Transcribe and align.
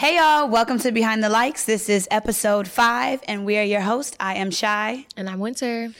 Hey 0.00 0.16
y'all, 0.16 0.48
welcome 0.48 0.78
to 0.78 0.92
Behind 0.92 1.22
the 1.22 1.28
Likes. 1.28 1.66
This 1.66 1.90
is 1.90 2.08
episode 2.10 2.66
five, 2.66 3.20
and 3.28 3.44
we 3.44 3.58
are 3.58 3.62
your 3.62 3.82
host. 3.82 4.16
I 4.18 4.36
am 4.36 4.50
Chy. 4.50 5.04
And 5.14 5.28
I'm 5.28 5.40
Winter. 5.40 5.90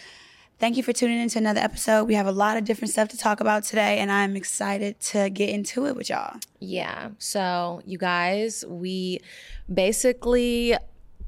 Thank 0.58 0.78
you 0.78 0.82
for 0.82 0.94
tuning 0.94 1.20
in 1.20 1.28
to 1.28 1.38
another 1.38 1.60
episode. 1.60 2.04
We 2.04 2.14
have 2.14 2.26
a 2.26 2.32
lot 2.32 2.56
of 2.56 2.64
different 2.64 2.92
stuff 2.92 3.10
to 3.10 3.18
talk 3.18 3.40
about 3.40 3.64
today, 3.64 3.98
and 3.98 4.10
I'm 4.10 4.36
excited 4.36 4.98
to 5.00 5.28
get 5.28 5.50
into 5.50 5.84
it 5.84 5.96
with 5.96 6.08
y'all. 6.08 6.38
Yeah. 6.60 7.10
So, 7.18 7.82
you 7.84 7.98
guys, 7.98 8.64
we 8.66 9.20
basically 9.70 10.78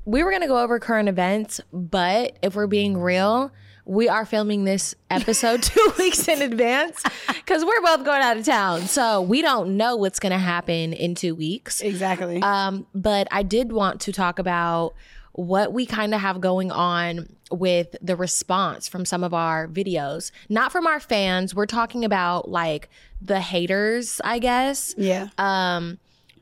we 0.07 0.25
were 0.25 0.31
going 0.31 0.41
to 0.41 0.49
go 0.49 0.63
over 0.63 0.79
current 0.79 1.11
events, 1.11 1.61
but 1.75 2.39
if 2.41 2.55
we're 2.55 2.67
being 2.67 2.97
real, 2.97 3.53
we 3.85 4.09
are 4.09 4.25
filming 4.25 4.65
this 4.65 4.95
episode 5.11 5.63
two 5.63 5.93
weeks 5.99 6.29
in 6.29 6.43
advance 6.43 7.03
because 7.29 7.65
we're 7.65 7.81
both 7.83 8.05
going 8.05 8.23
out 8.23 8.37
of 8.37 8.45
town. 8.45 8.83
So 8.83 9.23
we 9.23 9.43
don't 9.43 9.77
know 9.77 9.97
what's 9.97 10.21
going 10.21 10.33
to 10.33 10.39
happen 10.39 10.93
in 10.93 11.15
two 11.15 11.35
weeks. 11.35 11.81
Exactly. 11.81 12.41
Um, 12.43 12.87
but 12.95 13.29
I 13.31 13.43
did 13.43 13.73
want 13.73 14.01
to 14.03 14.13
talk 14.13 14.39
about 14.39 14.95
what 15.33 15.73
we 15.73 15.87
kind 15.87 16.15
of 16.15 16.21
have 16.21 16.41
going 16.41 16.71
on 16.71 17.29
with 17.51 17.97
the 18.03 18.17
response 18.17 18.89
from 18.89 19.05
some 19.05 19.25
of 19.25 19.35
our 19.35 19.67
videos. 19.67 20.31
Not 20.49 20.73
from 20.73 20.87
our 20.87 21.01
fans. 21.01 21.55
We're 21.55 21.67
talking 21.67 22.05
about 22.05 22.49
like 22.49 22.89
the 23.21 23.41
haters, 23.41 24.21
I 24.25 24.39
guess. 24.39 24.95
Yeah. 24.97 25.29
Um, 25.39 25.99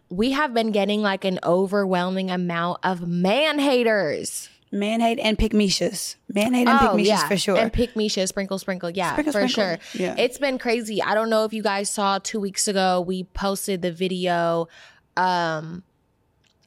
we 0.09 0.33
have 0.33 0.53
been 0.53 0.73
getting 0.73 1.03
like 1.03 1.25
an 1.25 1.39
overwhelming 1.45 2.31
amount 2.31 2.81
of 2.83 3.07
man 3.07 3.59
haters. 3.59 4.49
Man 4.73 5.01
hate 5.01 5.19
and 5.19 5.37
pick 5.37 5.53
Mishas. 5.53 6.17
Man 6.33 6.55
hate 6.55 6.69
and 6.69 6.79
pick 6.79 6.91
Mishas 6.91 7.29
for 7.29 7.37
sure. 7.37 7.57
Oh, 7.57 7.61
And 7.61 7.97
Misha, 7.97 8.27
sprinkle, 8.27 8.59
sprinkle. 8.59 8.91
Yeah, 8.91 9.13
Sprinkle, 9.13 9.33
for 9.33 9.49
sprinkle. 9.49 9.79
sure. 9.95 10.01
Yeah. 10.01 10.15
It's 10.17 10.39
been 10.39 10.59
crazy. 10.59 11.03
I 11.03 11.15
don't 11.15 11.29
know 11.29 11.45
if 11.45 11.53
you 11.53 11.63
guys 11.63 11.91
saw 11.91 12.19
two 12.19 12.39
weeks 12.39 12.69
ago, 12.69 13.01
we 13.01 13.25
posted 13.25 13.83
the 13.83 13.91
video 13.93 14.69
um 15.17 15.83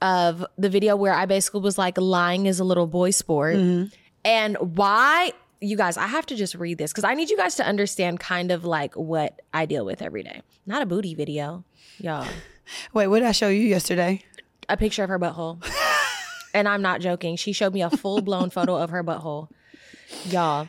of 0.02 0.46
the 0.58 0.70
video 0.70 0.98
where 0.98 1.14
I 1.14 1.26
basically 1.26 1.62
was 1.62 1.78
like 1.78 1.98
lying 1.98 2.46
is 2.46 2.60
a 2.60 2.66
little 2.66 2.88
boy 2.88 3.12
sport. 3.12 3.56
Mm-hmm. 3.56 3.96
And 4.26 4.58
why 4.76 5.32
you 5.62 5.78
guys, 5.78 5.96
I 5.96 6.08
have 6.08 6.26
to 6.26 6.36
just 6.36 6.56
read 6.56 6.78
this 6.78 6.92
because 6.92 7.06
I 7.06 7.14
need 7.14 7.30
you 7.30 7.38
guys 7.38 7.56
to 7.56 7.66
understand 7.66 8.20
kind 8.20 8.52
of 8.52 8.66
like 8.66 8.96
what 8.96 9.42
I 9.54 9.66
deal 9.66 9.86
with 9.86 10.02
every 10.02 10.24
day. 10.24 10.42
Not 10.66 10.82
a 10.82 10.86
booty 10.86 11.16
video, 11.16 11.64
y'all. 12.00 12.28
Wait, 12.94 13.08
what 13.08 13.20
did 13.20 13.28
I 13.30 13.32
show 13.32 13.48
you 13.48 13.62
yesterday? 13.62 14.24
A 14.68 14.76
picture 14.76 15.04
of 15.04 15.10
her 15.10 15.20
butthole. 15.20 15.64
and 16.54 16.68
I'm 16.68 16.82
not 16.82 17.02
joking. 17.02 17.36
She 17.36 17.52
showed 17.54 17.74
me 17.74 17.82
a 17.82 17.90
full 17.90 18.22
blown 18.22 18.50
photo 18.52 18.76
of 18.76 18.90
her 18.92 19.04
butthole. 19.04 19.50
Y'all. 20.26 20.68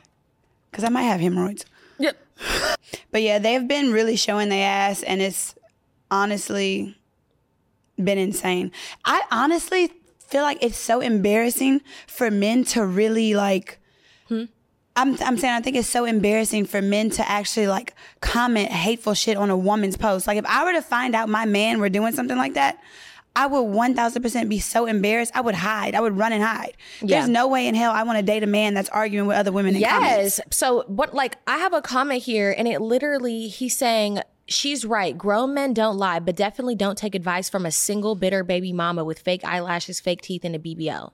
Because 0.71 0.85
I 0.85 0.89
might 0.89 1.03
have 1.03 1.21
hemorrhoids. 1.21 1.67
Yep. 1.99 2.17
But 3.11 3.23
yeah, 3.23 3.39
they've 3.39 3.67
been 3.67 3.93
really 3.93 4.17
showing 4.17 4.49
their 4.49 4.69
ass, 4.69 5.03
and 5.03 5.23
it's 5.23 5.55
honestly 6.11 6.97
been 8.03 8.19
insane. 8.19 8.73
I 9.05 9.23
honestly 9.31 9.93
feel 10.19 10.43
like 10.43 10.59
it's 10.63 10.77
so 10.77 11.01
embarrassing 11.01 11.81
for 12.07 12.31
men 12.31 12.65
to 12.65 12.85
really 12.85 13.35
like. 13.35 13.79
Hmm? 14.29 14.45
I'm, 14.97 15.17
I'm 15.23 15.39
saying 15.39 15.55
I 15.55 15.61
think 15.61 15.77
it's 15.77 15.89
so 15.89 16.05
embarrassing 16.05 16.67
for 16.67 16.81
men 16.81 17.11
to 17.11 17.29
actually 17.29 17.67
like 17.67 17.95
comment 18.21 18.71
hateful 18.71 19.15
shit 19.15 19.37
on 19.37 19.51
a 19.51 19.57
woman's 19.57 19.97
post. 19.97 20.27
Like 20.27 20.39
if 20.39 20.47
I 20.47 20.65
were 20.65 20.73
to 20.73 20.83
find 20.83 21.15
out 21.15 21.29
my 21.29 21.47
man 21.47 21.81
were 21.81 21.89
doing 21.89 22.13
something 22.13 22.37
like 22.37 22.55
that, 22.55 22.81
I 23.37 23.47
would 23.47 23.65
1000% 23.65 24.49
be 24.49 24.59
so 24.61 24.87
embarrassed. 24.87 25.33
I 25.35 25.41
would 25.41 25.57
hide. 25.57 25.95
I 25.95 26.01
would 26.01 26.17
run 26.17 26.33
and 26.33 26.43
hide. 26.43 26.77
Yeah. 27.01 27.19
There's 27.19 27.29
no 27.29 27.49
way 27.49 27.67
in 27.67 27.75
hell 27.75 27.93
I 27.93 28.05
want 28.05 28.19
to 28.19 28.25
date 28.25 28.43
a 28.43 28.47
man 28.47 28.75
that's 28.75 28.89
arguing 28.91 29.27
with 29.27 29.37
other 29.37 29.51
women 29.51 29.75
in 29.75 29.83
comments. 29.83 30.39
Yes. 30.39 30.41
So 30.51 30.85
what 30.87 31.15
like 31.15 31.39
I 31.47 31.59
have 31.59 31.73
a 31.73 31.83
comment 31.83 32.23
here 32.23 32.55
and 32.57 32.69
it 32.69 32.81
literally 32.81 33.49
he's 33.49 33.77
saying 33.77 34.21
she's 34.47 34.85
right. 34.85 35.17
Grown 35.17 35.55
men 35.55 35.75
don't 35.75 35.97
lie, 35.97 36.21
but 36.21 36.37
definitely 36.37 36.75
don't 36.77 36.97
take 36.97 37.15
advice 37.15 37.49
from 37.49 37.67
a 37.67 37.73
single 37.73 38.15
bitter 38.15 38.45
baby 38.45 38.73
mama 38.73 39.05
with 39.05 39.19
fake 39.19 39.45
eyelashes, 39.45 40.01
fake 40.01 40.23
teeth, 40.23 40.45
and 40.45 40.55
a 40.55 40.59
BBL. 40.59 41.13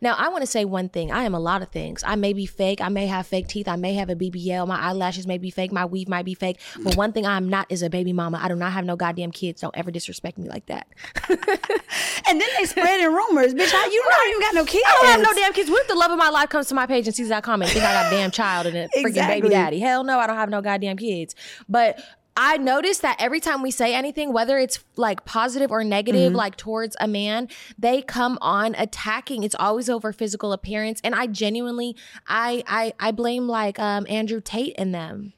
Now, 0.00 0.14
I 0.16 0.28
want 0.28 0.42
to 0.42 0.46
say 0.46 0.64
one 0.64 0.88
thing. 0.88 1.10
I 1.12 1.24
am 1.24 1.34
a 1.34 1.40
lot 1.40 1.62
of 1.62 1.68
things. 1.68 2.02
I 2.06 2.16
may 2.16 2.32
be 2.32 2.46
fake. 2.46 2.80
I 2.80 2.88
may 2.88 3.06
have 3.06 3.26
fake 3.26 3.48
teeth. 3.48 3.68
I 3.68 3.76
may 3.76 3.94
have 3.94 4.10
a 4.10 4.16
BBL. 4.16 4.66
My 4.66 4.78
eyelashes 4.78 5.26
may 5.26 5.38
be 5.38 5.50
fake. 5.50 5.72
My 5.72 5.84
weave 5.84 6.08
might 6.08 6.24
be 6.24 6.34
fake. 6.34 6.58
But 6.82 6.96
one 6.96 7.12
thing 7.12 7.26
I'm 7.26 7.48
not 7.48 7.66
is 7.70 7.82
a 7.82 7.90
baby 7.90 8.12
mama. 8.12 8.40
I 8.42 8.48
do 8.48 8.56
not 8.56 8.72
have 8.72 8.84
no 8.84 8.96
goddamn 8.96 9.30
kids. 9.32 9.60
Don't 9.60 9.76
ever 9.76 9.90
disrespect 9.90 10.38
me 10.38 10.48
like 10.48 10.66
that. 10.66 10.86
And 12.28 12.40
then 12.40 12.48
they 12.58 12.64
spreading 12.64 13.06
rumors. 13.06 13.54
Bitch, 13.54 13.72
how 13.72 13.86
you 13.86 14.04
not 14.08 14.28
even 14.28 14.40
got 14.40 14.54
no 14.54 14.64
kids? 14.64 14.84
I 14.86 14.92
don't 14.92 15.06
have 15.10 15.20
no 15.20 15.34
damn 15.34 15.52
kids. 15.52 15.68
What 15.70 15.82
if 15.82 15.88
the 15.88 15.94
love 15.96 16.12
of 16.12 16.18
my 16.18 16.28
life 16.28 16.48
comes 16.48 16.68
to 16.68 16.74
my 16.74 16.86
page 16.86 17.06
and 17.06 17.14
sees 17.16 17.28
that 17.28 17.42
comment 17.42 17.72
think 17.72 17.84
I 17.84 17.92
got 17.92 18.12
a 18.12 18.16
damn 18.16 18.30
child 18.30 18.66
and 18.66 18.76
a 18.76 18.88
freaking 18.88 19.26
baby 19.26 19.48
daddy? 19.48 19.80
Hell 19.80 20.04
no, 20.04 20.18
I 20.18 20.26
don't 20.26 20.36
have 20.36 20.50
no 20.50 20.60
goddamn 20.60 20.96
kids. 20.96 21.34
But 21.68 22.00
I 22.36 22.56
noticed 22.56 23.02
that 23.02 23.16
every 23.18 23.40
time 23.40 23.62
we 23.62 23.70
say 23.70 23.94
anything, 23.94 24.32
whether 24.32 24.58
it's 24.58 24.82
like 24.96 25.24
positive 25.24 25.70
or 25.70 25.84
negative, 25.84 26.32
like 26.32 26.56
towards 26.56 26.96
a 27.00 27.08
man, 27.08 27.48
they 27.78 28.02
come 28.02 28.38
on 28.40 28.74
attacking. 28.76 29.42
It's 29.42 29.56
always 29.58 29.90
over 29.90 30.12
physical 30.12 30.52
appearance. 30.52 31.00
And 31.02 31.14
I 31.14 31.26
genuinely 31.26 31.96
I 32.26 32.62
I 32.66 32.92
I 32.98 33.10
blame 33.10 33.46
like 33.48 33.78
um 33.78 34.06
Andrew 34.08 34.40
Tate 34.40 34.74
and 34.78 34.94
them. 34.94 35.32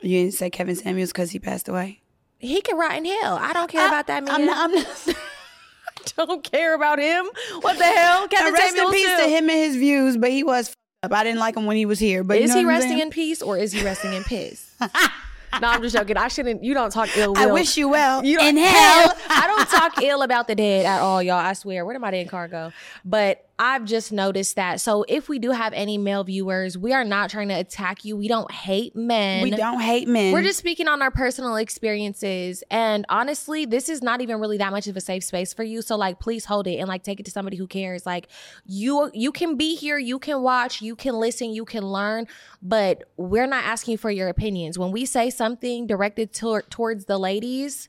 You 0.00 0.22
didn't 0.22 0.34
say 0.34 0.50
Kevin 0.50 0.74
Samuels 0.74 1.12
because 1.12 1.30
he 1.30 1.38
passed 1.38 1.68
away. 1.68 2.00
He 2.38 2.60
can 2.60 2.76
rot 2.76 2.96
in 2.96 3.04
hell. 3.04 3.38
I 3.40 3.52
don't 3.52 3.70
care 3.70 3.86
about 3.86 4.08
that 4.08 4.24
man. 4.24 4.34
I'm 4.34 4.46
not. 4.46 4.56
I'm 4.58 4.74
not 4.74 5.16
don't 6.16 6.42
care 6.42 6.74
about 6.74 6.98
him. 6.98 7.26
What 7.60 7.78
the 7.78 7.84
hell? 7.84 8.26
Kevin 8.28 8.52
rest 8.52 8.70
in 8.70 8.76
Samuels 8.76 8.94
peace 8.94 9.10
too. 9.10 9.16
to 9.22 9.28
him 9.28 9.48
and 9.48 9.58
his 9.58 9.76
views, 9.76 10.16
but 10.16 10.30
he 10.30 10.42
was 10.42 10.68
f***ed 10.68 11.06
up. 11.06 11.12
I 11.12 11.22
didn't 11.24 11.38
like 11.38 11.56
him 11.56 11.66
when 11.66 11.76
he 11.76 11.86
was 11.86 12.00
here. 12.00 12.24
But 12.24 12.38
you 12.38 12.44
Is 12.44 12.50
know 12.50 12.58
he 12.58 12.64
resting 12.64 12.98
in 12.98 13.10
peace 13.10 13.42
or 13.42 13.56
is 13.56 13.72
he 13.72 13.84
resting 13.84 14.12
in 14.12 14.24
piss? 14.24 14.74
no, 15.60 15.68
I'm 15.68 15.82
just 15.82 15.94
joking. 15.94 16.16
I 16.16 16.28
shouldn't. 16.28 16.64
You 16.64 16.74
don't 16.74 16.90
talk 16.90 17.16
ill. 17.16 17.34
I 17.36 17.46
will. 17.46 17.54
wish 17.54 17.76
you 17.76 17.88
well. 17.88 18.24
You 18.24 18.38
don't, 18.38 18.48
in 18.48 18.56
hell. 18.62 19.12
I 19.28 19.46
don't 19.46 19.68
talk 19.68 20.02
ill 20.02 20.22
about 20.22 20.48
the 20.48 20.54
dead 20.54 20.86
at 20.86 21.00
all, 21.00 21.22
y'all. 21.22 21.36
I 21.36 21.52
swear. 21.52 21.84
Where 21.84 21.94
did 21.94 22.00
my 22.00 22.10
dead 22.10 22.28
car 22.28 22.48
go? 22.48 22.72
But 23.04 23.46
I've 23.64 23.84
just 23.84 24.10
noticed 24.10 24.56
that. 24.56 24.80
So 24.80 25.04
if 25.06 25.28
we 25.28 25.38
do 25.38 25.52
have 25.52 25.72
any 25.72 25.96
male 25.96 26.24
viewers, 26.24 26.76
we 26.76 26.92
are 26.92 27.04
not 27.04 27.30
trying 27.30 27.46
to 27.46 27.54
attack 27.54 28.04
you. 28.04 28.16
We 28.16 28.26
don't 28.26 28.50
hate 28.50 28.96
men. 28.96 29.40
We 29.40 29.52
don't 29.52 29.78
hate 29.78 30.08
men. 30.08 30.32
We're 30.32 30.42
just 30.42 30.58
speaking 30.58 30.88
on 30.88 31.00
our 31.00 31.12
personal 31.12 31.54
experiences. 31.54 32.64
And 32.72 33.06
honestly, 33.08 33.64
this 33.64 33.88
is 33.88 34.02
not 34.02 34.20
even 34.20 34.40
really 34.40 34.58
that 34.58 34.72
much 34.72 34.88
of 34.88 34.96
a 34.96 35.00
safe 35.00 35.22
space 35.22 35.54
for 35.54 35.62
you. 35.62 35.80
So 35.80 35.94
like 35.94 36.18
please 36.18 36.44
hold 36.44 36.66
it 36.66 36.78
and 36.78 36.88
like 36.88 37.04
take 37.04 37.20
it 37.20 37.22
to 37.26 37.30
somebody 37.30 37.56
who 37.56 37.68
cares. 37.68 38.04
Like 38.04 38.26
you 38.66 39.12
you 39.14 39.30
can 39.30 39.56
be 39.56 39.76
here, 39.76 39.96
you 39.96 40.18
can 40.18 40.42
watch, 40.42 40.82
you 40.82 40.96
can 40.96 41.14
listen, 41.14 41.50
you 41.50 41.64
can 41.64 41.86
learn, 41.86 42.26
but 42.62 43.04
we're 43.16 43.46
not 43.46 43.62
asking 43.62 43.98
for 43.98 44.10
your 44.10 44.28
opinions. 44.28 44.76
When 44.76 44.90
we 44.90 45.06
say 45.06 45.30
something 45.30 45.86
directed 45.86 46.32
tor- 46.32 46.62
towards 46.62 47.04
the 47.04 47.16
ladies, 47.16 47.88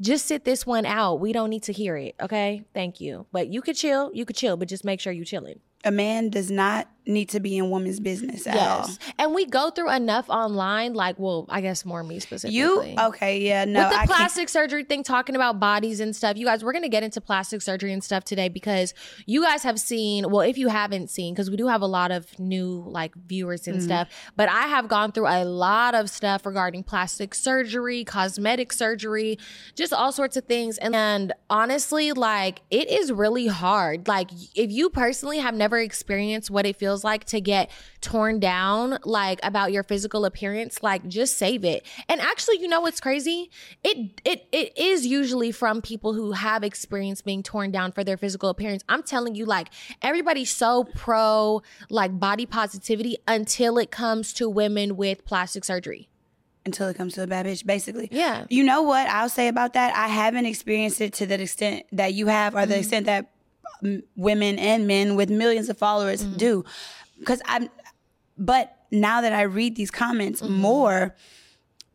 just 0.00 0.26
sit 0.26 0.44
this 0.44 0.64
one 0.66 0.86
out. 0.86 1.16
We 1.20 1.32
don't 1.32 1.50
need 1.50 1.64
to 1.64 1.72
hear 1.72 1.96
it. 1.96 2.14
Okay. 2.20 2.64
Thank 2.74 3.00
you. 3.00 3.26
But 3.32 3.48
you 3.48 3.60
could 3.62 3.76
chill. 3.76 4.10
You 4.14 4.24
could 4.24 4.36
chill, 4.36 4.56
but 4.56 4.68
just 4.68 4.84
make 4.84 5.00
sure 5.00 5.12
you 5.12 5.24
chilling. 5.24 5.60
a 5.84 5.90
man 5.90 6.28
does 6.30 6.50
not 6.50 6.88
need 7.08 7.28
to 7.30 7.40
be 7.40 7.56
in 7.58 7.70
women's 7.70 7.98
business 8.00 8.46
at 8.46 8.56
all. 8.56 8.88
And 9.18 9.34
we 9.34 9.46
go 9.46 9.70
through 9.70 9.90
enough 9.90 10.28
online, 10.28 10.94
like, 10.94 11.18
well, 11.18 11.46
I 11.48 11.60
guess 11.60 11.84
more 11.84 12.04
me 12.04 12.20
specifically. 12.20 12.56
You 12.58 12.94
okay? 12.98 13.40
Yeah, 13.40 13.64
no. 13.64 13.80
with 13.80 13.88
the 13.90 13.94
I 13.94 13.98
can't- 13.98 14.10
plastic 14.10 14.48
surgery 14.48 14.84
thing, 14.84 15.02
talking 15.02 15.34
about 15.34 15.58
bodies 15.58 16.00
and 16.00 16.14
stuff, 16.14 16.36
you 16.36 16.46
guys, 16.46 16.62
we're 16.62 16.72
gonna 16.72 16.88
get 16.88 17.02
into 17.02 17.20
plastic 17.20 17.62
surgery 17.62 17.92
and 17.92 18.04
stuff 18.04 18.24
today 18.24 18.48
because 18.48 18.94
you 19.26 19.42
guys 19.42 19.62
have 19.64 19.80
seen, 19.80 20.30
well, 20.30 20.42
if 20.42 20.56
you 20.58 20.68
haven't 20.68 21.08
seen, 21.10 21.34
because 21.34 21.50
we 21.50 21.56
do 21.56 21.66
have 21.66 21.82
a 21.82 21.86
lot 21.86 22.10
of 22.10 22.38
new 22.38 22.84
like 22.86 23.14
viewers 23.16 23.62
Mm-hmm. 23.62 23.70
and 23.72 23.82
stuff, 23.82 24.08
but 24.36 24.48
I 24.48 24.68
have 24.68 24.86
gone 24.88 25.10
through 25.12 25.26
a 25.26 25.44
lot 25.44 25.94
of 25.94 26.10
stuff 26.10 26.44
regarding 26.46 26.82
plastic 26.84 27.34
surgery, 27.34 28.04
cosmetic 28.04 28.72
surgery, 28.72 29.38
just 29.74 29.92
all 29.92 30.12
sorts 30.12 30.36
of 30.36 30.44
things. 30.44 30.78
And, 30.78 30.94
and 30.94 31.32
honestly, 31.50 32.12
like 32.12 32.60
it 32.70 32.88
is 32.90 33.10
really 33.10 33.46
hard. 33.46 34.06
Like 34.06 34.30
if 34.54 34.70
you 34.70 34.90
personally 34.90 35.38
have 35.38 35.54
never 35.54 35.78
experienced 35.78 36.50
what 36.50 36.66
it 36.66 36.76
feels 36.76 36.97
like 37.04 37.24
to 37.26 37.40
get 37.40 37.70
torn 38.00 38.40
down, 38.40 38.98
like 39.04 39.40
about 39.42 39.72
your 39.72 39.82
physical 39.82 40.24
appearance, 40.24 40.82
like 40.82 41.06
just 41.08 41.36
save 41.36 41.64
it. 41.64 41.84
And 42.08 42.20
actually, 42.20 42.58
you 42.60 42.68
know 42.68 42.80
what's 42.80 43.00
crazy? 43.00 43.50
It 43.84 44.20
it 44.24 44.46
it 44.52 44.76
is 44.78 45.06
usually 45.06 45.52
from 45.52 45.82
people 45.82 46.14
who 46.14 46.32
have 46.32 46.62
experienced 46.62 47.24
being 47.24 47.42
torn 47.42 47.70
down 47.70 47.92
for 47.92 48.04
their 48.04 48.16
physical 48.16 48.48
appearance. 48.48 48.82
I'm 48.88 49.02
telling 49.02 49.34
you, 49.34 49.44
like 49.46 49.68
everybody's 50.02 50.50
so 50.50 50.84
pro 50.94 51.62
like 51.90 52.18
body 52.18 52.46
positivity 52.46 53.16
until 53.26 53.78
it 53.78 53.90
comes 53.90 54.32
to 54.34 54.48
women 54.48 54.96
with 54.96 55.24
plastic 55.24 55.64
surgery. 55.64 56.08
until 56.66 56.88
it 56.88 56.96
comes 56.96 57.14
to 57.14 57.22
a 57.22 57.26
bad 57.26 57.46
bitch, 57.46 57.64
basically. 57.64 58.08
Yeah. 58.12 58.44
You 58.50 58.62
know 58.62 58.82
what 58.82 59.06
I'll 59.08 59.30
say 59.30 59.48
about 59.48 59.72
that? 59.72 59.96
I 59.96 60.08
haven't 60.08 60.44
experienced 60.44 61.00
it 61.00 61.14
to 61.14 61.24
the 61.26 61.40
extent 61.40 61.84
that 61.92 62.12
you 62.12 62.26
have, 62.26 62.54
or 62.54 62.66
the 62.66 62.74
Mm-hmm. 62.74 62.80
extent 62.80 63.06
that 63.06 63.30
women 64.16 64.58
and 64.58 64.86
men 64.86 65.14
with 65.16 65.30
millions 65.30 65.68
of 65.68 65.78
followers 65.78 66.22
Mm-hmm. 66.24 66.36
do. 66.36 66.64
Because 67.18 67.42
I'm, 67.46 67.68
but 68.36 68.76
now 68.90 69.20
that 69.20 69.32
I 69.32 69.42
read 69.42 69.76
these 69.76 69.90
comments 69.90 70.40
Mm-hmm. 70.40 70.52
more, 70.54 71.14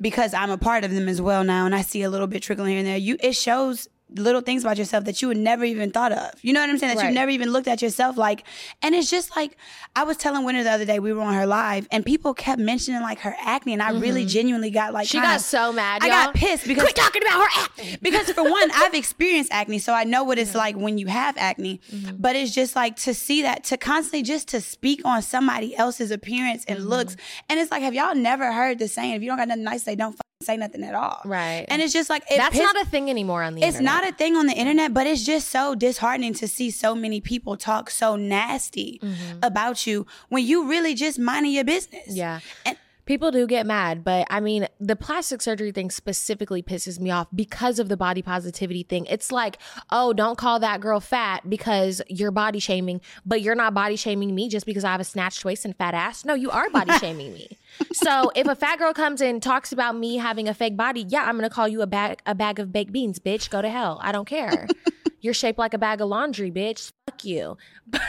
because 0.01 0.33
I'm 0.33 0.49
a 0.51 0.57
part 0.57 0.83
of 0.83 0.91
them 0.91 1.07
as 1.07 1.21
well 1.21 1.43
now, 1.43 1.65
and 1.65 1.73
I 1.73 1.81
see 1.81 2.01
a 2.03 2.09
little 2.09 2.27
bit 2.27 2.43
trickling 2.43 2.69
here 2.71 2.79
and 2.79 2.87
there. 2.87 2.97
You, 2.97 3.15
it 3.21 3.33
shows 3.33 3.87
little 4.15 4.41
things 4.41 4.63
about 4.63 4.77
yourself 4.77 5.05
that 5.05 5.21
you 5.21 5.27
would 5.27 5.37
never 5.37 5.63
even 5.65 5.91
thought 5.91 6.11
of. 6.11 6.31
You 6.41 6.53
know 6.53 6.61
what 6.61 6.69
I'm 6.69 6.77
saying? 6.77 6.95
That 6.95 7.01
Right. 7.03 7.09
you 7.09 7.15
never 7.15 7.31
even 7.31 7.51
looked 7.51 7.67
at 7.67 7.81
yourself 7.81 8.17
like. 8.17 8.43
And 8.81 8.93
it's 8.95 9.09
just 9.09 9.35
like 9.35 9.57
I 9.95 10.03
was 10.03 10.17
telling 10.17 10.43
Winter 10.43 10.63
the 10.63 10.71
other 10.71 10.85
day 10.85 10.99
we 10.99 11.13
were 11.13 11.21
on 11.21 11.33
her 11.33 11.45
live, 11.45 11.87
and 11.91 12.05
people 12.05 12.33
kept 12.33 12.59
mentioning 12.59 13.01
like 13.01 13.19
her 13.19 13.35
acne, 13.39 13.73
and 13.73 13.81
I 13.81 13.91
really 13.91 14.25
genuinely 14.25 14.69
got 14.71 14.93
like 14.93 15.07
Mm-hmm. 15.07 15.11
She 15.11 15.17
kinda- 15.17 15.27
got 15.35 15.41
so 15.41 15.73
mad. 15.73 16.03
I 16.03 16.07
y'all. 16.07 16.25
got 16.27 16.35
pissed 16.35 16.67
because 16.67 16.83
Quit 16.83 16.95
talking 16.95 17.21
about 17.21 17.41
her 17.41 17.61
acne. 17.63 17.97
because 18.01 18.29
for 18.31 18.43
one, 18.43 18.71
I've 18.73 18.93
experienced 18.93 19.51
acne, 19.51 19.79
so 19.79 19.93
I 19.93 20.03
know 20.03 20.23
what 20.23 20.37
it's 20.39 20.55
like 20.55 20.75
when 20.75 20.97
you 20.97 21.07
have 21.07 21.37
acne. 21.37 21.81
Mm-hmm. 21.91 22.15
But 22.19 22.35
it's 22.35 22.53
just 22.53 22.75
like 22.75 22.95
to 22.97 23.13
see 23.13 23.41
that, 23.43 23.63
to 23.65 23.77
constantly 23.77 24.21
just 24.23 24.47
to 24.49 24.61
speak 24.61 25.01
on 25.05 25.21
somebody 25.21 25.75
else's 25.75 26.11
appearance 26.11 26.63
Mm-hmm. 26.65 26.73
and 26.81 26.89
looks, 26.89 27.15
and 27.49 27.59
it's 27.59 27.71
like, 27.71 27.81
have 27.83 27.93
y'all 27.93 28.15
never 28.15 28.51
heard 28.51 28.79
the 28.79 28.87
saying, 28.87 29.13
"If 29.13 29.21
you 29.23 29.27
don't 29.29 29.37
got 29.37 29.47
nothing 29.47 29.63
nice, 29.63 29.83
say 29.83 29.95
don't 29.95 30.15
say 30.43 30.57
nothing 30.57 30.83
at 30.83 30.95
all. 30.95 31.21
Right. 31.25 31.65
And 31.67 31.81
it's 31.81 31.93
just 31.93 32.09
like 32.09 32.23
it 32.29 32.37
That's 32.37 32.55
piss- 32.55 32.61
not 32.61 32.81
a 32.81 32.85
thing 32.85 33.09
anymore 33.09 33.43
on 33.43 33.55
the 33.55 33.61
it's 33.61 33.77
internet. 33.77 34.03
not 34.03 34.09
a 34.09 34.13
thing 34.13 34.35
on 34.35 34.47
the 34.47 34.53
internet, 34.53 34.93
but 34.93 35.07
it's 35.07 35.23
just 35.23 35.49
so 35.49 35.75
disheartening 35.75 36.33
to 36.35 36.47
see 36.47 36.71
so 36.71 36.95
many 36.95 37.21
people 37.21 37.57
talk 37.57 37.89
so 37.89 38.15
nasty 38.15 38.99
mm-hmm. 39.01 39.39
about 39.41 39.87
you 39.87 40.05
when 40.29 40.45
you 40.45 40.69
really 40.69 40.93
just 40.93 41.19
minding 41.19 41.51
your 41.51 41.63
business. 41.63 42.07
Yeah. 42.07 42.39
And- 42.65 42.77
People 43.05 43.31
do 43.31 43.45
get 43.45 43.65
mad, 43.65 44.03
but 44.03 44.25
I 44.29 44.39
mean, 44.39 44.67
the 44.79 44.95
plastic 44.95 45.41
surgery 45.41 45.73
thing 45.73 45.91
specifically 45.91 46.63
pisses 46.63 46.99
me 47.01 47.11
off 47.11 47.27
because 47.35 47.77
of 47.77 47.89
the 47.89 47.97
body 47.97 48.21
positivity 48.21 48.83
thing. 48.83 49.05
It's 49.07 49.29
like, 49.29 49.57
oh, 49.89 50.13
don't 50.13 50.37
call 50.37 50.59
that 50.59 50.79
girl 50.79 51.01
fat 51.01 51.49
because 51.49 52.01
you're 52.07 52.31
body 52.31 52.59
shaming, 52.59 53.01
but 53.25 53.41
you're 53.41 53.55
not 53.55 53.73
body 53.73 53.97
shaming 53.97 54.33
me 54.33 54.47
just 54.47 54.65
because 54.65 54.85
I 54.85 54.91
have 54.93 55.01
a 55.01 55.05
snatched 55.05 55.43
waist 55.43 55.65
and 55.65 55.75
fat 55.75 55.93
ass. 55.93 56.23
No, 56.23 56.33
you 56.33 56.49
are 56.49 56.69
body 56.69 56.93
shaming 56.99 57.33
me. 57.33 57.57
So 57.91 58.31
if 58.35 58.47
a 58.47 58.55
fat 58.55 58.79
girl 58.79 58.93
comes 58.93 59.19
and 59.19 59.43
talks 59.43 59.73
about 59.73 59.97
me 59.97 60.15
having 60.15 60.47
a 60.47 60.53
fake 60.53 60.77
body, 60.77 61.05
yeah, 61.09 61.25
I'm 61.25 61.35
gonna 61.35 61.49
call 61.49 61.67
you 61.67 61.81
a 61.81 61.87
bag 61.87 62.21
a 62.25 62.33
bag 62.33 62.57
of 62.57 62.71
baked 62.71 62.93
beans, 62.93 63.19
bitch. 63.19 63.49
Go 63.49 63.61
to 63.61 63.69
hell. 63.69 63.99
I 64.01 64.13
don't 64.13 64.27
care. 64.27 64.67
you're 65.19 65.33
shaped 65.33 65.59
like 65.59 65.73
a 65.73 65.77
bag 65.77 65.99
of 65.99 66.07
laundry, 66.07 66.51
bitch. 66.51 66.93
Fuck 67.05 67.25
you. 67.25 67.57
I'm 67.93 67.99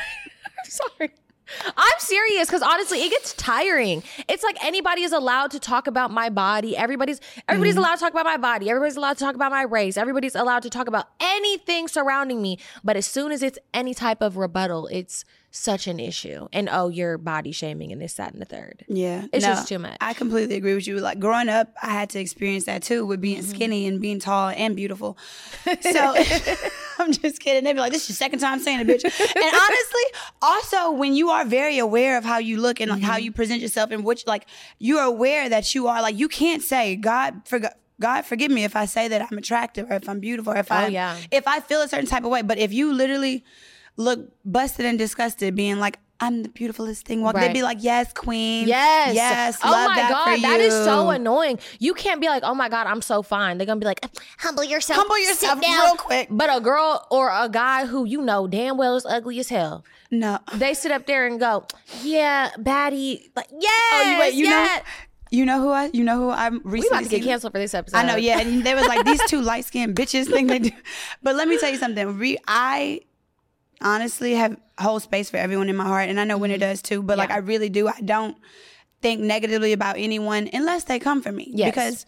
sorry. 0.65 1.11
I'm 1.77 1.99
serious 1.99 2.49
because 2.49 2.63
honestly, 2.63 3.03
it 3.03 3.11
gets 3.11 3.35
tiring. 3.35 4.03
It's 4.29 4.43
like 4.43 4.63
anybody 4.65 5.03
is 5.03 5.13
allowed 5.13 5.51
to 5.53 5.59
talk 5.59 5.87
about 5.87 6.11
my 6.11 6.31
body. 6.31 6.77
Everybody's 6.77 7.21
everybody's 7.49 7.75
mm-hmm. 7.75 7.85
allowed 7.85 7.95
to 7.97 8.01
talk 8.01 8.13
about 8.13 8.27
my 8.27 8.37
body. 8.37 8.69
Everybody's 8.69 8.97
allowed 8.97 9.19
to 9.19 9.25
talk 9.25 9.35
about 9.35 9.51
my 9.51 9.63
race. 9.63 9.97
Everybody's 9.97 10.35
allowed 10.35 10.63
to 10.63 10.71
talk 10.71 10.89
about 10.89 11.09
anything 11.21 11.89
surrounding 11.89 12.43
me. 12.43 12.59
But 12.83 12.97
as 12.97 13.07
soon 13.07 13.33
as 13.33 13.43
it's 13.43 13.59
any 13.73 13.95
type 13.95 14.21
of 14.21 14.37
rebuttal, 14.37 14.87
it's 14.89 15.25
such 15.57 15.87
an 15.87 16.01
issue. 16.01 16.49
And 16.53 16.69
oh, 16.73 16.89
you're 16.89 17.17
body 17.17 17.53
shaming 17.53 17.93
and 17.93 18.03
this, 18.03 18.15
that, 18.15 18.33
and 18.33 18.43
the 18.43 18.45
third. 18.47 18.85
Yeah, 18.89 19.27
It's 19.33 19.45
just 19.47 19.69
too 19.69 19.79
much. 19.79 19.97
I 20.01 20.13
completely 20.13 20.57
agree 20.57 20.75
with 20.75 20.87
you. 20.89 20.99
Like 20.99 21.21
growing 21.21 21.49
up, 21.49 21.73
I 21.81 21.91
had 21.91 22.11
to 22.11 22.19
experience 22.19 22.65
that 22.65 22.83
too 22.83 23.07
with 23.07 23.21
being 23.21 23.39
Mm-hmm. 23.39 23.51
skinny 23.51 23.87
and 23.87 24.01
being 24.01 24.19
tall 24.19 24.49
and 24.49 24.75
beautiful. 24.75 25.17
So 25.81 26.15
I'm 26.99 27.13
just 27.13 27.41
kidding. 27.41 27.65
They'd 27.65 27.73
be 27.73 27.79
like, 27.81 27.93
"This 27.93 28.03
is 28.05 28.11
your 28.11 28.15
second 28.17 28.39
time 28.41 28.59
saying 28.61 28.81
it, 28.81 28.87
bitch." 28.87 29.05
And 29.05 29.45
honestly, 29.55 30.03
also 30.43 30.91
when 30.93 31.15
you 31.15 31.31
are 31.31 31.45
very 31.45 31.79
aware 31.79 32.17
of 32.19 32.25
how 32.25 32.39
you 32.39 32.61
look 32.61 32.81
and 32.81 32.91
like 32.91 33.03
how 33.03 33.15
Mm-hmm. 33.15 33.25
you 33.25 33.33
present 33.33 33.61
yourself, 33.61 33.91
and 33.91 34.05
which 34.05 34.27
like 34.27 34.47
you're 34.79 35.03
aware 35.03 35.49
that 35.49 35.75
you 35.75 35.87
are 35.89 36.03
like 36.03 36.17
you 36.19 36.29
can't 36.29 36.63
say 36.63 36.97
God 36.97 37.43
forgot. 37.47 37.75
God 38.01 38.23
forgive 38.23 38.51
me 38.51 38.65
if 38.65 38.75
I 38.75 38.87
say 38.87 39.07
that 39.07 39.23
I'm 39.31 39.39
attractive 39.39 39.89
or 39.89 39.95
if 39.95 40.09
I'm 40.09 40.19
beautiful 40.19 40.53
or 40.53 40.57
if 40.57 40.73
I 40.73 40.85
Oh, 40.87 40.89
yeah. 40.89 41.17
if 41.31 41.47
I 41.47 41.61
feel 41.61 41.81
a 41.81 41.89
certain 41.89 42.07
type 42.07 42.25
of 42.25 42.31
way. 42.31 42.43
But 42.43 42.59
if 42.59 42.73
you 42.73 42.93
literally 42.93 43.45
look 43.97 44.29
busted 44.45 44.87
and 44.87 44.99
disgusted, 44.99 45.55
being 45.55 45.79
like, 45.79 45.99
I'm 46.21 46.45
the 46.45 46.49
beautifulest 46.49 47.07
thing 47.07 47.23
walking, 47.23 47.41
Right. 47.41 47.49
they'd 47.49 47.53
be 47.55 47.63
like, 47.63 47.79
Yes, 47.81 48.13
queen. 48.13 48.69
Yes. 48.69 49.15
Yes. 49.15 49.59
Oh 49.65 49.71
love 49.71 49.91
my 49.91 49.97
that 49.97 50.11
God. 50.11 50.43
That 50.43 50.61
is 50.61 50.73
so 50.73 51.11
annoying. 51.11 51.59
You 51.81 51.93
can't 51.93 52.21
be 52.21 52.29
like, 52.29 52.45
oh 52.45 52.55
my 52.55 52.69
God, 52.69 52.87
I'm 52.87 53.03
so 53.03 53.21
fine. 53.23 53.59
They're 53.59 53.67
going 53.67 53.81
to 53.81 53.85
be 53.85 53.87
like, 53.87 54.07
humble 54.39 54.63
yourself. 54.65 54.99
Humble 54.99 55.19
yourself 55.19 55.61
down." 55.61 55.85
real 55.85 55.97
quick. 55.97 56.29
But 56.31 56.57
a 56.57 56.61
girl 56.61 57.07
or 57.11 57.31
a 57.31 57.49
guy 57.49 57.87
who 57.87 58.05
you 58.05 58.23
know 58.23 58.47
damn 58.47 58.77
well 58.79 58.95
is 58.97 59.05
ugly 59.05 59.41
as 59.41 59.49
hell. 59.49 59.85
No. 60.11 60.39
They 60.55 60.73
sit 60.75 60.93
up 60.93 61.07
there 61.07 61.27
and 61.27 61.41
go, 61.41 61.67
yeah, 62.03 62.51
baddie. 62.59 63.31
Like, 63.35 63.49
yes. 63.59 63.91
Oh, 63.93 64.11
you 64.13 64.19
wait, 64.21 64.35
you 64.35 64.45
yes. 64.45 64.79
know 64.79 64.85
you 65.31 65.45
know 65.45 65.61
who 65.61 65.71
I 65.71 65.91
you 65.93 66.05
know 66.05 66.17
who 66.17 66.31
I'm 66.31 66.61
recently 66.63 66.81
We 66.81 66.87
about 66.87 67.03
to 67.03 67.09
get 67.09 67.17
seen? 67.17 67.25
canceled 67.25 67.53
for 67.55 67.59
this 67.59 67.75
episode. 67.75 67.97
I 67.99 68.07
know, 68.07 68.15
yeah. 68.15 68.39
And 68.39 68.63
they 68.63 68.75
was 68.75 68.87
like 68.87 69.05
these 69.05 69.21
two 69.29 69.41
light 69.41 69.65
skinned 69.65 69.97
bitches 69.97 70.31
think 70.31 70.49
they 70.49 70.61
do. 70.61 70.71
But 71.25 71.35
let 71.35 71.49
me 71.49 71.59
tell 71.59 71.71
you 71.71 71.77
something. 71.77 72.17
Re- 72.19 72.39
I 72.47 73.01
honestly 73.81 74.35
have 74.35 74.57
hold 74.79 75.03
space 75.03 75.31
for 75.31 75.37
everyone 75.37 75.69
in 75.69 75.77
my 75.77 75.85
heart, 75.85 76.09
and 76.09 76.19
I 76.21 76.25
know 76.25 76.39
when 76.39 76.51
it 76.51 76.59
does 76.59 76.83
too. 76.83 77.03
But 77.03 77.19
like 77.19 77.31
Mm-hmm. 77.31 77.37
I 77.37 77.49
really 77.49 77.69
do. 77.69 77.89
I 77.89 78.01
don't 78.05 78.37
think 79.03 79.21
negatively 79.21 79.73
about 79.73 79.97
anyone 79.99 80.49
unless 80.53 80.85
they 80.85 80.99
come 80.99 81.23
for 81.23 81.31
me. 81.33 81.51
Yes. 81.55 81.71
Because 81.71 82.07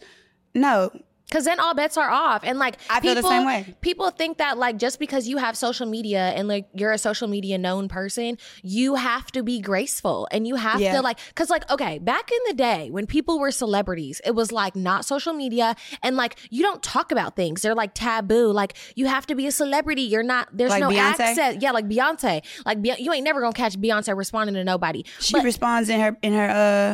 no, 0.53 0.91
Cause 1.29 1.43
then 1.43 1.59
all 1.59 1.73
bets 1.73 1.97
are 1.97 2.09
off, 2.09 2.41
and 2.45 2.57
like 2.57 2.77
I 2.89 3.01
feel 3.01 3.13
the 3.13 3.17
people, 3.19 3.29
same 3.31 3.45
way. 3.45 3.75
People 3.81 4.11
think 4.11 4.37
that 4.37 4.57
like 4.57 4.77
just 4.77 4.97
because 4.97 5.27
you 5.27 5.35
have 5.35 5.57
social 5.57 5.85
media 5.85 6.29
and 6.29 6.47
like 6.47 6.69
you're 6.73 6.93
a 6.93 6.97
social 6.97 7.27
media 7.27 7.57
known 7.57 7.89
person, 7.89 8.37
you 8.63 8.95
have 8.95 9.29
to 9.33 9.43
be 9.43 9.59
graceful 9.59 10.29
and 10.31 10.47
you 10.47 10.55
have 10.55 10.79
Yeah. 10.79 10.93
to 10.95 11.01
like, 11.01 11.19
cause 11.35 11.49
like 11.49 11.69
okay, 11.69 11.99
back 11.99 12.31
in 12.31 12.37
the 12.47 12.53
day 12.53 12.89
when 12.91 13.07
people 13.07 13.39
were 13.39 13.51
celebrities, 13.51 14.21
it 14.25 14.35
was 14.35 14.53
like 14.53 14.73
not 14.77 15.03
social 15.03 15.33
media 15.33 15.75
and 16.01 16.15
like 16.15 16.37
you 16.49 16.63
don't 16.63 16.81
talk 16.81 17.11
about 17.11 17.35
things. 17.35 17.61
They're 17.61 17.75
like 17.75 17.93
taboo. 17.93 18.53
Like 18.53 18.75
you 18.95 19.07
have 19.07 19.25
to 19.27 19.35
be 19.35 19.47
a 19.47 19.51
celebrity. 19.51 20.03
You're 20.03 20.23
not. 20.23 20.47
There's 20.53 20.69
Like 20.71 20.79
no 20.79 20.89
Beyonce? 20.91 21.19
access. 21.19 21.57
Yeah, 21.59 21.71
like 21.71 21.89
Beyonce. 21.89 22.41
Like 22.65 22.81
Be- 22.81 22.95
you 22.99 23.11
ain't 23.11 23.25
never 23.25 23.41
gonna 23.41 23.51
catch 23.51 23.75
Beyonce 23.77 24.15
responding 24.15 24.53
to 24.55 24.63
nobody. 24.63 25.03
she 25.19 25.33
But- 25.33 25.43
responds 25.43 25.89
in 25.89 25.99
her 25.99 26.15
in 26.21 26.31
her 26.31 26.49
uh 26.49 26.91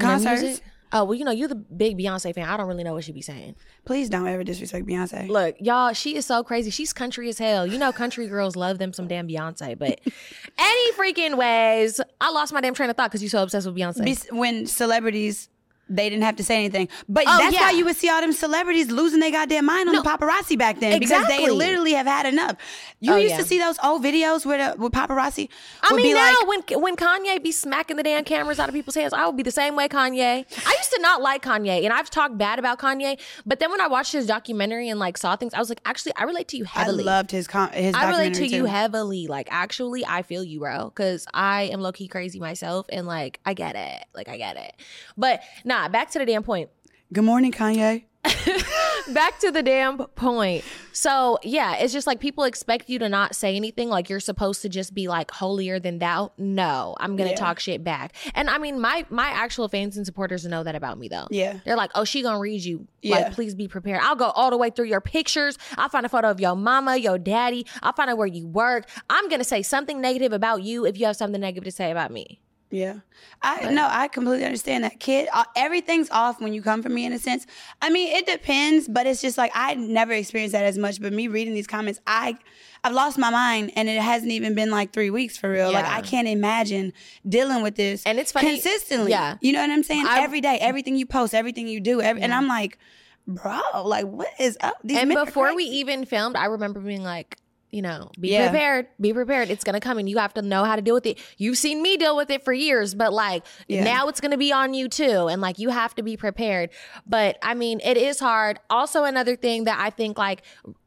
In 0.00 0.06
her 0.08 0.12
concerts. 0.24 0.60
Oh 0.92 1.04
well, 1.04 1.14
you 1.14 1.24
know 1.24 1.30
you're 1.30 1.48
the 1.48 1.54
big 1.54 1.98
Beyonce 1.98 2.34
fan. 2.34 2.48
I 2.48 2.56
don't 2.56 2.66
really 2.66 2.84
know 2.84 2.92
what 2.92 3.04
she 3.04 3.12
be 3.12 3.22
saying. 3.22 3.56
Please 3.84 4.08
don't 4.10 4.26
ever 4.26 4.44
disrespect 4.44 4.86
Beyonce. 4.86 5.28
Look, 5.28 5.56
y'all, 5.58 5.92
she 5.92 6.16
is 6.16 6.26
so 6.26 6.44
crazy. 6.44 6.70
She's 6.70 6.92
country 6.92 7.28
as 7.28 7.38
hell. 7.38 7.66
You 7.66 7.78
know, 7.78 7.92
country 7.92 8.26
girls 8.26 8.56
love 8.56 8.78
them 8.78 8.92
some 8.92 9.08
damn 9.08 9.26
Beyonce. 9.26 9.78
But 9.78 10.00
any 10.58 10.92
freaking 10.92 11.36
ways, 11.36 12.00
I 12.20 12.30
lost 12.30 12.52
my 12.52 12.60
damn 12.60 12.74
train 12.74 12.90
of 12.90 12.96
thought 12.96 13.10
because 13.10 13.22
you're 13.22 13.30
so 13.30 13.42
obsessed 13.42 13.66
with 13.66 13.76
Beyonce. 13.76 14.04
Be- 14.04 14.36
when 14.36 14.66
celebrities 14.66 15.48
they 15.96 16.08
didn't 16.08 16.24
have 16.24 16.36
to 16.36 16.44
say 16.44 16.56
anything. 16.56 16.88
But 17.08 17.24
Oh, 17.26 17.38
that's 17.38 17.54
yeah. 17.54 17.60
why 17.62 17.70
you 17.72 17.84
would 17.84 17.96
see 17.96 18.08
all 18.08 18.20
them 18.20 18.32
celebrities 18.32 18.90
losing 18.90 19.20
their 19.20 19.30
goddamn 19.30 19.66
mind 19.66 19.88
on 19.88 19.94
No. 19.94 20.02
the 20.02 20.08
paparazzi 20.08 20.56
back 20.58 20.80
then 20.80 20.98
because 20.98 21.26
they 21.28 21.48
literally 21.50 21.92
have 21.92 22.06
had 22.06 22.26
enough. 22.26 22.56
You 23.00 23.12
Oh, 23.12 23.16
used 23.16 23.32
yeah. 23.32 23.38
to 23.38 23.44
see 23.44 23.58
those 23.58 23.76
old 23.84 24.02
videos 24.02 24.46
where 24.46 24.58
the 24.74 24.80
with 24.80 24.92
paparazzi 24.92 25.48
I 25.82 25.94
mean, 25.94 26.02
be 26.06 26.14
now 26.14 26.34
like, 26.46 26.70
when 26.70 26.82
when 26.82 26.96
Kanye 26.96 27.42
be 27.42 27.52
smacking 27.52 27.96
the 27.96 28.02
damn 28.02 28.24
cameras 28.24 28.58
out 28.58 28.68
of 28.68 28.74
people's 28.74 28.94
hands, 28.94 29.12
I 29.12 29.26
would 29.26 29.36
be 29.36 29.42
the 29.42 29.50
same 29.50 29.76
way, 29.76 29.88
Kanye. 29.88 30.44
I 30.66 30.74
used 30.78 30.90
to 30.92 30.98
not 31.00 31.20
like 31.20 31.42
Kanye, 31.42 31.84
and 31.84 31.92
I've 31.92 32.10
talked 32.10 32.38
bad 32.38 32.58
about 32.58 32.78
Kanye. 32.78 33.18
But 33.44 33.58
then 33.60 33.70
when 33.70 33.80
I 33.80 33.88
watched 33.88 34.12
his 34.12 34.26
documentary 34.26 34.88
and 34.88 34.98
like 35.00 35.18
saw 35.18 35.36
things, 35.36 35.52
I 35.54 35.58
was 35.58 35.68
like, 35.68 35.80
actually, 35.84 36.12
I 36.16 36.24
relate 36.24 36.48
to 36.48 36.56
you 36.56 36.64
I 36.74 36.80
heavily. 36.80 37.04
loved 37.04 37.30
his 37.30 37.46
con- 37.46 37.70
his 37.72 37.94
I 37.94 38.08
relate 38.10 38.34
to 38.34 38.40
documentary, 38.40 38.56
you 38.56 38.64
heavily. 38.66 39.26
Like, 39.26 39.48
actually, 39.50 40.04
I 40.06 40.22
feel 40.22 40.42
you, 40.44 40.60
bro. 40.60 40.86
Because 40.94 41.26
I 41.34 41.64
am 41.64 41.80
low 41.80 41.92
key 41.92 42.08
crazy 42.08 42.38
myself, 42.40 42.86
and 42.90 43.06
like, 43.06 43.40
I 43.44 43.54
get 43.54 43.74
it. 43.76 44.04
Like, 44.14 44.28
I 44.28 44.36
get 44.36 44.56
it. 44.56 44.74
But 45.16 45.42
nah, 45.64 45.81
back 45.88 46.10
to 46.12 46.18
the 46.18 46.26
damn 46.26 46.42
point. 46.42 46.70
Good 47.12 47.24
morning, 47.24 47.52
Kanye. 47.52 48.04
back 49.12 49.38
to 49.40 49.50
the 49.50 49.62
damn 49.62 49.98
point. 49.98 50.64
So 50.92 51.38
yeah, 51.42 51.76
it's 51.76 51.92
just 51.92 52.06
like 52.06 52.20
people 52.20 52.44
expect 52.44 52.88
you 52.88 52.98
to 53.00 53.08
not 53.08 53.34
say 53.34 53.56
anything. 53.56 53.88
Like 53.88 54.08
you're 54.08 54.20
supposed 54.20 54.62
to 54.62 54.68
just 54.68 54.94
be 54.94 55.08
like 55.08 55.30
holier 55.30 55.80
than 55.80 55.98
thou. 55.98 56.32
No, 56.38 56.94
I'm 57.00 57.16
gonna 57.16 57.30
Yeah. 57.30 57.36
talk 57.36 57.58
shit 57.58 57.82
back. 57.82 58.14
And 58.34 58.48
I 58.48 58.58
mean, 58.58 58.80
my 58.80 59.04
my 59.10 59.26
actual 59.26 59.68
fans 59.68 59.96
and 59.96 60.06
supporters 60.06 60.44
know 60.46 60.62
that 60.62 60.74
about 60.74 60.98
me 60.98 61.08
though. 61.08 61.26
Yeah. 61.30 61.58
they're 61.64 61.76
like, 61.76 61.90
oh, 61.94 62.04
she 62.04 62.22
gonna 62.22 62.38
read 62.38 62.62
you. 62.62 62.86
Yeah. 63.02 63.16
Like, 63.16 63.32
please 63.32 63.54
be 63.54 63.66
prepared. 63.68 64.00
I'll 64.02 64.16
go 64.16 64.26
all 64.30 64.50
the 64.50 64.56
way 64.56 64.70
through 64.70 64.86
your 64.86 65.00
pictures. 65.00 65.58
I'll 65.76 65.88
find 65.88 66.06
a 66.06 66.08
photo 66.08 66.30
of 66.30 66.40
your 66.40 66.54
mama, 66.54 66.96
your 66.96 67.18
daddy. 67.18 67.66
I'll 67.82 67.92
find 67.94 68.08
out 68.10 68.18
where 68.18 68.26
you 68.28 68.46
work. 68.46 68.88
I'm 69.10 69.28
gonna 69.28 69.44
say 69.44 69.62
something 69.62 70.00
negative 70.00 70.32
about 70.32 70.62
you 70.62 70.86
if 70.86 70.98
you 70.98 71.06
have 71.06 71.16
something 71.16 71.40
negative 71.40 71.64
to 71.64 71.72
say 71.72 71.90
about 71.90 72.10
me. 72.12 72.40
Yeah, 72.72 73.00
I 73.42 73.70
no, 73.70 73.86
I 73.90 74.08
completely 74.08 74.44
understand 74.46 74.82
that. 74.84 74.98
Kid, 74.98 75.28
uh, 75.32 75.44
everything's 75.54 76.08
off 76.10 76.40
when 76.40 76.54
you 76.54 76.62
come 76.62 76.82
from 76.82 76.94
me 76.94 77.04
in 77.04 77.12
a 77.12 77.18
sense. 77.18 77.46
I 77.82 77.90
mean, 77.90 78.16
it 78.16 78.26
depends, 78.26 78.88
but 78.88 79.06
it's 79.06 79.20
just 79.20 79.36
like 79.36 79.52
I 79.54 79.74
never 79.74 80.12
experienced 80.12 80.54
that 80.54 80.64
as 80.64 80.78
much. 80.78 81.00
But 81.00 81.12
me 81.12 81.28
reading 81.28 81.52
these 81.52 81.66
comments, 81.66 82.00
I 82.06 82.38
I've 82.82 82.94
lost 82.94 83.18
my 83.18 83.30
mind, 83.30 83.72
and 83.76 83.88
it 83.90 84.00
hasn't 84.00 84.32
even 84.32 84.54
been 84.54 84.70
like 84.70 84.92
three 84.92 85.10
weeks 85.10 85.36
for 85.36 85.50
real. 85.52 85.70
Like 85.70 85.84
I 85.84 86.00
can't 86.00 86.26
imagine 86.26 86.94
dealing 87.28 87.62
with 87.62 87.74
this 87.76 88.02
And 88.06 88.18
it's 88.18 88.32
funny- 88.32 88.54
consistently. 88.54 89.10
yeah. 89.10 89.36
you 89.42 89.52
know 89.52 89.60
what 89.60 89.70
I'm 89.70 89.82
saying? 89.82 90.06
I- 90.06 90.22
Every 90.22 90.40
day, 90.40 90.56
everything 90.60 90.96
you 90.96 91.04
post, 91.06 91.34
everything 91.34 91.68
you 91.68 91.78
do, 91.78 92.00
every, 92.00 92.22
and 92.22 92.32
I'm 92.32 92.48
like, 92.48 92.78
bro, 93.26 93.60
like 93.84 94.06
what 94.06 94.28
is 94.40 94.56
up? 94.62 94.78
These 94.82 94.96
and 94.98 95.10
before 95.14 95.54
we 95.54 95.64
even 95.64 96.06
filmed, 96.06 96.36
I 96.36 96.46
remember 96.46 96.80
being 96.80 97.02
like, 97.04 97.36
you 97.72 97.82
know, 97.82 98.10
be 98.20 98.28
Yeah. 98.28 98.50
prepared, 98.50 98.86
be 99.00 99.12
prepared. 99.12 99.50
It's 99.50 99.64
gonna 99.64 99.80
come 99.80 99.98
and 99.98 100.08
you 100.08 100.18
have 100.18 100.34
to 100.34 100.42
know 100.42 100.62
how 100.64 100.76
to 100.76 100.82
deal 100.82 100.94
with 100.94 101.06
it. 101.06 101.18
You've 101.38 101.56
seen 101.58 101.82
me 101.82 101.96
deal 101.96 102.16
with 102.16 102.30
it 102.30 102.44
for 102.44 102.52
years, 102.52 102.94
but 102.94 103.12
like 103.12 103.44
Yeah. 103.66 103.82
now 103.82 104.08
it's 104.08 104.20
gonna 104.20 104.36
be 104.36 104.52
on 104.52 104.74
you 104.74 104.88
too. 104.88 105.26
And 105.28 105.40
like 105.42 105.58
you 105.58 105.70
have 105.70 105.94
to 105.96 106.02
be 106.02 106.16
prepared. 106.16 106.70
But 107.06 107.38
I 107.42 107.54
mean, 107.54 107.80
it 107.82 107.96
is 107.96 108.20
hard. 108.20 108.60
Also, 108.70 109.04
another 109.04 109.34
thing 109.34 109.64
that 109.64 109.80
I 109.80 109.90
think 109.90 110.18
like 110.18 110.42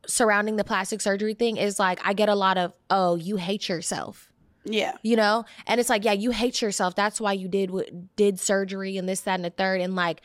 surrounding 0.06 0.56
the 0.56 0.64
plastic 0.64 1.02
surgery 1.02 1.34
thing 1.34 1.58
is 1.58 1.80
like 1.80 2.00
I 2.06 2.14
get 2.14 2.30
a 2.30 2.36
lot 2.36 2.58
of, 2.58 2.72
oh, 2.90 3.16
you 3.16 3.38
hate 3.38 3.68
yourself 3.68 4.32
yeah, 4.68 4.94
you 5.04 5.16
know 5.16 5.46
and 5.68 5.80
it's 5.80 5.90
like 5.92 6.04
yeah 6.04 6.12
you 6.12 6.32
hate 6.32 6.60
yourself 6.60 6.96
that's 6.96 7.22
why 7.22 7.32
you 7.34 7.48
did 7.48 7.70
what 7.70 7.88
did 8.16 8.40
surgery 8.40 8.98
and 8.98 9.08
this 9.08 9.22
that 9.22 9.36
and 9.36 9.46
the 9.46 9.52
third 9.52 9.80
and 9.80 9.96
like 9.96 10.24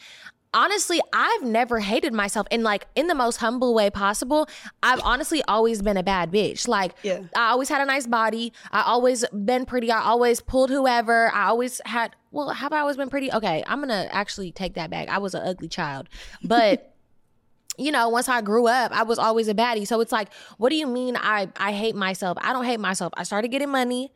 honestly, 0.52 1.00
I've 1.12 1.42
never 1.42 1.78
hated 1.80 2.12
myself 2.12 2.46
in 2.50 2.62
like 2.62 2.86
in 2.94 3.06
the 3.06 3.14
most 3.14 3.36
humble 3.36 3.74
way 3.74 3.90
possible. 3.90 4.48
I've 4.82 5.00
honestly 5.04 5.42
always 5.46 5.82
been 5.82 5.96
a 5.96 6.02
bad 6.02 6.30
bitch. 6.32 6.66
Like 6.66 6.94
Yeah. 7.02 7.20
I 7.36 7.50
always 7.50 7.68
had 7.68 7.80
a 7.80 7.84
nice 7.84 8.06
body. 8.06 8.52
I 8.72 8.82
always 8.82 9.24
been 9.28 9.64
pretty. 9.66 9.90
I 9.90 10.02
always 10.02 10.40
pulled 10.40 10.70
whoever. 10.70 11.32
I 11.32 11.48
always 11.48 11.80
had 11.84 12.14
well, 12.32 12.50
have 12.50 12.72
I 12.72 12.78
always 12.80 12.96
been 12.96 13.10
pretty? 13.10 13.32
Okay, 13.32 13.62
I'm 13.66 13.80
gonna 13.80 14.08
actually 14.10 14.52
take 14.52 14.74
that 14.74 14.90
back. 14.90 15.08
I 15.08 15.18
was 15.18 15.34
an 15.34 15.42
ugly 15.46 15.68
child. 15.68 16.08
But 16.44 16.86
you 17.78 17.90
know, 17.92 18.08
once 18.08 18.28
I 18.28 18.40
grew 18.42 18.66
up, 18.66 18.92
I 18.92 19.04
was 19.04 19.18
always 19.18 19.48
a 19.48 19.54
baddie. 19.54 19.86
So 19.86 20.00
it's 20.00 20.12
like, 20.12 20.32
what 20.58 20.68
do 20.70 20.76
you 20.76 20.86
mean 20.86 21.16
I 21.16 21.48
I 21.56 21.72
hate 21.72 21.94
myself? 21.94 22.36
I 22.40 22.52
don't 22.52 22.64
hate 22.64 22.80
myself. 22.80 23.12
I 23.16 23.22
started 23.22 23.48
getting 23.48 23.70
money 23.70 24.12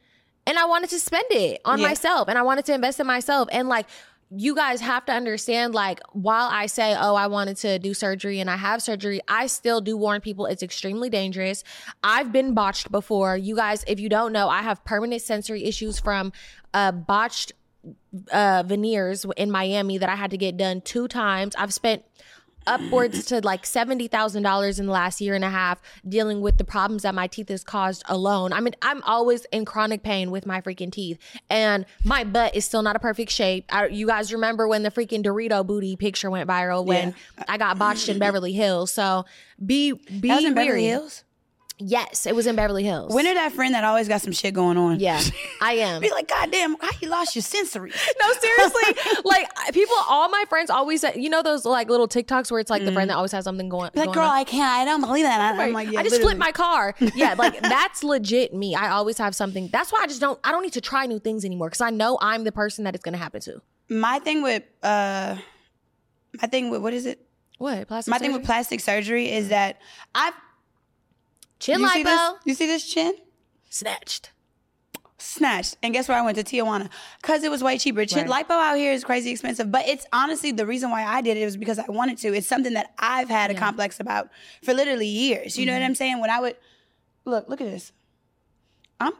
and 0.46 0.58
I 0.58 0.66
wanted 0.66 0.90
to 0.90 0.98
spend 1.00 1.24
it 1.30 1.60
on 1.64 1.78
Yeah. 1.80 1.88
myself 1.88 2.28
and 2.28 2.36
I 2.38 2.42
wanted 2.42 2.64
to 2.66 2.74
invest 2.74 3.00
in 3.00 3.06
myself. 3.06 3.48
And 3.52 3.68
like 3.68 3.86
you 4.36 4.54
guys 4.54 4.80
have 4.80 5.04
to 5.06 5.12
understand 5.12 5.74
like 5.74 6.00
while 6.12 6.48
I 6.50 6.66
say, 6.66 6.96
"Oh, 6.98 7.14
I 7.14 7.26
wanted 7.26 7.56
to 7.58 7.78
do 7.78 7.94
surgery 7.94 8.40
and 8.40 8.50
I 8.50 8.56
have 8.56 8.82
surgery," 8.82 9.20
I 9.28 9.46
still 9.46 9.80
do 9.80 9.96
warn 9.96 10.20
people 10.20 10.46
it's 10.46 10.62
extremely 10.62 11.08
dangerous. 11.08 11.64
I've 12.02 12.32
been 12.32 12.54
botched 12.54 12.90
before. 12.90 13.36
You 13.36 13.56
guys, 13.56 13.84
if 13.86 14.00
you 14.00 14.08
don't 14.08 14.32
know, 14.32 14.48
I 14.48 14.62
have 14.62 14.84
permanent 14.84 15.22
sensory 15.22 15.64
issues 15.64 15.98
from 15.98 16.32
uh 16.72 16.92
botched 16.92 17.52
uh 18.32 18.64
veneers 18.66 19.26
in 19.36 19.50
Miami 19.50 19.98
that 19.98 20.08
I 20.08 20.16
had 20.16 20.30
to 20.30 20.38
get 20.38 20.56
done 20.56 20.80
two 20.80 21.08
times. 21.08 21.54
I've 21.56 21.72
spent 21.72 22.04
upwards 22.66 23.24
to 23.26 23.40
like 23.40 23.64
$70,000 23.64 24.78
in 24.78 24.86
the 24.86 24.92
last 24.92 25.20
year 25.20 25.34
and 25.34 25.44
a 25.44 25.50
half 25.50 25.80
dealing 26.08 26.40
with 26.40 26.58
the 26.58 26.64
problems 26.64 27.02
that 27.02 27.14
my 27.14 27.26
teeth 27.26 27.48
has 27.48 27.64
caused 27.64 28.02
alone. 28.08 28.52
I 28.52 28.60
mean, 28.60 28.74
I'm 28.82 29.02
always 29.02 29.44
in 29.46 29.64
chronic 29.64 30.02
pain 30.02 30.30
with 30.30 30.46
my 30.46 30.60
freaking 30.60 30.92
teeth 30.92 31.18
and 31.50 31.84
my 32.04 32.24
butt 32.24 32.54
is 32.54 32.64
still 32.64 32.82
not 32.82 32.96
a 32.96 32.98
perfect 32.98 33.30
shape. 33.30 33.64
I, 33.70 33.86
you 33.86 34.06
guys 34.06 34.32
remember 34.32 34.68
when 34.68 34.82
the 34.82 34.90
freaking 34.90 35.24
Dorito 35.24 35.66
booty 35.66 35.96
picture 35.96 36.30
went 36.30 36.48
viral 36.48 36.84
when 36.84 37.14
I 37.48 37.58
got 37.58 37.78
botched 37.78 38.08
in 38.08 38.18
Beverly 38.18 38.52
Hills. 38.52 38.90
So 38.92 39.24
be 39.64 39.92
be 39.92 40.28
That 40.28 40.36
was 40.36 40.44
in 40.44 40.54
Beverly. 40.54 40.86
Hills. 40.86 41.23
Yes, 41.78 42.24
it 42.24 42.36
was 42.36 42.46
in 42.46 42.54
Beverly 42.54 42.84
Hills. 42.84 43.12
When 43.12 43.26
are 43.26 43.34
that 43.34 43.52
friend 43.52 43.74
that 43.74 43.82
always 43.82 44.06
got 44.06 44.20
some 44.20 44.32
shit 44.32 44.54
going 44.54 44.76
on? 44.76 45.00
yeah, 45.00 45.20
I 45.60 45.72
am. 45.78 46.00
Be 46.00 46.10
like, 46.10 46.28
God 46.28 46.52
damn, 46.52 46.76
how 46.78 46.88
you 47.00 47.08
lost 47.08 47.34
your 47.34 47.42
sensory? 47.42 47.90
No, 48.20 48.32
seriously. 48.34 49.22
like 49.24 49.48
people, 49.72 49.94
all 50.08 50.28
my 50.28 50.44
friends 50.48 50.70
always 50.70 51.00
say, 51.00 51.12
you 51.16 51.28
know 51.28 51.42
those 51.42 51.64
like 51.64 51.90
little 51.90 52.06
TikToks 52.08 52.50
where 52.50 52.60
it's 52.60 52.70
like 52.70 52.84
the 52.84 52.92
friend 52.92 53.10
that 53.10 53.16
always 53.16 53.32
has 53.32 53.44
something 53.44 53.68
going. 53.68 53.86
On. 53.86 53.90
Like, 53.94 54.06
going 54.06 54.14
girl, 54.14 54.24
on? 54.24 54.36
I 54.36 54.44
can't. 54.44 54.62
I 54.62 54.84
don't 54.84 55.00
believe 55.00 55.24
that. 55.24 55.40
I, 55.40 55.64
I'm 55.64 55.72
like, 55.72 55.90
yeah, 55.90 55.98
I 55.98 56.02
just 56.04 56.12
literally. 56.12 56.36
flipped 56.36 56.38
my 56.38 56.52
car. 56.52 56.94
Yeah, 57.14 57.34
like 57.36 57.60
that's 57.60 58.04
legit 58.04 58.54
me. 58.54 58.74
I 58.74 58.90
always 58.90 59.18
have 59.18 59.34
something. 59.34 59.68
That's 59.72 59.92
why 59.92 60.00
I 60.02 60.06
just 60.06 60.20
don't. 60.20 60.38
I 60.44 60.52
don't 60.52 60.62
need 60.62 60.74
to 60.74 60.80
try 60.80 61.06
new 61.06 61.18
things 61.18 61.44
anymore 61.44 61.68
because 61.68 61.80
I 61.80 61.90
know 61.90 62.18
I'm 62.20 62.44
the 62.44 62.52
person 62.52 62.84
that 62.84 62.94
it's 62.94 63.04
going 63.04 63.14
to 63.14 63.18
happen 63.18 63.40
to. 63.42 63.60
My 63.88 64.20
thing 64.20 64.42
with 64.42 64.62
uh, 64.82 65.36
my 66.40 66.48
thing 66.48 66.70
with 66.70 66.80
what 66.82 66.94
is 66.94 67.04
it? 67.04 67.20
What 67.58 67.88
plastic? 67.88 68.10
My 68.10 68.18
thing 68.18 68.32
with 68.32 68.44
plastic 68.44 68.80
surgery 68.80 69.30
is 69.30 69.48
that 69.48 69.80
I've 70.14 70.34
chin 71.60 71.80
you 71.80 71.88
see 71.88 72.02
this? 72.02 72.20
lipo 72.20 72.34
You 72.44 72.54
see 72.54 72.66
this 72.66 72.84
chin? 72.92 73.14
snatched. 73.70 74.30
snatched. 75.18 75.76
And 75.82 75.92
guess 75.94 76.08
where 76.08 76.16
I 76.18 76.22
went 76.22 76.36
to 76.38 76.44
Tijuana? 76.44 76.90
Because 77.20 77.42
it 77.44 77.50
was 77.50 77.62
way 77.62 77.78
cheaper. 77.78 78.04
Chin, 78.06 78.28
Right. 78.28 78.46
Lipo 78.46 78.50
out 78.52 78.76
here 78.76 78.92
is 78.92 79.02
crazy 79.04 79.30
expensive, 79.30 79.70
but 79.72 79.86
it's 79.88 80.06
honestly 80.12 80.52
the 80.52 80.66
reason 80.66 80.90
why 80.90 81.04
I 81.04 81.22
did 81.22 81.36
it 81.36 81.44
was 81.44 81.56
because 81.56 81.78
I 81.78 81.84
wanted 81.88 82.18
to. 82.18 82.34
It's 82.34 82.46
something 82.46 82.74
that 82.74 82.92
I've 82.98 83.28
had 83.28 83.50
a 83.50 83.54
complex 83.54 83.98
about 84.00 84.28
for 84.62 84.74
literally 84.74 85.06
years. 85.08 85.56
You 85.58 85.66
know 85.66 85.72
Mm-hmm. 85.72 85.80
what 85.80 85.86
I'm 85.86 85.94
saying? 85.94 86.20
When 86.20 86.30
I 86.30 86.40
would 86.40 86.56
look, 87.24 87.48
look 87.48 87.60
at 87.60 87.66
this. 87.66 87.92
I'm 89.00 89.12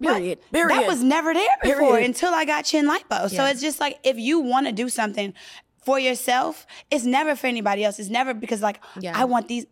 Period. 0.00 0.40
That 0.50 0.68
Period. 0.68 0.86
was 0.86 1.02
never 1.02 1.32
there 1.32 1.48
before 1.62 1.92
Period. 1.92 2.04
until 2.06 2.34
I 2.34 2.44
got 2.44 2.66
chin 2.66 2.86
lipo. 2.86 3.30
So 3.30 3.44
it's 3.46 3.62
just 3.62 3.80
like 3.80 3.98
if 4.04 4.18
you 4.18 4.40
want 4.40 4.66
to 4.66 4.72
do 4.72 4.88
something 4.90 5.32
for 5.84 5.98
yourself, 5.98 6.66
it's 6.90 7.04
never 7.04 7.34
for 7.36 7.46
anybody 7.46 7.82
else. 7.84 7.98
It's 7.98 8.10
never 8.10 8.34
because 8.34 8.60
like 8.60 8.80
Yeah. 9.00 9.12
I 9.18 9.24
want 9.24 9.48
these. 9.48 9.64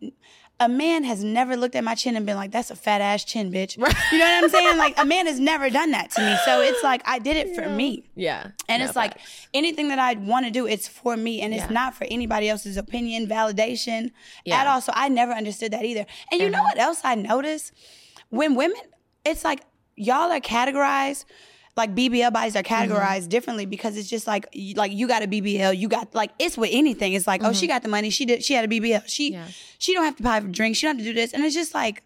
A 0.57 0.69
man 0.69 1.03
has 1.03 1.21
never 1.21 1.57
looked 1.57 1.75
at 1.75 1.83
my 1.83 1.95
chin 1.95 2.15
and 2.15 2.25
been 2.25 2.37
like, 2.37 2.51
"That's 2.51 2.71
a 2.71 2.77
fat 2.77 3.01
ass 3.01 3.25
chin, 3.25 3.51
bitch." 3.51 3.77
Right. 3.77 3.93
You 4.11 4.19
know 4.19 4.25
what 4.25 4.43
I'm 4.45 4.49
saying? 4.49 4.77
Like 4.77 4.97
a 4.97 5.03
man 5.13 5.25
has 5.27 5.37
never 5.39 5.69
done 5.69 5.91
that 5.91 6.11
to 6.11 6.21
me. 6.21 6.37
So 6.45 6.61
it's 6.61 6.81
like 6.81 7.01
I 7.05 7.19
did 7.19 7.35
it 7.35 7.55
for 7.55 7.67
me. 7.67 8.09
Yeah, 8.15 8.51
And 8.69 8.81
No 8.81 8.87
it's 8.87 8.95
like 8.95 9.17
facts. 9.17 9.47
anything 9.53 9.89
that 9.89 9.99
I 9.99 10.13
want 10.13 10.45
to 10.45 10.51
do, 10.51 10.65
it's 10.65 10.87
for 10.87 11.17
me, 11.17 11.41
and 11.41 11.53
it's 11.53 11.63
Yeah. 11.63 11.71
not 11.71 11.95
for 11.95 12.05
anybody 12.09 12.47
else's 12.47 12.77
opinion, 12.77 13.27
validation 13.27 14.11
Yeah. 14.45 14.61
At 14.61 14.67
all. 14.67 14.79
So 14.79 14.93
I 14.95 15.09
never 15.09 15.33
understood 15.33 15.71
that 15.73 15.83
either. 15.83 16.05
And 16.31 16.39
you 16.39 16.49
know 16.49 16.59
mm-hmm. 16.59 16.65
what 16.65 16.79
else 16.79 17.01
I 17.03 17.15
noticed? 17.15 17.73
When 18.29 18.55
women, 18.55 18.81
it's 19.25 19.43
like 19.43 19.61
y'all 19.97 20.31
are 20.31 20.39
categorized. 20.39 21.25
Like 21.77 21.93
BBL 21.93 22.31
bodies 22.31 22.55
are 22.55 22.63
Mm-hmm. 22.63 22.93
categorized 22.93 23.27
differently 23.29 23.65
because 23.65 23.97
it's 23.97 24.09
just 24.09 24.27
like 24.27 24.47
like 24.75 24.91
you 24.93 25.07
got 25.07 25.23
a 25.23 25.27
BBL, 25.27 25.77
you 25.77 25.87
got 25.89 26.15
like 26.15 26.31
it's 26.39 26.57
with 26.57 26.69
anything. 26.71 27.13
It's 27.13 27.27
like 27.27 27.43
oh 27.43 27.51
she 27.53 27.67
got 27.67 27.81
the 27.83 27.89
money, 27.89 28.09
she 28.09 28.25
did 28.25 28.43
she 28.43 28.53
had 28.53 28.63
a 28.65 28.67
BBL, 28.67 29.03
she 29.07 29.31
Mm-hmm. 29.31 29.41
Yeah. 29.41 29.47
she 29.77 29.93
don't 29.93 30.05
have 30.05 30.15
to 30.17 30.23
buy 30.23 30.37
a 30.37 30.41
drink, 30.41 30.75
she 30.77 30.85
don't 30.87 30.95
have 30.97 31.05
to 31.05 31.11
do 31.11 31.13
this, 31.13 31.33
and 31.33 31.43
it's 31.43 31.53
just 31.55 31.73
like 31.73 32.03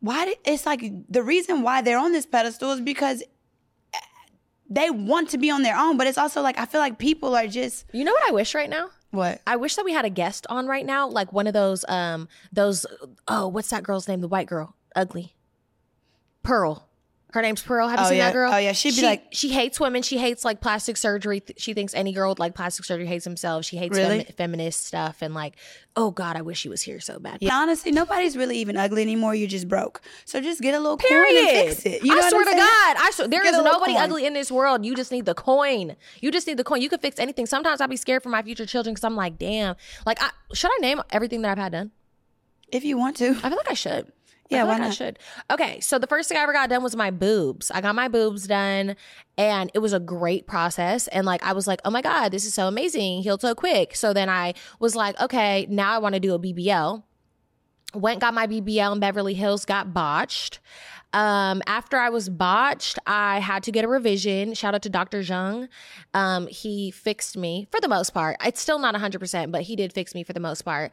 why 0.00 0.24
did 0.26 0.38
it's 0.44 0.66
like 0.66 0.82
the 1.08 1.22
reason 1.22 1.62
why 1.62 1.82
they're 1.82 1.98
on 1.98 2.12
this 2.12 2.26
pedestal 2.26 2.72
is 2.72 2.80
because 2.80 3.22
they 4.70 4.90
want 4.90 5.30
to 5.30 5.38
be 5.38 5.50
on 5.50 5.62
their 5.62 5.76
own, 5.76 5.96
but 5.96 6.06
it's 6.06 6.18
also 6.18 6.42
like 6.42 6.58
I 6.58 6.66
feel 6.66 6.80
like 6.80 6.98
people 6.98 7.34
are 7.36 7.46
just 7.46 7.86
you 7.92 8.04
know 8.04 8.12
what 8.12 8.28
I 8.28 8.32
wish 8.32 8.54
right 8.54 8.68
now. 8.68 8.90
what 9.10 9.40
I 9.46 9.56
wish 9.56 9.76
that 9.76 9.84
we 9.84 9.92
had 9.92 10.04
a 10.04 10.10
guest 10.10 10.46
on 10.50 10.66
right 10.66 10.84
now, 10.84 11.08
like 11.08 11.32
one 11.32 11.46
of 11.46 11.54
those, 11.54 11.84
um, 11.88 12.28
those. 12.52 12.84
Oh, 13.28 13.48
what's 13.48 13.70
that 13.70 13.82
girl's 13.82 14.08
name? 14.08 14.20
The 14.20 14.28
white 14.28 14.46
girl, 14.48 14.74
ugly, 14.96 15.34
Pearl. 16.42 16.87
Her 17.38 17.42
name's 17.42 17.62
Pearl. 17.62 17.86
Have 17.86 18.00
you 18.00 18.04
Oh, 18.06 18.08
seen 18.08 18.18
yeah. 18.18 18.26
that 18.26 18.32
girl? 18.32 18.52
Oh, 18.52 18.56
yeah. 18.56 18.72
She'd 18.72 18.90
be 18.90 18.96
she, 18.96 19.02
like- 19.06 19.24
she 19.30 19.48
hates 19.50 19.78
women. 19.78 20.02
She 20.02 20.18
hates 20.18 20.44
like 20.44 20.60
plastic 20.60 20.96
surgery. 20.96 21.40
She 21.56 21.72
thinks 21.72 21.94
any 21.94 22.12
girl 22.12 22.30
with 22.30 22.40
like 22.40 22.54
plastic 22.56 22.84
surgery 22.84 23.06
hates 23.06 23.24
himself. 23.24 23.64
She 23.64 23.76
hates 23.76 23.96
Really? 23.96 24.24
femi- 24.24 24.34
feminist 24.34 24.84
stuff 24.84 25.18
and 25.22 25.34
like, 25.34 25.54
oh 25.94 26.10
God, 26.10 26.36
I 26.36 26.42
wish 26.42 26.58
she 26.58 26.68
was 26.68 26.82
here 26.82 26.98
so 26.98 27.20
bad. 27.20 27.38
Yeah, 27.40 27.54
honestly, 27.54 27.92
nobody's 27.92 28.36
really 28.36 28.58
even 28.58 28.76
ugly 28.76 29.02
anymore. 29.02 29.36
You're 29.36 29.46
just 29.48 29.68
broke. 29.68 30.00
So 30.24 30.40
just 30.40 30.60
get 30.60 30.74
a 30.74 30.80
little 30.80 30.96
coin 30.96 31.08
Period. 31.08 31.48
and 31.48 31.68
fix 31.68 31.86
it. 31.86 32.02
You 32.04 32.14
know 32.16 32.22
I 32.22 32.28
swear 32.28 32.44
to? 32.44 32.50
God, 32.50 32.96
I 32.98 33.10
swear 33.14 33.28
there 33.28 33.44
Get 33.44 33.54
is 33.54 33.62
nobody 33.62 33.92
coin. 33.94 34.02
ugly 34.02 34.26
in 34.26 34.32
this 34.34 34.50
world. 34.50 34.84
You 34.84 34.96
just 34.96 35.12
need 35.12 35.24
the 35.24 35.34
coin. 35.34 35.94
You 36.20 36.32
just 36.32 36.48
need 36.48 36.56
the 36.56 36.64
coin. 36.64 36.82
You 36.82 36.88
could 36.88 37.00
fix 37.00 37.20
anything. 37.20 37.46
Sometimes 37.46 37.80
I'd 37.80 37.88
be 37.88 37.96
scared 37.96 38.24
for 38.24 38.30
my 38.30 38.42
future 38.42 38.66
children 38.66 38.94
because 38.94 39.04
I'm 39.04 39.14
like, 39.16 39.38
damn. 39.38 39.76
Like, 40.04 40.20
I, 40.20 40.30
should 40.54 40.70
I 40.72 40.78
name 40.80 41.00
everything 41.10 41.42
that 41.42 41.52
I've 41.52 41.58
had 41.58 41.72
done? 41.72 41.92
If 42.72 42.84
you 42.84 42.98
want 42.98 43.16
to. 43.18 43.28
I 43.30 43.48
feel 43.48 43.56
like 43.56 43.70
I 43.70 43.74
should. 43.74 44.12
Yeah, 44.48 44.62
I 44.62 44.64
why 44.64 44.72
like 44.72 44.80
I 44.80 44.84
not? 44.86 44.94
should. 44.94 45.18
Okay, 45.50 45.80
so 45.80 45.98
the 45.98 46.06
first 46.06 46.28
thing 46.28 46.38
I 46.38 46.42
ever 46.42 46.52
got 46.52 46.70
done 46.70 46.82
was 46.82 46.96
my 46.96 47.10
boobs. 47.10 47.70
I 47.70 47.80
got 47.80 47.94
my 47.94 48.08
boobs 48.08 48.46
done, 48.46 48.96
and 49.36 49.70
it 49.74 49.80
was 49.80 49.92
a 49.92 50.00
great 50.00 50.46
process. 50.46 51.06
And 51.08 51.26
like, 51.26 51.42
I 51.42 51.52
was 51.52 51.66
like, 51.66 51.80
oh 51.84 51.90
my 51.90 52.00
god, 52.00 52.30
this 52.30 52.44
is 52.44 52.54
so 52.54 52.66
amazing, 52.66 53.22
healed 53.22 53.42
so 53.42 53.54
quick. 53.54 53.94
So 53.94 54.12
then 54.12 54.28
I 54.28 54.54
was 54.80 54.96
like, 54.96 55.20
okay, 55.20 55.66
now 55.68 55.92
I 55.94 55.98
want 55.98 56.14
to 56.14 56.20
do 56.20 56.34
a 56.34 56.38
BBL. 56.38 57.02
Went 57.94 58.20
got 58.20 58.34
my 58.34 58.46
BBL 58.46 58.92
in 58.92 59.00
Beverly 59.00 59.34
Hills, 59.34 59.64
got 59.64 59.92
botched. 59.94 60.60
Um, 61.12 61.62
after 61.66 61.96
I 61.96 62.10
was 62.10 62.28
botched, 62.28 62.98
I 63.06 63.40
had 63.40 63.62
to 63.64 63.72
get 63.72 63.84
a 63.84 63.88
revision. 63.88 64.52
Shout 64.54 64.74
out 64.74 64.82
to 64.82 64.90
Dr. 64.90 65.20
Zhang. 65.20 65.68
Um, 66.12 66.46
he 66.48 66.90
fixed 66.90 67.36
me 67.36 67.66
for 67.70 67.80
the 67.80 67.88
most 67.88 68.10
part. 68.10 68.36
It's 68.44 68.60
still 68.60 68.78
not 68.78 68.94
100%, 68.94 69.50
but 69.50 69.62
he 69.62 69.74
did 69.74 69.92
fix 69.92 70.14
me 70.14 70.22
for 70.22 70.34
the 70.34 70.40
most 70.40 70.62
part. 70.62 70.92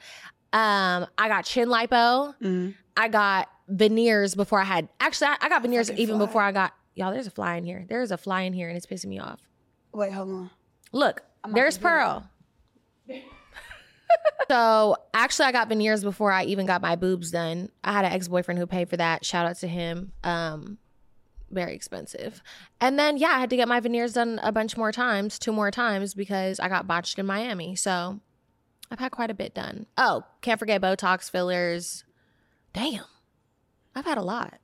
Um, 0.54 1.08
I 1.18 1.28
got 1.28 1.44
chin 1.44 1.68
lipo. 1.68 2.34
Mm-hmm. 2.42 2.72
I 2.98 3.08
got 3.08 3.50
veneers 3.68 4.36
before 4.36 4.60
I 4.60 4.64
had. 4.64 4.90
Actually, 5.00 5.28
I, 5.28 5.38
I 5.42 5.50
got 5.50 5.62
veneers 5.62 5.90
fucking 5.90 6.02
even 6.02 6.18
fly. 6.18 6.26
before 6.26 6.42
I 6.42 6.52
got. 6.52 6.74
Y'all, 6.96 7.12
there's 7.12 7.28
a 7.28 7.32
fly 7.32 7.56
in 7.56 7.66
here. 7.66 7.86
There's 7.90 8.12
a 8.12 8.18
fly 8.18 8.44
in 8.44 8.54
here, 8.54 8.70
and 8.70 8.78
it's 8.78 8.86
pissing 8.86 9.08
me 9.08 9.20
off. 9.20 9.42
Wait, 9.94 10.14
hold 10.14 10.30
on. 10.30 10.50
Look, 10.92 11.24
there's 11.54 11.78
Pearl. 11.78 12.30
so 14.50 14.96
actually, 15.14 15.46
I 15.46 15.52
got 15.52 15.68
veneers 15.68 16.04
before 16.04 16.32
I 16.32 16.46
even 16.46 16.66
got 16.66 16.82
my 16.82 16.96
boobs 16.96 17.32
done. 17.32 17.70
I 17.84 17.92
had 17.92 18.06
an 18.06 18.14
ex 18.14 18.28
boyfriend 18.28 18.60
who 18.60 18.66
paid 18.66 18.90
for 18.90 18.98
that. 18.98 19.26
Shout 19.26 19.46
out 19.46 19.58
to 19.58 19.68
him. 19.68 20.14
Um, 20.24 20.78
very 21.52 21.76
expensive. 21.76 22.42
And 22.80 22.98
then 22.98 23.18
yeah, 23.18 23.30
I 23.30 23.40
had 23.40 23.50
to 23.50 23.56
get 23.56 23.68
my 23.68 23.80
veneers 23.80 24.14
done 24.14 24.40
a 24.42 24.52
bunch 24.52 24.78
more 24.78 24.92
times, 24.92 25.38
two 25.38 25.52
more 25.52 25.72
times 25.72 26.14
because 26.14 26.60
I 26.60 26.70
got 26.70 26.88
botched 26.88 27.20
in 27.20 27.26
Miami. 27.26 27.76
So 27.76 28.20
I've 28.90 29.00
had 29.00 29.12
quite 29.12 29.32
a 29.32 29.36
bit 29.36 29.54
done. 29.54 29.86
Oh, 29.98 30.24
can't 30.42 30.60
forget 30.60 30.82
Botox 30.82 31.30
fillers. 31.30 32.05
Damn, 32.76 33.04
I've 33.96 34.06
had 34.06 34.18
a 34.18 34.22
lot. 34.22 34.60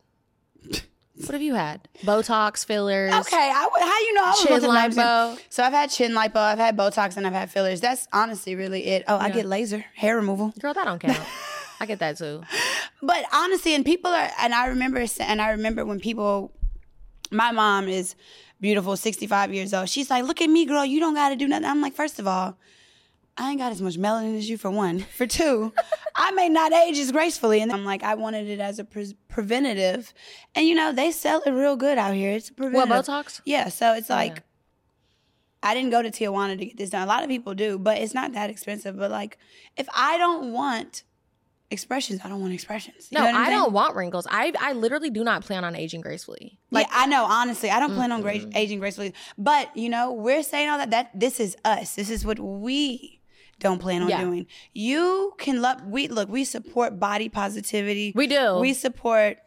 What 1.16 1.32
have 1.34 1.42
you 1.42 1.54
had? 1.54 1.88
Botox 2.04 2.66
fillers. 2.66 3.14
Okay, 3.14 3.52
I 3.54 3.70
would, 3.72 3.82
how 3.82 4.00
you 4.00 4.14
know 4.14 4.24
I 4.24 4.30
was 4.30 4.40
Chin 4.42 4.48
going 4.50 4.62
to 4.62 4.68
numbers 4.68 4.98
in- 4.98 5.04
lipo. 5.04 5.40
So 5.50 5.64
I've 5.64 5.72
had 5.74 5.90
chin 5.90 6.12
lipo, 6.14 6.36
I've 6.38 6.58
had 6.58 6.76
Botox, 6.76 7.16
and 7.16 7.26
I've 7.26 7.34
had 7.34 7.50
fillers. 7.50 7.80
That's 7.80 8.08
honestly 8.12 8.56
really 8.56 8.86
it. 8.88 9.04
Oh, 9.08 9.18
I 9.18 9.30
get 9.30 9.46
laser 9.46 9.86
hair 9.96 10.16
removal. 10.18 10.54
Girl, 10.60 10.74
that 10.74 10.84
don't 10.86 11.00
count. 11.00 11.20
I 11.80 11.86
get 11.86 12.00
that 12.00 12.18
too. 12.18 12.44
But 13.04 13.26
honestly, 13.34 13.74
and 13.74 13.84
people 13.84 14.12
are, 14.12 14.30
and 14.40 14.54
I 14.54 14.68
remember, 14.68 15.04
and 15.20 15.42
I 15.42 15.52
remember 15.52 15.84
when 15.86 16.00
people, 16.00 16.52
my 17.32 17.52
mom 17.52 17.88
is 17.88 18.14
beautiful, 18.60 18.96
65 18.96 19.52
years 19.56 19.74
old. 19.74 19.90
She's 19.90 20.12
like, 20.12 20.24
look 20.26 20.40
at 20.40 20.52
me, 20.52 20.66
girl, 20.66 20.86
you 20.86 21.00
don't 21.00 21.16
got 21.16 21.30
to 21.30 21.36
do 21.36 21.48
nothing. 21.48 21.66
I'm 21.66 21.82
like, 21.82 21.94
first 21.94 22.20
of 22.20 22.28
all, 22.28 22.58
I 23.38 23.50
ain't 23.52 23.60
got 23.60 23.72
as 23.72 23.82
much 23.82 23.96
melanin 23.98 24.38
as 24.38 24.50
you 24.50 24.58
for 24.58 24.70
one. 24.70 25.00
For 25.18 25.26
two, 25.26 25.74
I 26.16 26.32
may 26.32 26.50
not 26.50 26.74
age 26.74 26.98
as 27.00 27.12
gracefully. 27.12 27.62
And 27.62 27.72
I'm 27.72 27.86
like, 27.86 28.04
I 28.04 28.14
wanted 28.16 28.48
it 28.50 28.60
as 28.60 28.78
a 28.78 28.84
pre- 28.84 29.16
preventative. 29.30 30.14
And 30.54 30.68
you 30.68 30.76
know, 30.76 30.92
they 30.92 31.12
sell 31.12 31.42
it 31.46 31.52
real 31.52 31.76
good 31.76 31.98
out 31.98 32.14
here. 32.14 32.34
It's 32.34 32.50
a 32.50 32.54
What 32.54 32.72
preventative. 32.72 33.06
Botox? 33.06 33.42
Yeah, 33.46 33.70
so 33.70 33.94
it's 33.94 34.10
like, 34.10 34.44
I 35.64 35.74
didn't 35.74 35.92
go 35.92 36.02
to 36.02 36.10
Tijuana 36.12 36.58
to 36.58 36.66
get 36.66 36.78
this 36.78 36.90
done. 36.90 37.04
A 37.04 37.06
lot 37.06 37.24
of 37.24 37.30
people 37.30 37.54
do, 37.54 37.78
but 37.80 37.98
it's 38.00 38.14
not 38.14 38.34
that 38.34 38.50
expensive. 38.50 38.98
But 38.98 39.12
like, 39.12 39.38
if 39.78 39.88
I 39.96 40.18
don't 40.18 40.52
want 40.54 41.04
expressions, 41.70 42.20
I 42.24 42.30
don't 42.30 42.42
want 42.42 42.54
expressions. 42.54 43.08
You 43.12 43.20
No, 43.20 43.26
what 43.26 43.36
I 43.36 43.46
saying? 43.46 43.58
don't 43.60 43.72
want 43.72 43.96
wrinkles. 43.96 44.28
I 44.30 44.52
I 44.60 44.74
literally 44.74 45.10
do 45.10 45.24
not 45.24 45.44
plan 45.46 45.64
on 45.64 45.76
aging 45.76 46.02
gracefully. 46.02 46.60
Like 46.72 46.88
I 46.92 47.06
know, 47.06 47.24
honestly, 47.26 47.70
I 47.70 47.80
don't 47.80 47.94
plan 47.96 48.12
on 48.12 48.22
gra- 48.22 48.40
aging 48.56 48.80
gracefully. 48.80 49.14
But 49.38 49.76
you 49.78 49.88
know, 49.90 50.12
we're 50.12 50.44
saying 50.44 50.68
all 50.70 50.80
that. 50.80 50.90
That 50.92 51.12
this 51.18 51.40
is 51.40 51.56
us. 51.64 51.96
This 51.96 52.10
is 52.10 52.26
what 52.26 52.40
we 52.40 53.21
don't 53.62 53.80
plan 53.80 54.02
on 54.04 54.10
Yeah. 54.10 54.22
doing. 54.22 54.46
You 54.74 55.34
can 55.38 55.62
love. 55.62 55.86
We 55.86 56.08
look. 56.10 56.28
We 56.28 56.44
support 56.44 57.00
body 57.00 57.30
positivity. 57.30 58.12
We 58.16 58.28
do. 58.28 58.58
We 58.60 58.74
support 58.74 59.38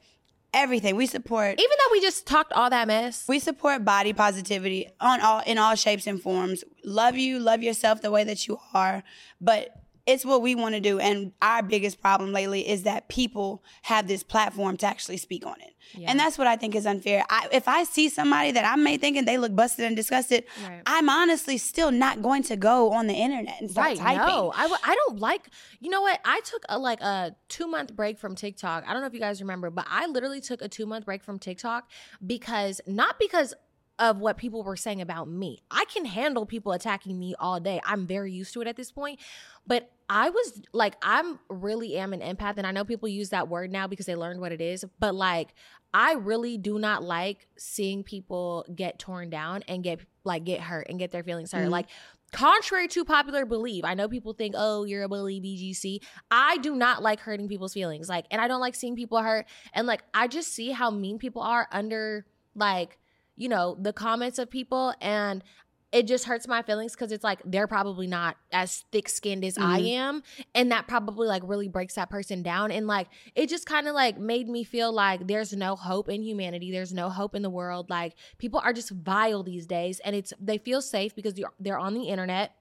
everything. 0.55 0.97
We 0.97 1.07
support. 1.07 1.61
Even 1.61 1.77
though 1.79 1.93
we 1.93 2.01
just 2.01 2.27
talked 2.27 2.53
all 2.53 2.71
that 2.71 2.87
mess. 2.89 3.27
We 3.29 3.39
support 3.39 3.85
body 3.85 4.13
positivity 4.13 4.89
on 5.01 5.21
all 5.21 5.43
in 5.47 5.59
all 5.59 5.75
shapes 5.75 6.07
and 6.07 6.23
forms. 6.23 6.65
Love 6.85 7.17
you, 7.17 7.39
love 7.39 7.63
yourself 7.63 8.01
the 8.01 8.11
way 8.11 8.25
that 8.25 8.47
you 8.47 8.59
are, 8.73 9.03
but 9.41 9.77
it's 10.07 10.25
what 10.25 10.43
we 10.43 10.55
want 10.55 10.75
to 10.75 10.81
do. 10.81 10.99
And 10.99 11.33
our 11.41 11.63
biggest 11.63 12.01
problem 12.01 12.33
lately 12.33 12.69
is 12.69 12.83
that 12.83 13.09
people 13.09 13.63
have 13.83 14.07
this 14.07 14.23
platform 14.23 14.77
to 14.79 14.87
actually 14.87 15.17
speak 15.17 15.47
on 15.47 15.55
it. 15.61 15.71
And 16.07 16.19
that's 16.19 16.37
what 16.39 16.47
I 16.47 16.57
think 16.57 16.75
is 16.75 16.87
unfair. 16.87 17.25
I, 17.31 17.49
if 17.53 17.69
I 17.69 17.85
see 17.85 18.09
somebody 18.09 18.51
that 18.53 18.65
I 18.65 18.75
may 18.77 18.97
thinking 18.97 19.25
they 19.27 19.39
look 19.39 19.55
busted 19.55 19.85
and 19.85 19.95
disgusted, 19.95 20.45
Right. 20.67 20.83
I'm 20.87 21.09
honestly 21.09 21.57
still 21.57 21.91
not 21.91 22.21
going 22.23 22.43
to 22.45 22.57
go 22.57 22.93
on 22.93 23.07
the 23.07 23.15
internet 23.15 23.55
and 23.61 23.71
start 23.71 23.87
Right. 23.89 23.97
typing. 23.99 24.27
No, 24.27 24.53
I, 24.55 24.63
w- 24.63 24.81
I 24.83 24.95
don't 24.95 25.21
like, 25.21 25.49
you 25.81 25.91
know 25.91 26.01
what? 26.03 26.21
I 26.25 26.41
took 26.41 26.65
a 26.69 26.79
like 26.79 27.01
a 27.01 27.37
two 27.49 27.67
month 27.67 27.95
break 27.95 28.19
from 28.19 28.35
TikTok. 28.35 28.85
I 28.87 28.93
don't 28.93 29.03
know 29.03 29.07
if 29.09 29.15
you 29.15 29.21
guys 29.21 29.41
remember, 29.41 29.71
but 29.71 29.87
I 29.89 30.07
literally 30.07 30.41
took 30.41 30.61
a 30.63 30.69
two 30.69 30.87
month 30.87 31.05
break 31.05 31.23
from 31.23 31.39
TikTok 31.39 31.89
because 32.27 32.81
not 32.87 33.19
because 33.19 33.55
of 33.99 34.19
what 34.19 34.37
people 34.37 34.63
were 34.65 34.77
saying 34.77 35.01
about 35.01 35.29
me. 35.29 35.61
I 35.71 35.85
can 35.85 36.05
handle 36.05 36.47
people 36.47 36.73
attacking 36.73 37.19
me 37.19 37.35
all 37.39 37.61
day. 37.61 37.81
I'm 37.85 38.07
very 38.07 38.33
used 38.33 38.53
to 38.55 38.61
it 38.61 38.67
at 38.67 38.77
this 38.77 38.91
point. 38.91 39.21
But 39.67 39.91
I 40.09 40.31
was 40.31 40.63
like, 40.73 40.97
I'm 41.01 41.39
really 41.49 41.97
am 41.97 42.13
an 42.13 42.21
empath. 42.21 42.55
And 42.57 42.67
I 42.67 42.73
know 42.73 42.85
people 42.85 43.09
use 43.09 43.31
that 43.31 43.49
word 43.49 43.71
now 43.71 43.87
because 43.87 44.07
they 44.07 44.17
learned 44.17 44.41
what 44.41 44.53
it 44.53 44.61
is. 44.61 44.85
But 44.99 45.15
like, 45.15 45.55
I 45.93 46.15
really 46.15 46.59
do 46.59 46.79
not 46.79 47.05
like 47.05 47.47
seeing 47.57 48.03
people 48.03 48.67
get 48.75 48.99
torn 48.99 49.31
down 49.31 49.63
and 49.69 49.85
get 49.85 50.01
like 50.25 50.45
get 50.45 50.61
hurt 50.61 50.89
and 50.89 50.99
get 50.99 51.13
their 51.13 51.23
feelings 51.23 51.53
hurt. 51.53 51.67
Mhm. 51.67 51.71
Like, 51.71 51.87
contrary 52.33 52.89
to 52.89 53.05
popular 53.05 53.47
belief, 53.47 53.85
I 53.85 53.95
know 53.95 54.09
people 54.09 54.33
think, 54.33 54.57
oh, 54.59 54.83
you're 54.85 55.05
a 55.05 55.09
bully, 55.09 55.41
BGC. 55.41 56.01
I 56.33 56.57
do 56.59 56.75
not 56.75 57.01
like 57.01 57.21
hurting 57.21 57.47
people's 57.47 57.73
feelings. 57.73 58.09
Like, 58.09 58.27
and 58.33 58.41
I 58.41 58.49
don't 58.49 58.61
like 58.61 58.75
seeing 58.75 58.97
people 58.97 59.19
hurt. 59.19 59.47
And 59.73 59.87
like, 59.87 60.03
I 60.13 60.27
just 60.27 60.53
see 60.53 60.71
how 60.73 60.91
mean 60.91 61.19
people 61.19 61.43
are 61.43 61.69
under 61.71 62.27
like, 62.57 62.99
you 63.37 63.49
know, 63.49 63.77
the 63.81 63.93
comments 63.93 64.39
of 64.39 64.51
people. 64.51 64.95
And 65.01 65.43
it 65.93 66.09
just 66.09 66.25
hurts 66.25 66.49
my 66.49 66.61
feelings 66.61 66.93
because 66.93 67.13
it's 67.13 67.23
like 67.23 67.41
they're 67.45 67.69
probably 67.69 68.09
not 68.09 68.37
as 68.53 68.85
thick 68.91 69.09
skinned 69.09 69.45
as 69.45 69.57
I 69.57 69.81
Mhm. 69.81 69.89
am. 69.91 70.23
And 70.53 70.73
that 70.73 70.89
probably 70.89 71.29
like 71.29 71.43
really 71.47 71.69
breaks 71.69 71.95
that 71.95 72.11
person 72.11 72.43
down. 72.43 72.73
And 72.73 72.89
like 72.89 73.07
it 73.37 73.49
just 73.49 73.65
kind 73.67 73.87
of 73.87 73.95
like 73.95 74.19
made 74.19 74.49
me 74.49 74.65
feel 74.65 74.93
like 74.93 75.29
there's 75.29 75.53
no 75.53 75.77
hope 75.77 76.09
in 76.09 76.23
humanity. 76.23 76.73
There's 76.73 76.93
no 76.93 77.11
hope 77.11 77.37
in 77.37 77.43
the 77.43 77.51
world. 77.51 77.91
Like 77.91 78.15
people 78.39 78.61
are 78.65 78.73
just 78.73 78.91
vile 78.91 79.45
these 79.45 79.67
days. 79.67 80.01
And 80.01 80.17
it's 80.17 80.33
they 80.41 80.59
feel 80.59 80.83
safe 80.83 81.15
because 81.15 81.35
they're, 81.35 81.53
they're 81.61 81.79
on 81.79 81.95
the 81.95 82.09
internet 82.09 82.57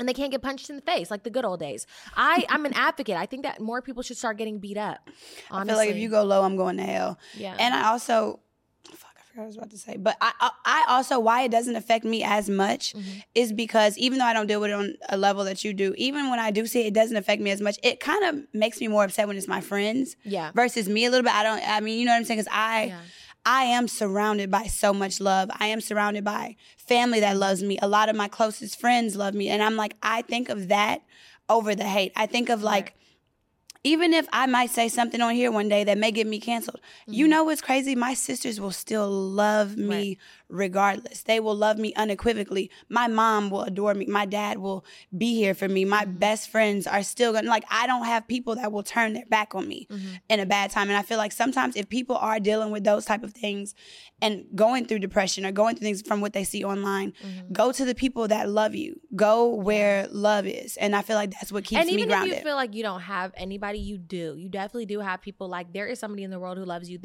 and 0.00 0.08
they 0.08 0.12
can't 0.12 0.32
get 0.32 0.42
punched 0.42 0.68
in 0.68 0.74
the 0.76 0.82
face 0.82 1.08
like 1.08 1.22
the 1.22 1.30
good 1.30 1.44
old 1.44 1.60
days. 1.60 1.86
I 2.16 2.46
I'm 2.48 2.66
an 2.66 2.72
advocate. 2.74 3.16
I 3.16 3.26
think 3.26 3.44
that 3.44 3.60
more 3.60 3.80
people 3.80 4.02
should 4.02 4.16
start 4.16 4.38
getting 4.38 4.58
beat 4.58 4.76
up. 4.76 5.08
I 5.52 5.64
feel 5.64 5.76
like 5.76 5.90
if 5.90 5.96
you 5.98 6.08
go 6.10 6.24
low, 6.24 6.42
I'm 6.42 6.56
going 6.56 6.78
to 6.78 6.82
hell. 6.82 7.18
yeah, 7.36 7.54
And 7.60 7.74
I 7.74 7.88
also, 7.88 8.34
I 8.34 8.38
forgot 9.36 9.42
what 9.42 9.42
I 9.42 9.46
was 9.46 9.56
about 9.56 9.70
to 9.70 9.78
say. 9.78 9.96
But 9.96 10.16
I, 10.20 10.32
I, 10.40 10.50
I 10.64 10.84
also 10.88 11.18
why 11.20 11.42
it 11.42 11.50
doesn't 11.50 11.76
affect 11.76 12.04
me 12.04 12.22
as 12.22 12.48
much 12.48 12.92
Mhm. 12.94 13.22
is 13.34 13.52
because 13.52 13.96
even 13.98 14.18
though 14.18 14.24
I 14.24 14.32
don't 14.32 14.46
deal 14.46 14.60
with 14.60 14.70
it 14.70 14.74
on 14.74 14.94
a 15.08 15.16
level 15.16 15.44
that 15.44 15.64
you 15.64 15.72
do, 15.72 15.94
even 15.96 16.30
when 16.30 16.38
I 16.38 16.50
do 16.50 16.66
see 16.66 16.80
it, 16.82 16.86
it 16.88 16.94
doesn't 16.94 17.16
affect 17.16 17.42
me 17.42 17.50
as 17.50 17.60
much. 17.60 17.78
It 17.82 18.00
kind 18.00 18.24
of 18.24 18.46
makes 18.52 18.80
me 18.80 18.88
more 18.88 19.04
upset 19.04 19.28
when 19.28 19.36
it's 19.36 19.48
my 19.48 19.60
friends 19.60 20.16
yeah, 20.24 20.50
versus 20.54 20.88
me 20.88 21.04
a 21.04 21.10
little 21.10 21.24
bit. 21.24 21.34
I 21.34 21.42
don't. 21.42 21.62
I 21.68 21.80
mean, 21.80 21.98
you 21.98 22.06
know 22.06 22.12
what 22.12 22.18
I'm 22.18 22.24
saying? 22.24 22.38
Because 22.40 22.52
I. 22.52 22.84
yeah. 22.84 23.00
I 23.48 23.62
am 23.66 23.86
surrounded 23.86 24.50
by 24.50 24.64
so 24.64 24.92
much 24.92 25.20
love. 25.20 25.50
I 25.60 25.68
am 25.68 25.80
surrounded 25.80 26.24
by 26.24 26.56
family 26.76 27.20
that 27.20 27.36
loves 27.36 27.62
me. 27.62 27.78
A 27.80 27.86
lot 27.86 28.08
of 28.08 28.16
my 28.16 28.26
closest 28.26 28.80
friends 28.80 29.14
love 29.14 29.34
me. 29.34 29.48
And 29.50 29.62
I'm 29.62 29.76
like, 29.76 29.94
I 30.02 30.22
think 30.22 30.48
of 30.48 30.66
that 30.66 31.02
over 31.48 31.76
the 31.76 31.84
hate. 31.84 32.10
I 32.16 32.26
think 32.26 32.48
of 32.48 32.64
like, 32.64 32.94
even 33.84 34.12
if 34.12 34.26
I 34.32 34.46
might 34.46 34.70
say 34.70 34.88
something 34.88 35.20
on 35.20 35.34
here 35.34 35.50
one 35.50 35.68
day 35.68 35.84
that 35.84 35.98
may 35.98 36.10
get 36.10 36.26
me 36.26 36.40
canceled, 36.40 36.80
you 37.06 37.24
mm-hmm. 37.24 37.30
know 37.30 37.44
what's 37.44 37.60
crazy? 37.60 37.94
My 37.94 38.14
sisters 38.14 38.60
will 38.60 38.72
still 38.72 39.10
love 39.10 39.76
me 39.76 39.86
Right. 39.96 40.18
Regardless. 40.48 41.22
They 41.22 41.40
will 41.40 41.54
love 41.54 41.78
me 41.78 41.92
unequivocally. 41.94 42.70
My 42.88 43.08
mom 43.08 43.50
will 43.50 43.62
adore 43.62 43.94
me. 43.94 44.06
My 44.06 44.26
dad 44.26 44.58
will 44.58 44.84
be 45.16 45.34
here 45.34 45.54
for 45.54 45.68
me. 45.68 45.84
My 45.84 46.04
mm-hmm. 46.04 46.18
best 46.18 46.50
friends 46.50 46.86
are 46.86 47.02
still 47.02 47.32
gonna 47.32 47.48
like 47.48 47.64
I 47.70 47.86
don't 47.86 48.04
have 48.04 48.28
people 48.28 48.56
that 48.56 48.72
will 48.72 48.82
turn 48.82 49.14
their 49.14 49.26
back 49.26 49.54
on 49.54 49.66
me 49.66 49.86
mm-hmm. 49.90 50.14
in 50.28 50.40
a 50.40 50.46
bad 50.46 50.70
time. 50.70 50.88
And 50.88 50.96
I 50.96 51.02
feel 51.02 51.18
like 51.18 51.32
sometimes 51.32 51.76
if 51.76 51.88
people 51.88 52.16
are 52.16 52.38
dealing 52.38 52.70
with 52.70 52.84
those 52.84 53.04
type 53.04 53.22
of 53.22 53.32
things 53.32 53.74
and 54.22 54.44
going 54.54 54.86
through 54.86 55.00
depression 55.00 55.44
or 55.44 55.52
going 55.52 55.76
through 55.76 55.86
things 55.86 56.02
from 56.02 56.20
what 56.20 56.32
they 56.32 56.44
see 56.44 56.64
online, 56.64 57.12
mm-hmm. 57.12 57.52
go 57.52 57.72
to 57.72 57.84
the 57.84 57.94
people 57.94 58.28
that 58.28 58.48
love 58.48 58.74
you. 58.74 59.00
Go 59.14 59.54
where 59.54 60.06
love 60.10 60.46
is. 60.46 60.76
And 60.76 60.94
I 60.94 61.02
feel 61.02 61.16
like 61.16 61.32
that's 61.32 61.52
what 61.52 61.64
keeps 61.64 61.80
and 61.80 61.86
me 61.86 62.02
even 62.02 62.10
if 62.10 62.26
you 62.26 62.36
feel 62.36 62.56
like 62.56 62.74
you 62.74 62.82
don't 62.82 63.00
have 63.00 63.32
anybody, 63.36 63.78
you 63.78 63.98
do. 63.98 64.34
You 64.36 64.48
definitely 64.48 64.86
do 64.86 65.00
have 65.00 65.20
people. 65.20 65.48
Like 65.48 65.72
there 65.72 65.86
is 65.86 65.98
somebody 65.98 66.22
in 66.22 66.30
the 66.30 66.38
world 66.38 66.58
who 66.58 66.64
loves 66.64 66.88
you. 66.88 66.98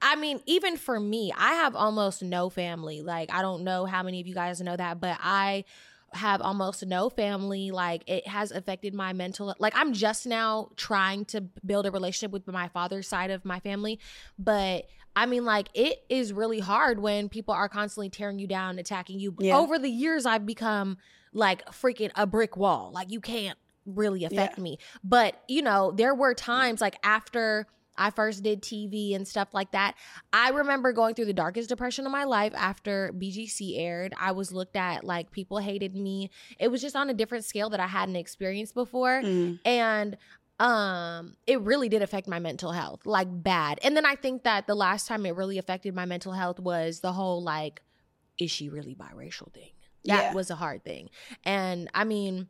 I 0.00 0.16
mean, 0.16 0.40
even 0.46 0.76
for 0.76 1.00
me, 1.00 1.32
I 1.36 1.54
have 1.54 1.74
almost 1.74 2.22
no 2.22 2.50
family. 2.50 3.02
Like 3.02 3.32
I 3.32 3.42
don't 3.42 3.64
know 3.64 3.84
how 3.86 4.02
many 4.02 4.20
of 4.20 4.26
you 4.26 4.34
guys 4.34 4.60
know 4.60 4.76
that, 4.76 5.00
but 5.00 5.18
I 5.22 5.64
have 6.12 6.40
almost 6.40 6.86
no 6.86 7.10
family. 7.10 7.70
Like 7.70 8.02
it 8.06 8.26
has 8.28 8.50
affected 8.52 8.94
my 8.94 9.12
mental 9.12 9.54
like 9.58 9.72
i'm 9.76 9.92
just 9.92 10.26
now 10.26 10.70
trying 10.76 11.24
to 11.26 11.40
build 11.64 11.86
a 11.86 11.90
relationship 11.90 12.32
with 12.32 12.46
my 12.46 12.68
father's 12.68 13.08
side 13.08 13.30
of 13.30 13.44
my 13.44 13.60
family 13.60 13.98
but 14.38 14.86
i 15.14 15.26
mean 15.26 15.44
like 15.44 15.68
it 15.74 16.04
is 16.08 16.32
really 16.32 16.60
hard 16.60 17.00
when 17.00 17.28
people 17.28 17.52
are 17.52 17.68
constantly 17.68 18.08
tearing 18.08 18.38
you 18.38 18.46
down 18.46 18.78
attacking 18.78 19.18
you. 19.18 19.34
Yeah. 19.38 19.58
over 19.58 19.78
the 19.78 19.90
years 19.90 20.26
i've 20.26 20.46
become 20.46 20.96
like 21.36 21.66
freaking 21.66 22.10
a 22.16 22.26
brick 22.26 22.56
wall. 22.56 22.90
Like 22.92 23.12
you 23.12 23.20
can't 23.20 23.58
really 23.84 24.24
affect 24.24 24.58
me. 24.58 24.78
But 25.04 25.40
you 25.46 25.62
know 25.62 25.92
there 25.92 26.14
were 26.14 26.34
times 26.34 26.80
like 26.80 26.96
after 27.04 27.66
I 27.98 28.10
first 28.10 28.42
did 28.42 28.62
TV 28.62 29.14
and 29.14 29.26
stuff 29.26 29.48
like 29.52 29.72
that. 29.72 29.94
I 30.32 30.50
remember 30.50 30.92
going 30.92 31.14
through 31.14 31.26
the 31.26 31.32
darkest 31.32 31.68
depression 31.68 32.06
of 32.06 32.12
my 32.12 32.24
life 32.24 32.52
after 32.56 33.12
BGC 33.16 33.78
aired. 33.78 34.14
I 34.20 34.32
was 34.32 34.52
looked 34.52 34.76
at 34.76 35.04
like 35.04 35.30
people 35.30 35.58
hated 35.58 35.94
me. 35.94 36.30
It 36.58 36.68
was 36.68 36.80
just 36.82 36.96
on 36.96 37.10
a 37.10 37.14
different 37.14 37.44
scale 37.44 37.70
that 37.70 37.80
I 37.80 37.86
hadn't 37.86 38.16
experienced 38.16 38.74
before. 38.74 39.22
Mm. 39.22 39.60
And 39.64 40.16
um 40.58 41.36
it 41.46 41.60
really 41.60 41.88
did 41.90 42.00
affect 42.00 42.26
my 42.26 42.38
mental 42.38 42.72
health 42.72 43.04
like 43.04 43.28
bad. 43.30 43.78
And 43.82 43.94
then 43.94 44.06
I 44.06 44.14
think 44.14 44.44
that 44.44 44.66
the 44.66 44.74
last 44.74 45.06
time 45.06 45.26
it 45.26 45.36
really 45.36 45.58
affected 45.58 45.94
my 45.94 46.06
mental 46.06 46.32
health 46.32 46.58
was 46.58 47.00
the 47.00 47.12
whole 47.12 47.42
like 47.42 47.82
is 48.38 48.50
she 48.50 48.68
really 48.70 48.94
biracial 48.94 49.52
thing. 49.52 49.70
That 50.06 50.24
Yeah. 50.24 50.32
was 50.32 50.50
a 50.50 50.54
hard 50.54 50.82
thing. 50.84 51.10
And 51.44 51.90
I 51.92 52.04
mean 52.04 52.48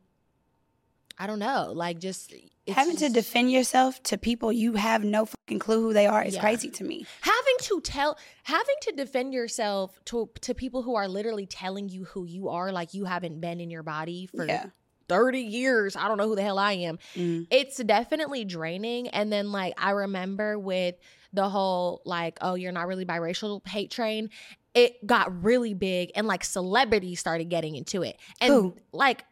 I 1.19 1.25
don't 1.27 1.39
know, 1.39 1.71
like 1.75 1.99
just 1.99 2.33
it's 2.65 2.75
Having 2.75 2.97
to 2.97 3.09
defend 3.09 3.51
yourself 3.51 4.01
to 4.03 4.17
people 4.17 4.51
you 4.51 4.73
have 4.73 5.03
no 5.03 5.25
fucking 5.25 5.59
clue 5.59 5.81
who 5.81 5.93
they 5.93 6.05
are 6.05 6.23
is 6.23 6.35
Yeah. 6.35 6.41
crazy 6.41 6.69
to 6.69 6.83
me. 6.83 7.05
having 7.21 7.55
to 7.61 7.81
tell 7.81 8.17
having 8.43 8.75
to 8.81 8.91
defend 8.91 9.33
yourself 9.33 9.99
to 10.05 10.29
to 10.41 10.53
people 10.53 10.81
who 10.83 10.95
are 10.95 11.07
literally 11.07 11.45
telling 11.45 11.89
you 11.89 12.03
who 12.05 12.25
you 12.25 12.49
are 12.49 12.71
like 12.71 12.93
you 12.93 13.05
haven't 13.05 13.39
been 13.41 13.59
in 13.61 13.69
your 13.71 13.83
body 13.83 14.27
for 14.35 14.45
Yeah. 14.45 14.65
30 15.07 15.39
years 15.39 15.95
i 15.95 16.07
don't 16.09 16.17
know 16.17 16.27
who 16.27 16.35
the 16.35 16.41
hell 16.43 16.59
i 16.59 16.73
am 16.73 16.99
Mm. 17.15 17.47
it's 17.49 17.77
definitely 17.77 18.43
draining 18.43 19.07
and 19.07 19.31
then 19.31 19.51
like 19.53 19.73
i 19.77 19.91
remember 19.91 20.59
with 20.59 20.95
the 21.31 21.47
whole 21.47 22.01
like 22.05 22.37
oh 22.41 22.55
you're 22.55 22.73
not 22.73 22.87
really 22.87 23.05
biracial 23.05 23.65
hate 23.65 23.89
train 23.91 24.29
it 24.73 24.93
got 25.07 25.43
really 25.43 25.73
big 25.73 26.11
and 26.15 26.27
like 26.27 26.43
celebrities 26.43 27.19
started 27.21 27.45
getting 27.49 27.75
into 27.75 28.03
it 28.03 28.17
and 28.41 28.51
Who? 28.53 28.75
like 28.91 29.23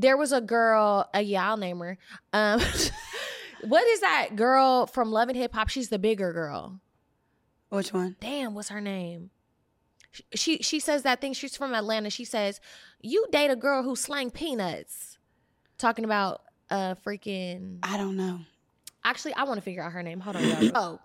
there 0.00 0.16
was 0.16 0.32
a 0.32 0.40
girl 0.40 1.08
a 1.14 1.20
yeah 1.20 1.48
i'll 1.50 1.56
name 1.56 1.78
her 1.80 1.98
um 2.32 2.60
what 3.68 3.86
is 3.86 4.00
that 4.00 4.34
girl 4.36 4.86
from 4.86 5.10
love 5.12 5.28
and 5.28 5.36
hip 5.36 5.52
hop 5.54 5.68
she's 5.68 5.88
the 5.90 5.98
bigger 5.98 6.32
girl 6.32 6.80
Which 7.68 7.92
one? 7.92 8.16
damn, 8.20 8.54
what's 8.54 8.68
her 8.70 8.80
name? 8.80 9.30
She, 10.12 10.24
she 10.34 10.56
she 10.58 10.80
says 10.80 11.02
that 11.04 11.20
thing. 11.20 11.34
She's 11.34 11.56
from 11.56 11.72
Atlanta. 11.72 12.10
She 12.10 12.24
says, 12.24 12.60
"You 13.00 13.26
date 13.30 13.50
a 13.52 13.54
girl 13.54 13.84
who 13.84 13.94
slang 13.94 14.30
peanuts." 14.32 15.18
Talking 15.78 16.04
about 16.04 16.40
uh 16.68 16.96
freaking. 17.06 17.78
I 17.84 17.96
don't 17.96 18.16
know. 18.16 18.40
Actually, 19.04 19.34
I 19.34 19.44
want 19.44 19.58
to 19.58 19.62
figure 19.62 19.84
out 19.84 19.92
her 19.92 20.02
name. 20.02 20.18
Hold 20.18 20.34
on. 20.34 20.42
y'all. 20.62 20.70
oh, 20.74 21.00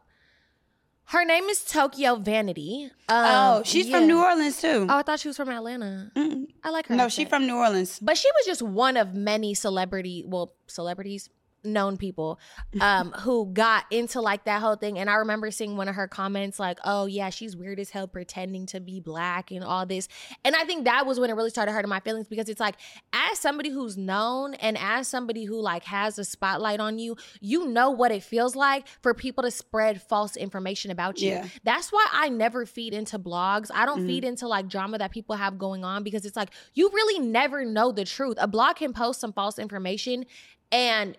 her 1.07 1.23
name 1.23 1.45
is 1.45 1.63
Tokyo 1.63 2.15
Vanity. 2.15 2.89
Um, 3.07 3.25
oh, 3.25 3.61
she's 3.63 3.87
yeah. 3.87 3.99
from 3.99 4.07
New 4.07 4.23
Orleans 4.23 4.59
too. 4.59 4.87
Oh, 4.89 4.97
I 4.97 5.01
thought 5.03 5.19
she 5.19 5.27
was 5.27 5.37
from 5.37 5.49
Atlanta. 5.49 6.11
Mm. 6.15 6.47
I 6.63 6.69
like 6.71 6.87
her. 6.87 6.95
No, 6.95 7.05
accent. 7.05 7.13
she 7.13 7.29
from 7.29 7.45
New 7.45 7.55
Orleans. 7.55 7.99
But 8.01 8.17
she 8.17 8.27
was 8.39 8.45
just 8.45 8.61
one 8.61 8.97
of 8.97 9.13
many 9.13 9.53
celebrity, 9.53 10.23
well, 10.25 10.53
celebrities, 10.67 11.29
known 11.65 11.97
people 11.97 12.39
um 12.79 13.11
who 13.19 13.47
got 13.51 13.85
into 13.91 14.21
like 14.21 14.45
that 14.45 14.61
whole 14.61 14.75
thing. 14.75 14.97
And 14.99 15.09
i 15.09 15.15
remember 15.15 15.51
seeing 15.51 15.77
one 15.77 15.87
of 15.87 15.95
her 15.95 16.07
comments 16.07 16.59
like 16.59 16.79
oh 16.83 17.05
yeah 17.05 17.29
she's 17.29 17.55
weird 17.57 17.79
as 17.79 17.89
hell 17.89 18.07
pretending 18.07 18.65
to 18.67 18.79
be 18.79 18.99
black 18.99 19.51
and 19.51 19.63
all 19.63 19.85
this. 19.85 20.07
And 20.43 20.55
i 20.55 20.63
think 20.65 20.85
that 20.85 21.05
was 21.05 21.19
when 21.19 21.29
it 21.29 21.33
really 21.33 21.49
started 21.49 21.71
hurting 21.71 21.89
my 21.89 21.99
feelings 21.99 22.27
because 22.27 22.49
it's 22.49 22.59
like 22.59 22.75
as 23.13 23.39
somebody 23.39 23.69
who's 23.69 23.97
known 23.97 24.53
and 24.55 24.77
as 24.77 25.07
somebody 25.07 25.45
who 25.45 25.59
like 25.59 25.83
has 25.85 26.19
a 26.19 26.23
spotlight 26.25 26.79
on 26.79 26.99
you 26.99 27.15
you 27.41 27.67
know 27.67 27.89
what 27.89 28.11
it 28.11 28.23
feels 28.23 28.55
like 28.55 28.87
for 29.01 29.13
people 29.13 29.43
to 29.43 29.51
spread 29.51 30.01
false 30.01 30.35
information 30.37 30.91
about 30.91 31.19
you. 31.21 31.29
Yeah. 31.29 31.47
that's 31.63 31.91
why 31.91 32.05
i 32.11 32.29
never 32.29 32.65
feed 32.65 32.93
into 32.93 33.17
blogs. 33.17 33.69
I 33.73 33.85
don't 33.85 34.01
Mhm. 34.01 34.07
feed 34.07 34.23
into 34.25 34.47
like 34.47 34.67
drama 34.67 34.97
that 34.97 35.11
people 35.11 35.35
have 35.35 35.57
going 35.57 35.83
on 35.85 36.03
because 36.03 36.25
it's 36.25 36.35
like 36.35 36.49
you 36.73 36.89
really 36.93 37.19
never 37.25 37.63
know 37.65 37.91
the 37.91 38.03
truth. 38.05 38.37
A 38.39 38.47
blog 38.47 38.75
can 38.75 38.93
post 38.93 39.19
some 39.21 39.31
false 39.33 39.57
information 39.57 40.25
and 40.71 41.17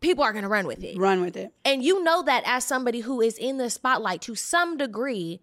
people 0.00 0.24
are 0.24 0.32
going 0.32 0.42
to 0.42 0.48
run 0.48 0.66
with 0.66 0.82
it. 0.82 0.96
Run 0.98 1.20
with 1.20 1.36
it. 1.36 1.52
And 1.64 1.82
you 1.82 2.02
know 2.02 2.22
that 2.22 2.42
as 2.46 2.64
somebody 2.64 3.00
who 3.00 3.20
is 3.20 3.36
in 3.38 3.58
the 3.58 3.70
spotlight 3.70 4.22
to 4.22 4.34
some 4.34 4.76
degree 4.76 5.40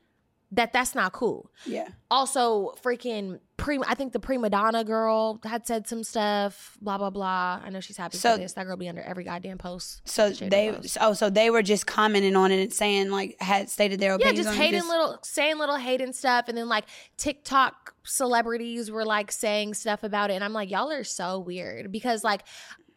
that 0.49 0.71
that's 0.71 0.95
not 0.95 1.11
cool. 1.11 1.51
Yeah. 1.65 1.89
Also 2.09 2.73
freaking 2.81 3.41
pre 3.57 3.79
I 3.85 3.95
think 3.95 4.13
the 4.13 4.19
prima 4.19 4.49
donna 4.49 4.85
girl 4.85 5.41
had 5.43 5.67
said 5.67 5.89
some 5.89 6.05
stuff 6.05 6.77
blah 6.81 6.97
blah 6.97 7.09
blah. 7.09 7.59
I 7.61 7.69
know 7.69 7.81
she's 7.81 7.97
happy 7.97 8.17
So- 8.17 8.35
for 8.35 8.39
this. 8.39 8.53
That 8.53 8.65
girl 8.65 8.77
be 8.77 8.87
under 8.87 9.01
every 9.01 9.25
goddamn 9.25 9.57
post. 9.57 10.07
So 10.07 10.29
they 10.29 10.71
post. 10.71 10.97
oh 11.01 11.11
so 11.11 11.29
they 11.29 11.49
were 11.49 11.63
just 11.63 11.85
commenting 11.85 12.37
on 12.37 12.53
it 12.53 12.61
and 12.61 12.71
saying 12.73 13.09
like 13.09 13.35
had 13.41 13.69
stated 13.69 13.99
their 13.99 14.13
opinions. 14.13 14.37
Yeah, 14.37 14.43
just 14.45 14.57
hating 14.57 14.87
little, 14.87 15.19
saying 15.21 15.57
little 15.57 15.75
hating 15.75 16.13
stuff, 16.13 16.45
and 16.47 16.57
then 16.57 16.69
like 16.69 16.85
TikTok 17.17 17.93
celebrities 18.05 18.89
were 18.89 19.05
like 19.05 19.33
saying 19.33 19.73
stuff 19.73 20.03
about 20.03 20.31
it, 20.31 20.35
and 20.35 20.45
I'm 20.45 20.53
like, 20.53 20.71
y'all 20.71 20.91
are 20.91 21.03
so 21.03 21.39
weird 21.39 21.91
because 21.91 22.23
like 22.23 22.43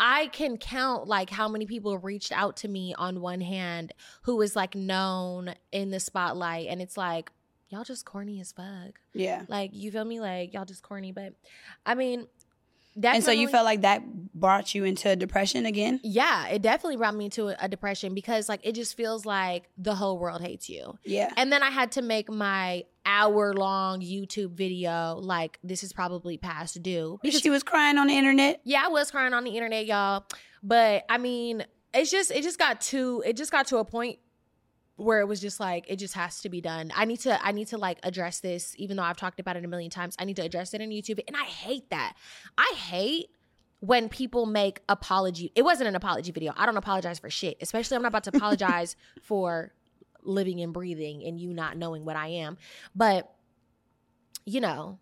I 0.01 0.29
can 0.29 0.57
count 0.57 1.07
like 1.07 1.29
how 1.29 1.47
many 1.47 1.67
people 1.67 1.99
reached 1.99 2.33
out 2.33 2.57
to 2.59 2.69
me 2.69 2.95
on 2.97 3.21
one 3.21 3.43
hand 3.43 3.93
who 4.23 4.37
was 4.37 4.57
like 4.57 4.75
known 4.75 5.55
in 5.71 5.91
the 5.91 6.01
spotlight, 6.01 6.69
and 6.69 6.81
it's 6.81 6.97
like 6.97 7.31
y'all 7.69 7.85
just 7.85 8.07
corny 8.07 8.41
as 8.41 8.51
fuck. 8.51 8.99
Yeah. 9.13 9.45
Like 9.47 9.71
you 9.75 9.93
feel 9.93 10.07
me? 10.07 10.19
Like 10.19 10.55
y'all 10.55 10.65
just 10.65 10.83
corny, 10.83 11.13
but 11.13 11.35
I 11.85 11.95
mean, 11.95 12.27
And 13.03 13.23
so 13.23 13.31
you 13.31 13.49
felt 13.49 13.65
like 13.65 13.83
that 13.83 14.03
brought 14.35 14.75
you 14.75 14.85
into 14.85 15.15
depression 15.17 15.67
again? 15.67 16.01
yeah, 16.03 16.49
it 16.49 16.63
definitely 16.63 16.97
brought 16.97 17.15
me 17.15 17.27
into 17.27 17.49
a, 17.49 17.57
a 17.61 17.69
depression 17.69 18.15
because 18.15 18.49
like 18.49 18.61
it 18.63 18.75
just 18.75 18.97
feels 18.97 19.25
like 19.27 19.69
the 19.79 19.95
whole 19.95 20.19
world 20.19 20.41
hates 20.41 20.69
you. 20.69 20.99
Yeah. 21.05 21.33
And 21.37 21.53
then 21.53 21.63
I 21.63 21.71
had 21.71 21.93
to 21.93 22.03
make 22.03 22.31
my 22.31 22.85
hour 23.07 23.55
long 23.55 24.01
YouTube 24.01 24.53
video 24.53 25.17
like 25.17 25.59
this 25.63 25.83
is 25.83 25.93
probably 25.93 26.37
past 26.37 26.83
due. 26.83 27.19
Because 27.23 27.41
she 27.41 27.51
was 27.51 27.63
crying 27.63 27.99
on 27.99 28.09
the 28.09 28.17
internet. 28.17 28.61
yeah, 28.65 28.83
I 28.85 28.89
was 28.89 29.11
crying 29.11 29.35
on 29.35 29.45
the 29.45 29.51
internet, 29.51 29.87
y'all. 29.87 30.25
But 30.63 31.05
I 31.09 31.19
mean, 31.19 31.65
it's 31.95 32.11
just 32.11 32.31
it 32.31 32.43
just 32.43 32.59
got 32.59 32.81
to 32.83 33.23
it 33.27 33.37
just 33.37 33.51
got 33.51 33.67
to 33.69 33.79
a 33.79 33.85
point 33.85 34.19
where 35.01 35.21
it 35.21 35.27
was 35.27 35.41
just 35.41 35.59
like 35.59 35.87
it 35.89 35.97
just 35.97 36.15
has 36.15 36.41
to 36.41 36.49
be 36.49 36.61
done. 36.61 36.93
I 36.95 37.05
need 37.05 37.21
to 37.21 37.45
I 37.45 37.53
need 37.53 37.69
to 37.69 37.79
like 37.79 37.99
address 38.03 38.41
this 38.41 38.75
even 38.77 38.97
though 38.97 39.03
I've 39.03 39.17
talked 39.17 39.41
about 39.41 39.57
it 39.57 39.65
a 39.65 39.69
million 39.69 39.91
times. 39.91 40.15
I 40.19 40.25
need 40.25 40.37
to 40.37 40.43
address 40.43 40.75
it 40.75 40.81
on 40.81 40.89
YouTube 40.89 41.21
and 41.27 41.37
I 41.37 41.45
hate 41.45 41.91
that. 41.91 42.15
I 42.59 42.75
hate 42.77 43.31
when 43.81 44.09
people 44.11 44.45
make 44.45 44.83
apology. 44.89 45.53
It 45.55 45.63
wasn't 45.63 45.89
an 45.89 45.97
apology 45.97 46.33
video. 46.33 46.53
I 46.55 46.67
don't 46.67 46.77
apologize 46.77 47.19
for 47.19 47.31
shit. 47.31 47.57
Especially 47.61 47.97
I'm 47.97 48.03
not 48.03 48.09
about 48.09 48.25
to 48.25 48.37
apologize 48.37 48.95
for 49.23 49.73
living 50.23 50.61
and 50.61 50.73
breathing 50.73 51.25
and 51.25 51.41
you 51.41 51.55
not 51.55 51.79
knowing 51.79 52.05
what 52.05 52.17
I 52.17 52.29
am. 52.29 52.59
But 52.95 53.33
you 54.45 54.61
know, 54.61 54.99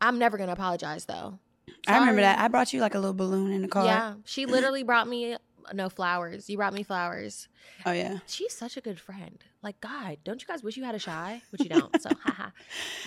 I'm 0.00 0.18
never 0.18 0.38
going 0.38 0.48
to 0.48 0.54
apologize 0.54 1.04
though. 1.04 1.38
I 1.86 1.98
remember 1.98 2.22
that. 2.22 2.38
I 2.38 2.48
brought 2.48 2.72
you 2.72 2.80
like 2.80 2.94
a 2.94 2.98
little 2.98 3.14
balloon 3.14 3.52
in 3.52 3.62
the 3.62 3.68
car. 3.68 3.84
Yeah, 3.84 4.14
she 4.24 4.46
literally 4.46 4.82
brought 4.82 5.08
me 5.08 5.36
no 5.74 5.88
flowers. 5.88 6.48
You 6.48 6.56
brought 6.56 6.74
me 6.74 6.82
flowers. 6.82 7.48
Oh 7.84 7.92
yeah. 7.92 8.18
She's 8.26 8.52
such 8.54 8.76
a 8.76 8.80
good 8.80 8.98
friend. 9.00 9.42
Like 9.62 9.80
God, 9.80 10.18
don't 10.24 10.40
you 10.40 10.46
guys 10.46 10.62
wish 10.62 10.76
you 10.76 10.84
had 10.84 10.94
a 10.94 10.98
Chy? 10.98 11.42
Which 11.50 11.62
you 11.62 11.68
don't. 11.68 12.00
So 12.00 12.10
haha. 12.22 12.50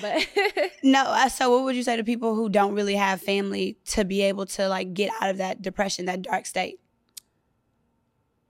But 0.02 0.28
No, 0.84 1.04
uh, 1.04 1.30
so 1.30 1.50
what 1.50 1.64
would 1.64 1.76
you 1.76 1.84
say 1.84 1.96
to 1.98 2.04
people 2.04 2.36
who 2.36 2.50
don't 2.50 2.74
really 2.74 2.96
have 2.96 3.22
family 3.22 3.78
to 3.88 4.04
be 4.06 4.22
able 4.24 4.46
to 4.48 4.68
like 4.68 4.94
get 4.94 5.12
out 5.22 5.30
of 5.30 5.38
that 5.38 5.62
depression, 5.62 6.06
that 6.06 6.22
dark 6.22 6.46
state? 6.46 6.80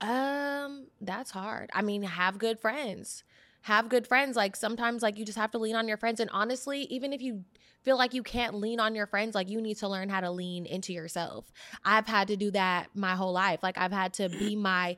um, 0.02 0.88
that's 1.02 1.32
hard. 1.32 1.70
I 1.74 1.82
mean, 1.82 2.04
have 2.04 2.38
good 2.38 2.60
friends. 2.60 3.24
Have 3.62 3.90
good 3.90 4.08
friends. 4.08 4.36
Like 4.36 4.56
sometimes, 4.56 5.02
like 5.02 5.18
you 5.18 5.26
just 5.26 5.38
have 5.38 5.52
to 5.52 5.58
lean 5.58 5.76
on 5.76 5.88
your 5.88 5.98
friends. 5.98 6.20
And 6.20 6.30
honestly, 6.32 6.82
even 6.84 7.14
if 7.14 7.22
you 7.22 7.44
feel 7.84 7.98
like 7.98 8.14
you 8.14 8.24
can't 8.24 8.56
lean 8.56 8.80
on 8.80 8.96
your 8.96 9.08
friends, 9.08 9.36
like 9.36 9.50
you 9.50 9.62
need 9.62 9.78
to 9.78 9.88
learn 9.88 10.10
how 10.10 10.22
to 10.22 10.32
lean 10.32 10.66
into 10.66 10.94
yourself. 10.94 11.52
I've 11.84 12.08
had 12.08 12.28
to 12.30 12.36
do 12.36 12.52
that 12.52 12.88
my 12.94 13.16
whole 13.16 13.34
life. 13.34 13.62
Like 13.64 13.78
I've 13.78 13.92
had 13.92 14.14
to 14.16 14.30
be 14.30 14.56
my 14.56 14.98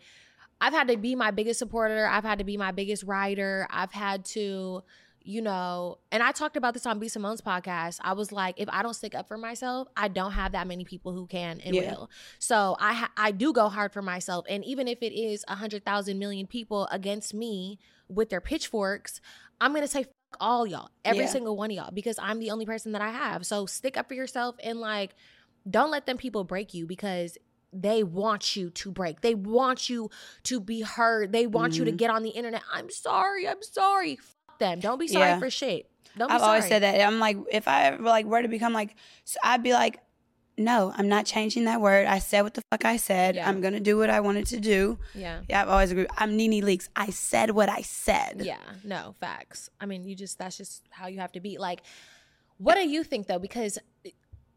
I've 0.61 0.73
had 0.73 0.89
to 0.89 0.97
be 0.97 1.15
my 1.15 1.31
biggest 1.31 1.57
supporter. 1.57 2.05
I've 2.05 2.23
had 2.23 2.37
to 2.37 2.45
be 2.45 2.55
my 2.55 2.71
biggest 2.71 3.03
writer. 3.03 3.67
I've 3.71 3.91
had 3.91 4.23
to, 4.25 4.83
you 5.23 5.41
know, 5.41 5.97
and 6.11 6.21
I 6.23 6.31
talked 6.31 6.57
about 6.57 6.73
this 6.73 6.85
on 6.85 6.99
B 6.99 7.07
Simone's 7.07 7.41
podcast. 7.41 7.99
I 8.01 8.13
was 8.13 8.31
like, 8.31 8.55
if 8.59 8.67
I 8.71 8.81
don't 8.83 8.93
stick 8.93 9.13
up 9.15 9.27
for 9.27 9.37
myself, 9.37 9.87
I 9.95 10.07
don't 10.07 10.31
have 10.31 10.51
that 10.53 10.67
many 10.67 10.83
people 10.85 11.13
who 11.13 11.27
can 11.27 11.59
and 11.61 11.75
Yeah. 11.75 11.91
will. 11.91 12.09
So 12.39 12.75
I 12.79 12.93
ha- 12.93 13.11
I 13.17 13.31
do 13.31 13.53
go 13.53 13.69
hard 13.69 13.93
for 13.93 14.01
myself, 14.01 14.45
and 14.49 14.63
even 14.65 14.87
if 14.87 15.01
it 15.01 15.13
is 15.13 15.45
a 15.47 15.55
hundred 15.55 15.85
thousand 15.85 16.19
million 16.19 16.47
people 16.47 16.87
against 16.91 17.33
me 17.33 17.79
with 18.07 18.29
their 18.29 18.41
pitchforks, 18.41 19.21
I'm 19.59 19.73
gonna 19.73 19.87
say 19.87 20.03
fuck 20.03 20.13
all 20.39 20.65
y'all, 20.65 20.89
every 21.05 21.25
Yeah. 21.25 21.29
single 21.29 21.55
one 21.57 21.71
of 21.71 21.75
y'all, 21.75 21.91
because 21.91 22.17
I'm 22.19 22.39
the 22.39 22.51
only 22.51 22.65
person 22.65 22.91
that 22.93 23.01
I 23.01 23.11
have. 23.11 23.45
So 23.45 23.65
stick 23.65 23.97
up 23.97 24.07
for 24.07 24.13
yourself 24.15 24.55
and 24.63 24.79
like, 24.79 25.13
don't 25.69 25.91
let 25.91 26.05
them 26.05 26.17
people 26.17 26.43
break 26.43 26.73
you 26.73 26.85
because 26.87 27.37
they 27.73 28.03
want 28.03 28.55
you 28.57 28.69
to 28.69 28.91
break. 28.91 29.21
They 29.21 29.33
want 29.35 29.89
you 29.89 30.09
to 30.43 30.59
be 30.59 30.81
heard. 30.81 31.31
They 31.31 31.47
want 31.47 31.77
you 31.77 31.85
to 31.85 31.91
Mhm. 31.91 31.97
get 31.97 32.09
on 32.09 32.21
the 32.23 32.31
internet. 32.31 32.63
I'm 32.71 32.89
sorry. 32.89 33.47
I'm 33.47 33.61
sorry. 33.63 34.19
Them. 34.61 34.79
Don't 34.79 34.97
be 34.99 35.07
sorry 35.09 35.25
Yeah. 35.25 35.39
for 35.39 35.49
shit. 35.49 35.89
Don't 36.17 36.31
I've 36.31 36.39
sorry. 36.39 36.49
always 36.49 36.67
said 36.67 36.83
that. 36.83 37.01
I'm 37.05 37.19
like, 37.19 37.37
if 37.51 37.67
I 37.67 37.85
ever 37.87 38.03
like 38.03 38.25
were 38.25 38.41
to 38.41 38.47
become 38.47 38.71
like, 38.73 38.95
so 39.25 39.37
I'd 39.43 39.63
be 39.63 39.73
like, 39.73 39.99
no, 40.57 40.93
I'm 40.95 41.07
not 41.09 41.25
changing 41.25 41.65
that 41.65 41.81
word. 41.81 42.05
I 42.05 42.19
said 42.19 42.41
what 42.43 42.53
the 42.53 42.61
fuck 42.69 42.85
I 42.85 42.97
said. 42.97 43.35
Yeah. 43.35 43.49
I'm 43.49 43.61
gonna 43.61 43.79
do 43.79 43.97
what 43.97 44.09
I 44.09 44.19
wanted 44.19 44.45
to 44.47 44.59
do. 44.59 44.99
Yeah. 45.15 45.39
Yeah, 45.49 45.61
I've 45.63 45.69
always 45.69 45.91
agreed. 45.91 46.07
I'm 46.17 46.37
NeNe 46.37 46.61
Leakes. 46.63 46.89
I 46.95 47.09
said 47.09 47.51
what 47.51 47.69
I 47.69 47.81
said. 47.81 48.41
Yeah. 48.45 48.57
No, 48.83 49.15
facts. 49.19 49.69
I 49.79 49.85
mean, 49.85 50.03
you 50.03 50.15
just, 50.15 50.37
that's 50.37 50.57
just 50.57 50.83
how 50.91 51.07
you 51.07 51.19
have 51.19 51.31
to 51.31 51.39
be. 51.39 51.57
Like, 51.57 51.81
what 52.57 52.75
do 52.75 52.87
you 52.87 53.03
think 53.03 53.27
though? 53.27 53.39
Because 53.39 53.79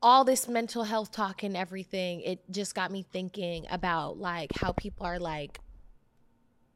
all 0.02 0.24
this 0.24 0.48
mental 0.48 0.82
health 0.84 1.12
talk 1.12 1.42
and 1.42 1.56
everything, 1.56 2.20
it 2.20 2.40
just 2.50 2.74
got 2.74 2.90
me 2.90 3.06
thinking 3.10 3.64
about 3.70 4.18
like 4.18 4.50
how 4.60 4.72
people 4.72 5.06
are 5.06 5.18
like, 5.20 5.60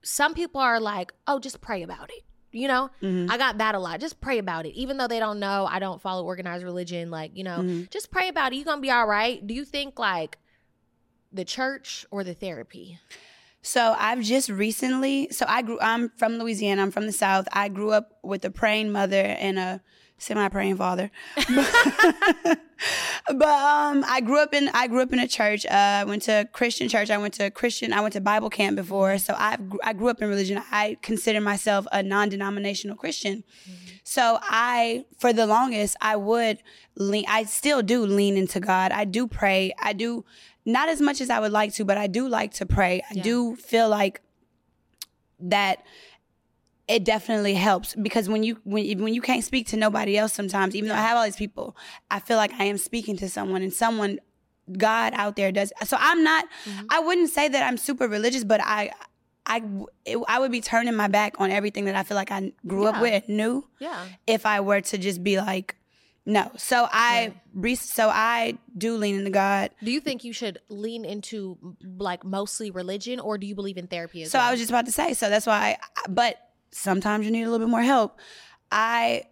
some 0.03 0.33
people 0.33 0.61
are 0.61 0.81
like, 0.81 1.13
oh, 1.27 1.39
just 1.39 1.61
pray 1.61 1.83
about 1.83 2.09
it. 2.11 2.23
You 2.51 2.67
know, 2.69 2.91
Mhm. 3.03 3.31
I 3.31 3.37
got 3.37 3.59
that 3.59 3.75
a 3.75 3.79
lot. 3.79 4.01
Just 4.01 4.21
pray 4.21 4.39
about 4.39 4.65
it. 4.67 4.71
Even 4.75 4.97
though 4.97 5.07
they 5.07 5.19
don't 5.19 5.39
know, 5.39 5.67
I 5.71 5.79
don't 5.79 6.01
follow 6.01 6.25
organized 6.25 6.65
religion. 6.65 7.11
Like, 7.11 7.33
you 7.37 7.45
know, 7.45 7.59
Mhm. 7.59 7.91
just 7.91 8.11
pray 8.11 8.29
about 8.29 8.53
it. 8.53 8.57
You're 8.57 8.65
going 8.65 8.79
to 8.79 8.83
be 8.83 8.91
all 8.91 9.07
right. 9.07 9.47
Do 9.47 9.53
you 9.55 9.65
think 9.67 9.99
like 9.99 10.39
the 11.33 11.45
church 11.45 12.07
or 12.11 12.25
the 12.25 12.33
therapy? 12.35 12.99
So 13.61 13.95
I've 13.99 14.23
just 14.23 14.49
recently. 14.49 15.29
So 15.31 15.45
I 15.49 15.63
grew. 15.63 15.79
I'm 15.81 16.09
from 16.11 16.39
Louisiana. 16.39 16.81
I'm 16.83 16.91
from 16.91 17.07
the 17.07 17.13
South. 17.13 17.47
I 17.53 17.69
grew 17.69 17.91
up 17.91 18.19
with 18.23 18.45
a 18.45 18.51
praying 18.51 18.93
mother 18.93 19.21
and 19.21 19.59
a 19.59 19.83
semi-praying 20.19 20.77
father. 20.77 21.11
but 23.27 23.43
um, 23.49 24.05
I 24.07 24.21
grew 24.25 24.39
up 24.41 24.55
in. 24.55 24.69
I 24.75 24.87
grew 24.87 25.01
up 25.03 25.13
in 25.13 25.19
a 25.19 25.29
church. 25.29 25.67
Uh, 25.67 25.71
I 25.73 26.05
went 26.05 26.23
to 26.25 26.49
Christian 26.53 26.89
church. 26.89 27.11
I 27.11 27.19
went 27.19 27.35
to 27.35 27.51
Christian. 27.51 27.93
I 27.93 28.01
went 28.01 28.13
to 28.15 28.21
Bible 28.21 28.51
camp 28.51 28.77
before. 28.77 29.19
So 29.19 29.35
I 29.37 29.57
I 29.83 29.93
grew 29.93 30.09
up 30.09 30.21
in 30.23 30.29
religion. 30.29 30.63
I 30.71 30.97
consider 31.03 31.41
myself 31.41 31.87
a 31.93 32.03
non-denominational 32.03 32.97
Christian. 32.97 33.45
So 34.05 34.39
I, 34.43 35.05
for 35.19 35.33
the 35.35 35.47
longest, 35.47 35.97
I 36.01 36.17
would 36.17 36.59
lean. 36.97 37.25
I 37.29 37.45
still 37.45 37.83
do 37.83 38.05
lean 38.07 38.37
into 38.37 38.61
God. 38.61 38.91
I 38.93 39.05
do 39.05 39.27
pray. 39.27 39.73
I 39.81 39.93
do 39.93 40.25
not 40.65 40.89
as 40.89 41.01
much 41.01 41.21
as 41.21 41.31
I 41.31 41.41
would 41.41 41.53
like 41.53 41.75
to, 41.75 41.85
but 41.85 41.99
I 41.99 42.07
do 42.07 42.29
like 42.29 42.53
to 42.55 42.67
pray. 42.67 43.03
I 43.11 43.15
Yeah. 43.15 43.23
do 43.23 43.57
feel 43.57 43.89
like 43.89 44.21
that 45.41 45.83
it 46.89 47.05
definitely 47.05 47.55
helps 47.55 47.95
because 47.95 48.29
when 48.29 48.43
you 48.43 48.57
when 48.65 49.01
when 49.03 49.13
you 49.15 49.21
can't 49.21 49.45
speak 49.45 49.67
to 49.69 49.77
nobody 49.77 50.17
else 50.17 50.33
sometimes 50.33 50.75
even 50.75 50.89
though 50.89 50.95
I 50.95 51.03
have 51.03 51.17
all 51.19 51.25
these 51.25 51.37
people 51.37 51.77
I 52.11 52.19
feel 52.21 52.37
like 52.39 52.53
I 52.59 52.65
am 52.65 52.79
speaking 52.79 53.17
to 53.19 53.29
someone 53.29 53.63
and 53.63 53.73
someone 53.73 54.19
God 54.77 55.13
out 55.15 55.37
there 55.37 55.51
does 55.53 55.73
so 55.85 55.97
I'm 56.01 56.23
not 56.25 56.45
Mhm. 56.67 56.87
I 56.91 57.01
wouldn't 57.01 57.31
say 57.31 57.49
that 57.49 57.63
I'm 57.63 57.77
super 57.77 58.07
religious 58.09 58.45
but 58.45 58.61
I 58.63 58.91
I 59.47 59.63
it, 60.05 60.19
I 60.29 60.39
would 60.41 60.51
be 60.53 60.61
turning 60.61 60.95
my 60.95 61.09
back 61.09 61.41
on 61.41 61.51
everything 61.51 61.85
that 61.87 61.95
I 61.95 62.03
feel 62.03 62.17
like 62.17 62.31
I 62.31 62.53
grew 62.67 62.83
Yeah. 62.85 62.91
up 62.91 63.01
with 63.03 63.25
and 63.29 63.37
knew 63.37 63.67
Yeah. 63.81 64.05
if 64.27 64.45
I 64.47 64.61
were 64.61 64.81
to 64.83 64.99
just 64.99 65.23
be 65.25 65.39
like 65.39 65.75
no 66.27 66.51
so 66.57 66.87
I 66.93 67.33
re- 67.55 67.75
so 67.75 68.11
I 68.11 68.59
do 68.77 68.97
lean 68.97 69.15
into 69.19 69.31
God 69.31 69.71
Do 69.83 69.91
you 69.91 70.01
think 70.01 70.23
you 70.25 70.35
should 70.35 70.59
lean 70.69 71.07
into 71.07 71.57
like 71.99 72.25
mostly 72.25 72.71
religion 72.71 73.21
or 73.21 73.39
do 73.39 73.47
you 73.47 73.55
believe 73.55 73.79
in 73.79 73.87
therapy 73.87 74.23
as 74.23 74.31
So 74.31 74.39
well? 74.39 74.49
I 74.49 74.51
was 74.51 74.61
just 74.61 74.71
about 74.71 74.85
to 74.87 74.93
say, 74.93 75.15
so 75.15 75.31
that's 75.31 75.47
why, 75.47 75.79
I, 75.97 76.01
but 76.11 76.37
sometimes 76.71 77.25
you 77.25 77.31
need 77.31 77.43
a 77.43 77.51
little 77.51 77.67
bit 77.67 77.71
more 77.71 77.83
help. 77.83 78.19
I 78.71 79.25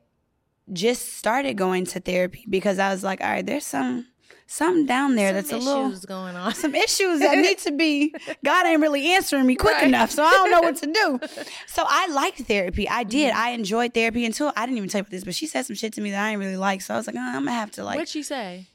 just 0.72 1.14
started 1.14 1.54
going 1.56 1.84
to 1.86 2.00
therapy 2.00 2.44
because 2.48 2.78
I 2.78 2.90
was 2.90 3.04
like, 3.04 3.20
all 3.20 3.28
right, 3.30 3.44
there's 3.46 3.64
some 3.66 4.06
something 4.48 4.86
down 4.86 5.16
there 5.16 5.28
Some 5.30 5.34
that's 5.34 5.52
a 5.52 5.56
issues 5.56 5.66
little 5.66 6.00
going 6.06 6.36
on. 6.36 6.54
some 6.54 6.72
issues 6.74 7.18
that 7.18 7.36
need 7.36 7.58
to 7.58 7.72
be 7.72 8.14
God 8.44 8.64
ain't 8.64 8.80
really 8.80 9.12
answering 9.12 9.44
me 9.44 9.56
quick 9.56 9.74
Right. 9.74 9.88
enough, 9.88 10.12
so 10.12 10.22
I 10.22 10.30
don't 10.30 10.50
know 10.52 10.60
what 10.60 10.76
to 10.76 10.86
do. 10.86 11.20
So 11.66 11.84
I 11.86 12.06
liked 12.08 12.38
therapy. 12.42 12.88
I 12.88 13.02
did. 13.02 13.32
Mm-hmm. 13.32 13.40
I 13.42 13.48
enjoyed 13.50 13.92
therapy 13.92 14.24
until 14.24 14.52
I 14.56 14.64
didn't 14.66 14.78
even 14.78 14.88
tell 14.88 15.00
you 15.00 15.02
about 15.02 15.10
this, 15.10 15.24
but 15.24 15.34
she 15.34 15.46
said 15.46 15.66
some 15.66 15.74
shit 15.76 15.92
to 15.94 16.00
me 16.00 16.10
that 16.12 16.24
I 16.24 16.30
didn't 16.30 16.44
really 16.44 16.56
like. 16.56 16.80
So 16.80 16.94
I 16.94 16.96
was 16.96 17.06
like, 17.08 17.16
oh, 17.16 17.20
I'm 17.20 17.44
gonna 17.44 17.52
have 17.52 17.72
to 17.72 17.84
like. 17.84 17.96
What'd 17.96 18.08
she 18.08 18.22
say? 18.22 18.68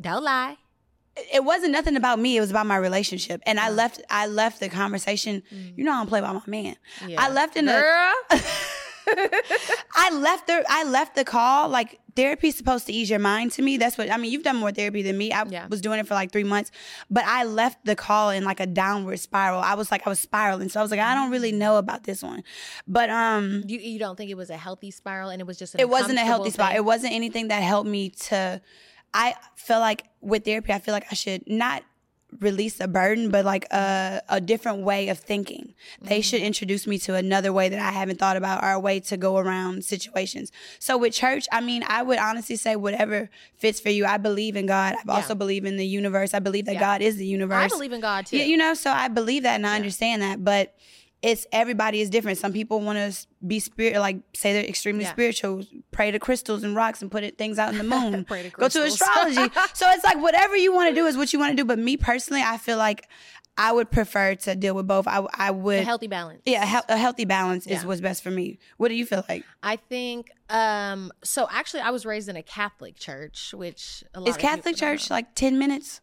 Don't 0.00 0.24
lie. 0.24 0.56
It 1.32 1.44
wasn't 1.44 1.72
nothing 1.72 1.96
about 1.96 2.18
me. 2.18 2.36
It 2.36 2.40
was 2.40 2.50
about 2.50 2.66
my 2.66 2.76
relationship, 2.76 3.40
and 3.46 3.60
I 3.60 3.70
left. 3.70 4.00
I 4.10 4.26
left 4.26 4.60
the 4.60 4.68
conversation. 4.68 5.42
You 5.76 5.84
know, 5.84 5.92
I 5.92 5.96
don't 5.98 6.08
play 6.08 6.20
by 6.20 6.32
my 6.32 6.42
man. 6.46 6.76
I 7.16 7.30
left 7.30 7.56
in 7.56 7.66
the. 7.66 7.72
Girl. 7.72 8.40
I 9.96 10.10
left 10.12 10.46
the 10.46 10.64
I 10.68 10.84
left 10.84 11.14
the 11.14 11.24
call 11.24 11.68
like 11.68 12.00
therapy's 12.16 12.56
supposed 12.56 12.86
to 12.86 12.92
ease 12.92 13.10
your 13.10 13.18
mind 13.18 13.52
to 13.52 13.62
me. 13.62 13.76
That's 13.76 13.98
what 13.98 14.10
I 14.10 14.16
mean. 14.16 14.32
You've 14.32 14.42
done 14.42 14.56
more 14.56 14.72
therapy 14.72 15.02
than 15.02 15.18
me. 15.18 15.30
I 15.30 15.44
Yeah. 15.44 15.66
was 15.68 15.80
doing 15.82 15.98
it 15.98 16.06
for 16.06 16.14
like 16.14 16.32
three 16.32 16.44
months, 16.44 16.70
but 17.10 17.22
I 17.26 17.44
left 17.44 17.84
the 17.84 17.94
call 17.96 18.30
in 18.30 18.44
like 18.44 18.60
a 18.60 18.66
downward 18.66 19.18
spiral. 19.20 19.60
I 19.60 19.74
was 19.74 19.90
like 19.90 20.06
I 20.06 20.10
was 20.10 20.20
spiraling, 20.20 20.68
so 20.70 20.80
I 20.80 20.82
was 20.82 20.90
like 20.90 21.00
I 21.00 21.14
don't 21.14 21.30
really 21.30 21.52
Mm. 21.52 21.58
know 21.58 21.76
about 21.76 22.04
this 22.04 22.22
one, 22.22 22.42
but 22.88 23.10
um, 23.10 23.62
You 23.66 23.78
you 23.78 23.98
don't 23.98 24.16
think 24.16 24.30
it 24.30 24.36
was 24.36 24.48
a 24.50 24.56
healthy 24.56 24.90
spiral 24.90 25.28
and 25.28 25.40
it 25.40 25.46
was 25.46 25.58
just 25.58 25.74
it 25.78 25.88
wasn't 25.88 26.18
a 26.18 26.22
healthy 26.22 26.50
spot. 26.50 26.74
It 26.74 26.84
wasn't 26.84 27.12
anything 27.12 27.48
that 27.48 27.62
helped 27.62 27.88
me 27.88 28.10
to. 28.28 28.60
I 29.16 29.34
feel 29.54 29.78
like 29.78 30.04
with 30.24 30.44
therapy, 30.44 30.72
I 30.72 30.78
feel 30.78 30.92
like 30.94 31.06
I 31.10 31.14
should 31.14 31.42
not 31.48 31.82
release 32.40 32.80
a 32.80 32.88
burden, 32.88 33.30
but 33.30 33.44
like 33.44 33.64
a, 33.72 34.20
a 34.28 34.40
different 34.40 34.80
way 34.82 35.08
of 35.08 35.18
thinking. 35.20 35.72
They 36.02 36.20
should 36.20 36.38
Mm-hmm. 36.40 36.46
introduce 36.46 36.84
me 36.84 36.98
to 36.98 37.14
another 37.14 37.52
way 37.52 37.68
that 37.68 37.78
I 37.78 37.92
haven't 37.92 38.18
thought 38.18 38.36
about 38.36 38.64
or 38.64 38.70
a 38.72 38.80
way 38.80 38.98
to 39.00 39.16
go 39.16 39.38
around 39.38 39.84
situations. 39.84 40.50
So 40.80 40.98
with 40.98 41.12
church, 41.14 41.46
I 41.52 41.60
mean, 41.60 41.84
I 41.86 42.02
would 42.02 42.18
honestly 42.18 42.56
say 42.56 42.74
whatever 42.74 43.30
fits 43.56 43.78
for 43.78 43.90
you. 43.90 44.04
I 44.04 44.16
believe 44.16 44.56
in 44.56 44.66
God. 44.66 44.96
I 45.08 45.12
also 45.14 45.36
believe 45.36 45.64
in 45.64 45.76
the 45.76 45.86
universe. 45.86 46.34
I 46.34 46.40
believe 46.40 46.64
that 46.66 46.74
Yeah. 46.74 46.80
God 46.80 47.02
is 47.02 47.16
the 47.18 47.26
universe. 47.26 47.72
I 47.72 47.76
believe 47.76 47.92
in 47.92 48.00
God 48.00 48.26
too. 48.26 48.38
Yeah, 48.38 48.44
you 48.46 48.56
know, 48.56 48.74
so 48.74 48.90
I 48.90 49.06
believe 49.06 49.44
that 49.44 49.54
and 49.54 49.66
I 49.66 49.76
understand 49.76 50.22
that, 50.22 50.42
but 50.42 50.74
it's 51.24 51.46
everybody 51.52 52.00
is 52.02 52.10
different. 52.10 52.36
Some 52.38 52.52
people 52.52 52.80
want 52.80 52.98
to 52.98 53.26
be 53.46 53.58
spirit, 53.58 53.98
like 53.98 54.18
say 54.34 54.52
they're 54.52 54.62
extremely 54.64 55.04
Yeah. 55.04 55.12
spiritual, 55.12 55.64
pray 55.90 56.10
to 56.10 56.18
crystals 56.18 56.62
and 56.62 56.76
rocks 56.76 57.00
and 57.00 57.10
put 57.10 57.24
it, 57.24 57.38
things 57.38 57.58
out 57.58 57.72
in 57.72 57.78
the 57.78 57.84
moon. 57.96 58.24
To 58.26 58.50
Go 58.50 58.68
to 58.68 58.82
astrology. 58.84 59.36
so 59.72 59.88
it's 59.90 60.04
like 60.04 60.20
whatever 60.20 60.54
you 60.56 60.74
want 60.74 60.90
to 60.90 60.94
do 60.94 61.06
is 61.06 61.16
what 61.16 61.32
you 61.32 61.38
want 61.38 61.52
to 61.52 61.56
do. 61.56 61.64
But 61.64 61.78
me 61.78 61.96
personally, 61.96 62.42
I 62.44 62.58
feel 62.58 62.76
like 62.76 63.08
I 63.56 63.72
would 63.72 63.90
prefer 63.90 64.34
to 64.34 64.54
deal 64.56 64.74
with 64.74 64.86
both. 64.86 65.06
I 65.08 65.24
I 65.32 65.50
would. 65.50 65.78
a 65.78 65.82
healthy 65.84 66.08
balance. 66.08 66.42
yeah, 66.44 66.62
a, 66.62 66.66
hel- 66.66 66.84
a 66.88 66.96
healthy 66.98 67.24
balance 67.24 67.66
is 67.66 67.86
what's 67.86 68.00
best 68.02 68.22
for 68.22 68.30
me. 68.30 68.58
What 68.76 68.88
do 68.88 68.94
you 68.94 69.06
feel 69.06 69.24
like? 69.28 69.44
I 69.62 69.76
think 69.76 70.30
um 70.50 71.10
so 71.22 71.48
actually 71.50 71.80
I 71.80 71.90
was 71.90 72.04
raised 72.04 72.28
in 72.28 72.36
a 72.36 72.42
Catholic 72.42 72.96
church, 72.96 73.54
which 73.54 74.04
a 74.12 74.20
lot 74.20 74.28
Is 74.28 74.36
Catholic 74.36 74.76
church 74.76 75.08
like 75.08 75.34
ten 75.34 75.58
minutes, 75.58 76.00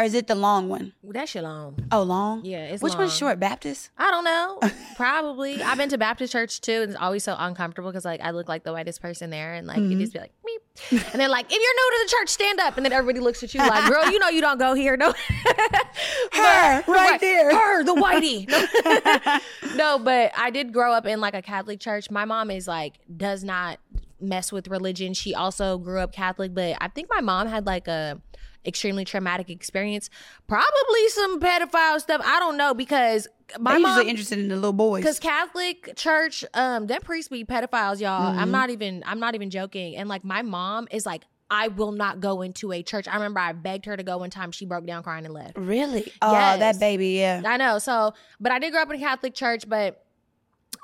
or 0.00 0.04
is 0.04 0.14
it 0.14 0.26
the 0.28 0.34
long 0.34 0.68
one? 0.70 0.92
know. 1.02 1.12
that 1.12 1.28
shit 1.28 1.42
long. 1.42 1.78
Oh, 1.92 2.02
long. 2.02 2.42
Yeah, 2.44 2.64
it's 2.64 2.82
Which 2.82 2.94
one's 2.94 3.14
short? 3.14 3.38
Baptist. 3.38 3.90
I 3.98 4.10
don't 4.10 4.24
know. 4.24 4.58
Probably. 4.96 5.62
I've 5.62 5.76
been 5.76 5.90
to 5.90 5.98
Baptist 5.98 6.32
church 6.32 6.60
too, 6.62 6.80
and 6.82 6.92
it's 6.92 7.00
always 7.00 7.22
so 7.22 7.36
uncomfortable 7.38 7.90
because 7.90 8.04
like 8.06 8.20
I 8.22 8.30
look 8.30 8.48
like 8.48 8.64
the 8.64 8.72
whitest 8.72 9.02
person 9.02 9.28
there, 9.30 9.52
and 9.54 9.66
like 9.66 9.76
Mm-hmm. 9.76 9.92
you 9.92 9.98
just 9.98 10.12
be 10.14 10.18
like 10.20 10.32
meep, 10.46 11.12
and 11.12 11.20
then 11.20 11.30
like 11.30 11.46
if 11.46 11.52
you're 11.52 11.60
new 11.60 11.90
to 11.92 12.04
the 12.04 12.16
church, 12.18 12.28
stand 12.30 12.60
up, 12.60 12.76
and 12.78 12.84
then 12.86 12.92
everybody 12.92 13.20
looks 13.22 13.42
at 13.42 13.52
you 13.52 13.60
like, 13.60 13.90
girl, 13.90 14.10
you 14.10 14.18
know 14.18 14.28
you 14.30 14.40
don't 14.40 14.58
go 14.58 14.72
here, 14.74 14.96
no. 14.96 15.12
Her, 16.32 16.84
right 16.88 17.20
there. 17.20 17.50
Her, 17.54 17.84
the 17.84 17.94
whitey. 17.94 18.48
No. 19.70 19.76
no, 19.76 19.98
but 19.98 20.32
I 20.36 20.50
did 20.50 20.72
grow 20.72 20.92
up 20.92 21.06
in 21.06 21.20
like 21.20 21.34
a 21.34 21.42
Catholic 21.42 21.80
church. 21.80 22.10
My 22.10 22.24
mom 22.24 22.50
is 22.50 22.66
like 22.66 22.94
does 23.14 23.44
not 23.44 23.78
mess 24.20 24.50
with 24.52 24.68
religion. 24.68 25.14
She 25.14 25.34
also 25.34 25.78
grew 25.78 25.98
up 26.00 26.12
Catholic, 26.12 26.54
but 26.54 26.76
I 26.80 26.88
think 26.88 27.08
my 27.10 27.20
mom 27.20 27.46
had 27.48 27.66
like 27.66 27.86
a 27.88 28.20
extremely 28.64 29.04
traumatic 29.04 29.48
experience. 29.50 30.10
Probably 30.46 31.08
some 31.08 31.40
pedophile 31.40 32.00
stuff. 32.00 32.20
I 32.24 32.38
don't 32.38 32.56
know 32.56 32.74
because 32.74 33.26
my 33.58 33.72
They're 33.72 33.80
mom 33.80 33.90
usually 33.96 34.10
interested 34.10 34.38
in 34.38 34.48
the 34.48 34.54
little 34.56 34.72
boys. 34.72 35.02
because 35.02 35.18
Catholic 35.18 35.94
church, 35.96 36.44
um, 36.54 36.86
that 36.88 37.02
priests 37.02 37.28
be 37.28 37.44
pedophiles, 37.44 38.00
y'all. 38.00 38.30
Mm-hmm. 38.30 38.38
I'm 38.38 38.50
not 38.50 38.70
even, 38.70 39.02
I'm 39.06 39.18
not 39.20 39.34
even 39.34 39.50
joking. 39.50 39.96
And 39.96 40.08
like 40.08 40.24
my 40.24 40.42
mom 40.42 40.88
is 40.90 41.06
like, 41.06 41.24
I 41.52 41.66
will 41.66 41.90
not 41.90 42.20
go 42.20 42.42
into 42.42 42.70
a 42.70 42.80
church. 42.84 43.08
I 43.08 43.14
remember 43.14 43.40
I 43.40 43.52
begged 43.52 43.86
her 43.86 43.96
to 43.96 44.04
go 44.04 44.18
one 44.18 44.30
time. 44.30 44.52
She 44.52 44.66
broke 44.66 44.86
down 44.86 45.02
crying 45.02 45.24
and 45.24 45.34
left. 45.34 45.56
Really? 45.58 46.12
Oh, 46.22 46.30
Yes. 46.32 46.60
that 46.60 46.78
baby, 46.78 47.08
yeah. 47.18 47.42
I 47.44 47.56
know. 47.56 47.78
So, 47.80 48.14
but 48.38 48.52
I 48.52 48.60
did 48.60 48.70
grow 48.70 48.82
up 48.82 48.90
in 48.90 48.96
a 48.96 48.98
Catholic 49.00 49.34
church, 49.34 49.68
but 49.68 50.04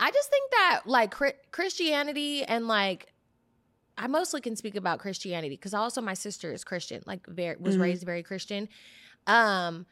I 0.01 0.11
just 0.11 0.29
think 0.29 0.51
that 0.51 0.81
like 0.87 1.15
Christianity 1.53 2.43
and 2.43 2.67
like 2.67 3.13
I 3.99 4.07
mostly 4.09 4.41
can 4.41 4.57
speak 4.57 4.77
about 4.77 4.99
Christianity 4.99 5.55
because 5.57 5.75
also 5.75 6.01
my 6.01 6.15
sister 6.15 6.53
is 6.53 6.65
Christian, 6.65 7.03
like 7.07 7.27
very 7.27 7.57
was 7.59 7.77
Mhm. 7.77 7.81
raised 7.81 8.05
very 8.05 8.23
Christian. 8.23 8.69
Um, 9.27 9.87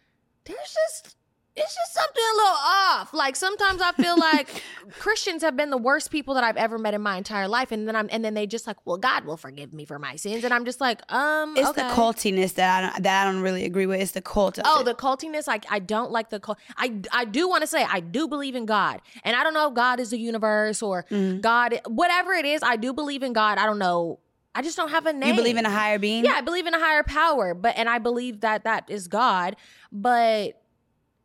there's 0.44 0.74
just 0.92 1.16
it's 1.56 1.72
just 1.74 1.94
something 1.94 2.22
a 2.32 2.36
little 2.36 2.56
off. 2.64 3.14
Like 3.14 3.36
sometimes 3.36 3.80
I 3.80 3.92
feel 3.92 4.18
like 4.18 4.48
Christians 4.98 5.42
have 5.42 5.56
been 5.56 5.70
the 5.70 5.76
worst 5.78 6.10
people 6.10 6.34
that 6.34 6.42
I've 6.44 6.56
ever 6.56 6.78
met 6.78 6.94
in 6.94 7.00
my 7.02 7.16
entire 7.16 7.46
life, 7.48 7.70
and 7.72 7.86
then 7.86 7.94
I'm 7.94 8.08
and 8.10 8.24
then 8.24 8.34
they 8.34 8.46
just 8.46 8.66
like, 8.66 8.76
well, 8.84 8.96
God 8.96 9.24
will 9.24 9.36
forgive 9.36 9.72
me 9.72 9.84
for 9.84 9.98
my 9.98 10.16
sins, 10.16 10.42
and 10.44 10.52
I'm 10.52 10.64
just 10.64 10.80
like, 10.80 11.00
um, 11.12 11.56
It's 11.56 11.68
okay. 11.70 11.82
the 11.88 11.94
cultiness 11.94 12.52
that 12.54 12.76
I 12.76 12.80
don't, 12.90 13.02
that 13.04 13.22
I 13.26 13.30
don't 13.30 13.40
really 13.42 13.64
agree 13.64 13.86
with. 13.86 14.00
It's 14.00 14.12
the 14.12 14.22
cult 14.22 14.58
of 14.58 14.64
Oh, 14.66 14.80
it. 14.80 14.84
the 14.84 14.94
cultiness. 14.94 15.46
Like 15.46 15.64
I 15.70 15.78
don't 15.78 16.10
like 16.10 16.30
the 16.30 16.40
cult. 16.40 16.58
I 16.76 17.00
I 17.12 17.24
do 17.24 17.48
want 17.48 17.62
to 17.62 17.66
say 17.66 17.84
I 17.84 18.00
do 18.00 18.26
believe 18.26 18.54
in 18.56 18.66
God, 18.66 19.00
and 19.22 19.36
I 19.36 19.44
don't 19.44 19.54
know 19.54 19.68
if 19.68 19.74
God 19.74 20.00
is 20.00 20.10
the 20.10 20.18
universe 20.18 20.82
or 20.82 21.04
Mm. 21.10 21.40
God, 21.40 21.80
whatever 21.86 22.32
it 22.32 22.46
is. 22.46 22.62
I 22.62 22.76
do 22.76 22.92
believe 22.92 23.22
in 23.22 23.32
God. 23.32 23.58
I 23.58 23.66
don't 23.66 23.78
know. 23.78 24.18
I 24.56 24.62
just 24.62 24.76
don't 24.76 24.90
have 24.90 25.06
a 25.06 25.12
name. 25.12 25.30
you 25.30 25.34
believe 25.36 25.56
in 25.56 25.66
a 25.66 25.70
higher 25.70 25.98
being? 25.98 26.24
Yeah, 26.24 26.32
I 26.34 26.40
believe 26.40 26.66
in 26.66 26.74
a 26.74 26.78
higher 26.80 27.02
power, 27.02 27.54
but 27.54 27.74
and 27.76 27.88
I 27.88 27.98
believe 27.98 28.40
that 28.40 28.64
that 28.64 28.88
is 28.88 29.06
God, 29.08 29.56
but 29.92 30.60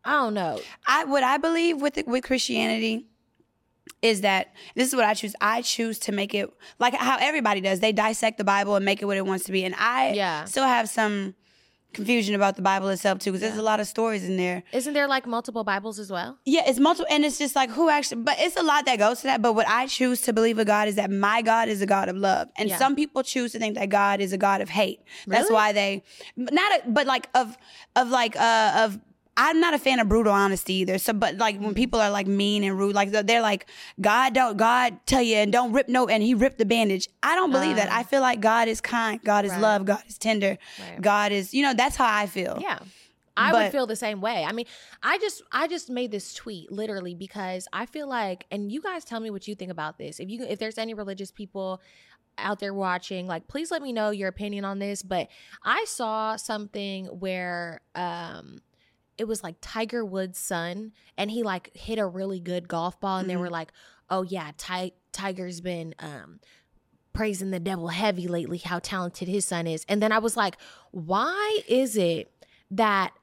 I 0.06 0.12
don't 0.14 0.34
know. 0.34 0.60
I 0.88 1.06
what 1.06 1.24
I 1.24 1.38
believe 1.38 1.82
with 1.82 2.00
with 2.08 2.24
Christianity 2.24 3.08
is 4.02 4.22
that 4.22 4.54
this 4.76 4.88
is 4.88 4.96
what 4.96 5.04
I 5.06 5.14
choose. 5.14 5.36
I 5.42 5.62
choose 5.62 6.00
to 6.00 6.12
make 6.12 6.34
it 6.34 6.50
like 6.80 6.94
how 6.96 7.18
everybody 7.20 7.60
does. 7.60 7.80
They 7.82 7.92
dissect 7.92 8.38
the 8.38 8.44
Bible 8.46 8.76
and 8.76 8.86
make 8.86 9.02
it 9.02 9.06
what 9.06 9.18
it 9.18 9.26
wants 9.26 9.44
to 9.46 9.52
be. 9.52 9.66
And 9.66 9.76
I 9.78 10.14
Yeah. 10.14 10.46
still 10.46 10.66
have 10.66 10.90
some 10.90 11.36
confusion 11.92 12.36
about 12.36 12.56
the 12.56 12.62
Bible 12.62 12.88
itself 12.90 13.18
too, 13.18 13.32
because 13.32 13.42
there's 13.42 13.58
a 13.58 13.64
lot 13.64 13.80
of 13.80 13.88
stories 13.88 14.24
in 14.24 14.38
there. 14.38 14.62
Isn't 14.72 14.94
there 14.94 15.08
like 15.08 15.26
multiple 15.26 15.64
Bibles 15.64 15.98
as 15.98 16.12
well? 16.12 16.38
Yeah, 16.46 16.62
it's 16.68 16.80
multiple, 16.80 17.08
and 17.12 17.26
it's 17.26 17.40
just 17.40 17.56
like 17.56 17.72
who 17.72 17.90
actually. 17.90 18.22
But 18.22 18.36
it's 18.40 18.56
a 18.56 18.62
lot 18.64 18.86
that 18.86 19.00
goes 19.00 19.22
to 19.22 19.24
that. 19.28 19.42
But 19.42 19.54
what 19.54 19.68
I 19.68 19.88
choose 19.88 20.22
to 20.22 20.32
believe 20.32 20.60
of 20.60 20.68
God 20.68 20.88
is 20.88 20.96
that 20.96 21.10
my 21.10 21.42
God 21.42 21.68
is 21.68 21.82
a 21.82 21.88
God 21.88 22.08
of 22.08 22.16
love, 22.16 22.48
and 22.58 22.70
Yeah. 22.70 22.78
some 22.78 22.96
people 22.96 23.24
choose 23.24 23.52
to 23.54 23.60
think 23.60 23.74
that 23.76 23.90
God 23.90 24.22
is 24.22 24.32
a 24.34 24.38
God 24.38 24.62
of 24.62 24.70
hate. 24.70 25.02
That's 25.28 25.50
why 25.50 25.72
they 25.74 26.04
not, 26.38 26.72
a, 26.86 26.90
but 26.90 27.08
like 27.08 27.28
of 27.34 27.58
of 27.96 28.10
like 28.10 28.36
uh 28.40 28.74
of. 28.86 29.00
I'm 29.42 29.60
not 29.62 29.74
a 29.74 29.80
fan 29.80 30.00
of 30.00 30.10
brutal 30.10 30.34
honesty 30.34 30.74
either. 30.76 30.98
So, 30.98 31.14
but 31.14 31.38
like 31.38 31.58
when 31.60 31.74
people 31.74 32.00
are 32.02 32.10
like 32.12 32.28
mean 32.28 32.64
and 32.64 32.78
rude, 32.78 32.94
like 32.94 33.12
they're 33.12 33.42
like, 33.42 33.68
God 34.02 34.34
don't, 34.34 34.58
God 34.58 35.00
tell 35.06 35.22
you 35.22 35.38
and 35.38 35.52
don't 35.52 35.72
rip 35.72 35.88
no, 35.88 36.08
and 36.08 36.22
he 36.22 36.34
ripped 36.34 36.58
the 36.58 36.66
bandage. 36.66 37.08
I 37.24 37.36
don't 37.36 37.52
believe 37.52 37.78
that. 37.78 37.90
I 37.92 38.04
feel 38.04 38.22
like 38.22 38.42
God 38.42 38.68
is 38.68 38.82
kind, 38.82 39.22
God 39.24 39.46
is 39.46 39.52
Uh. 39.52 39.56
Right. 39.56 39.62
love, 39.62 39.86
God 39.86 40.04
is 40.08 40.18
tender, 40.18 40.58
Right. 40.80 41.02
God 41.02 41.32
is, 41.32 41.54
you 41.54 41.64
know, 41.64 41.74
that's 41.74 41.96
how 41.96 42.14
I 42.14 42.26
feel. 42.28 42.58
Yeah. 42.62 42.80
I 43.38 43.52
But- 43.54 43.64
would 43.64 43.72
feel 43.72 43.88
the 43.88 43.96
same 43.96 44.20
way. 44.20 44.44
I 44.44 44.52
mean, 44.52 44.66
I 45.02 45.18
just 45.18 45.42
I 45.54 45.68
just 45.68 45.90
made 45.90 46.12
this 46.12 46.34
tweet 46.34 46.70
literally 46.72 47.16
because 47.16 47.70
I 47.72 47.86
feel 47.86 48.10
like 48.10 48.46
and 48.52 48.70
you 48.70 48.82
guys 48.82 49.06
tell 49.06 49.22
me 49.22 49.30
what 49.30 49.48
you 49.48 49.56
think 49.56 49.72
about 49.72 49.98
this. 49.98 50.20
If 50.20 50.30
you 50.30 50.44
if 50.44 50.60
there's 50.60 50.78
any 50.78 50.94
religious 50.94 51.32
people 51.32 51.82
out 52.38 52.60
there 52.60 52.74
watching, 52.74 53.28
like 53.28 53.48
please 53.48 53.72
let 53.72 53.82
me 53.82 53.94
know 53.94 54.10
your 54.10 54.28
opinion 54.28 54.66
on 54.66 54.80
this, 54.80 55.02
but 55.04 55.30
I 55.64 55.86
saw 55.88 56.36
something 56.36 57.06
where 57.06 57.80
um 57.96 58.60
it 59.20 59.28
was 59.28 59.44
like 59.44 59.56
Tiger 59.62 60.04
Woods' 60.06 60.40
son 60.40 60.94
and 61.18 61.30
he 61.30 61.44
like 61.44 61.76
hit 61.76 62.00
a 62.00 62.06
really 62.08 62.40
good 62.40 62.68
golf 62.68 63.00
ball 63.00 63.18
and 63.20 63.30
they 63.30 63.36
Mhm. 63.36 63.40
were 63.42 63.50
like, 63.50 63.72
"Oh 64.10 64.24
yeah, 64.24 64.52
Ti- 64.58 64.94
Tiger's 65.12 65.62
been 65.62 65.94
um 66.00 66.40
praising 67.14 67.52
the 67.52 67.60
devil 67.60 67.90
heavy 67.90 68.28
lately 68.28 68.58
how 68.60 68.80
talented 68.80 69.28
his 69.28 69.46
son 69.46 69.68
is." 69.68 69.86
And 69.90 70.02
then 70.02 70.12
I 70.12 70.20
was 70.20 70.38
like, 70.38 70.58
"Why 70.92 71.60
is 71.68 71.98
it 71.98 72.32
that 72.72 73.14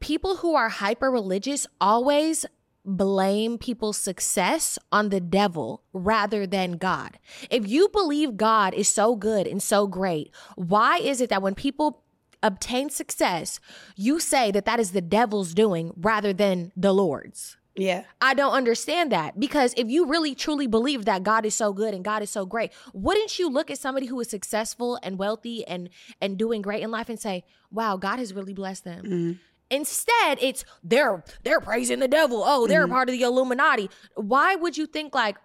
people 0.00 0.36
who 0.36 0.54
are 0.54 0.68
hyper 0.68 1.10
religious 1.10 1.66
always 1.80 2.46
blame 2.84 3.58
people's 3.58 3.98
success 3.98 4.78
on 4.90 5.10
the 5.10 5.20
devil 5.20 5.82
rather 5.92 6.46
than 6.46 6.72
God. 6.78 7.18
If 7.50 7.68
you 7.68 7.88
believe 7.90 8.38
God 8.38 8.72
is 8.72 8.88
so 8.88 9.14
good 9.14 9.46
and 9.46 9.62
so 9.62 9.86
great, 9.86 10.30
why 10.56 10.96
is 10.98 11.20
it 11.20 11.28
that 11.28 11.42
when 11.42 11.54
people 11.54 12.02
obtain 12.42 12.90
success, 12.90 13.60
you 13.96 14.20
say 14.20 14.50
that 14.50 14.64
that 14.64 14.80
is 14.80 14.92
the 14.92 15.00
devil's 15.00 15.54
doing 15.54 15.92
rather 15.96 16.32
than 16.32 16.72
the 16.76 16.92
Lord's? 16.92 17.56
Yeah. 17.76 18.04
I 18.20 18.34
don't 18.34 18.52
understand 18.52 19.12
that 19.12 19.38
because 19.38 19.72
if 19.76 19.88
you 19.88 20.06
really 20.06 20.34
truly 20.34 20.66
believe 20.66 21.04
that 21.04 21.22
God 21.22 21.46
is 21.46 21.54
so 21.54 21.72
good 21.72 21.94
and 21.94 22.04
God 22.04 22.22
is 22.22 22.30
so 22.30 22.44
great, 22.44 22.72
wouldn't 22.92 23.38
you 23.38 23.48
look 23.48 23.70
at 23.70 23.78
somebody 23.78 24.06
who 24.06 24.18
is 24.20 24.28
successful 24.28 24.98
and 25.02 25.16
wealthy 25.16 25.64
and 25.66 25.88
and 26.20 26.36
doing 26.36 26.60
great 26.60 26.82
in 26.82 26.90
life 26.90 27.08
and 27.08 27.20
say, 27.20 27.44
"Wow, 27.70 27.96
God 27.96 28.18
has 28.18 28.34
really 28.34 28.52
blessed 28.52 28.82
them." 28.82 29.04
Mhm. 29.04 29.38
Instead, 29.70 30.38
it's 30.40 30.64
they're 30.82 31.22
they're 31.44 31.60
praising 31.60 32.00
the 32.00 32.08
devil. 32.08 32.42
Oh, 32.44 32.66
they're 32.66 32.84
a 32.84 32.88
part 32.88 33.08
of 33.08 33.12
the 33.12 33.22
Illuminati. 33.22 33.90
Why 34.16 34.56
would 34.56 34.76
you 34.76 34.86
think 34.86 35.14
like 35.14 35.36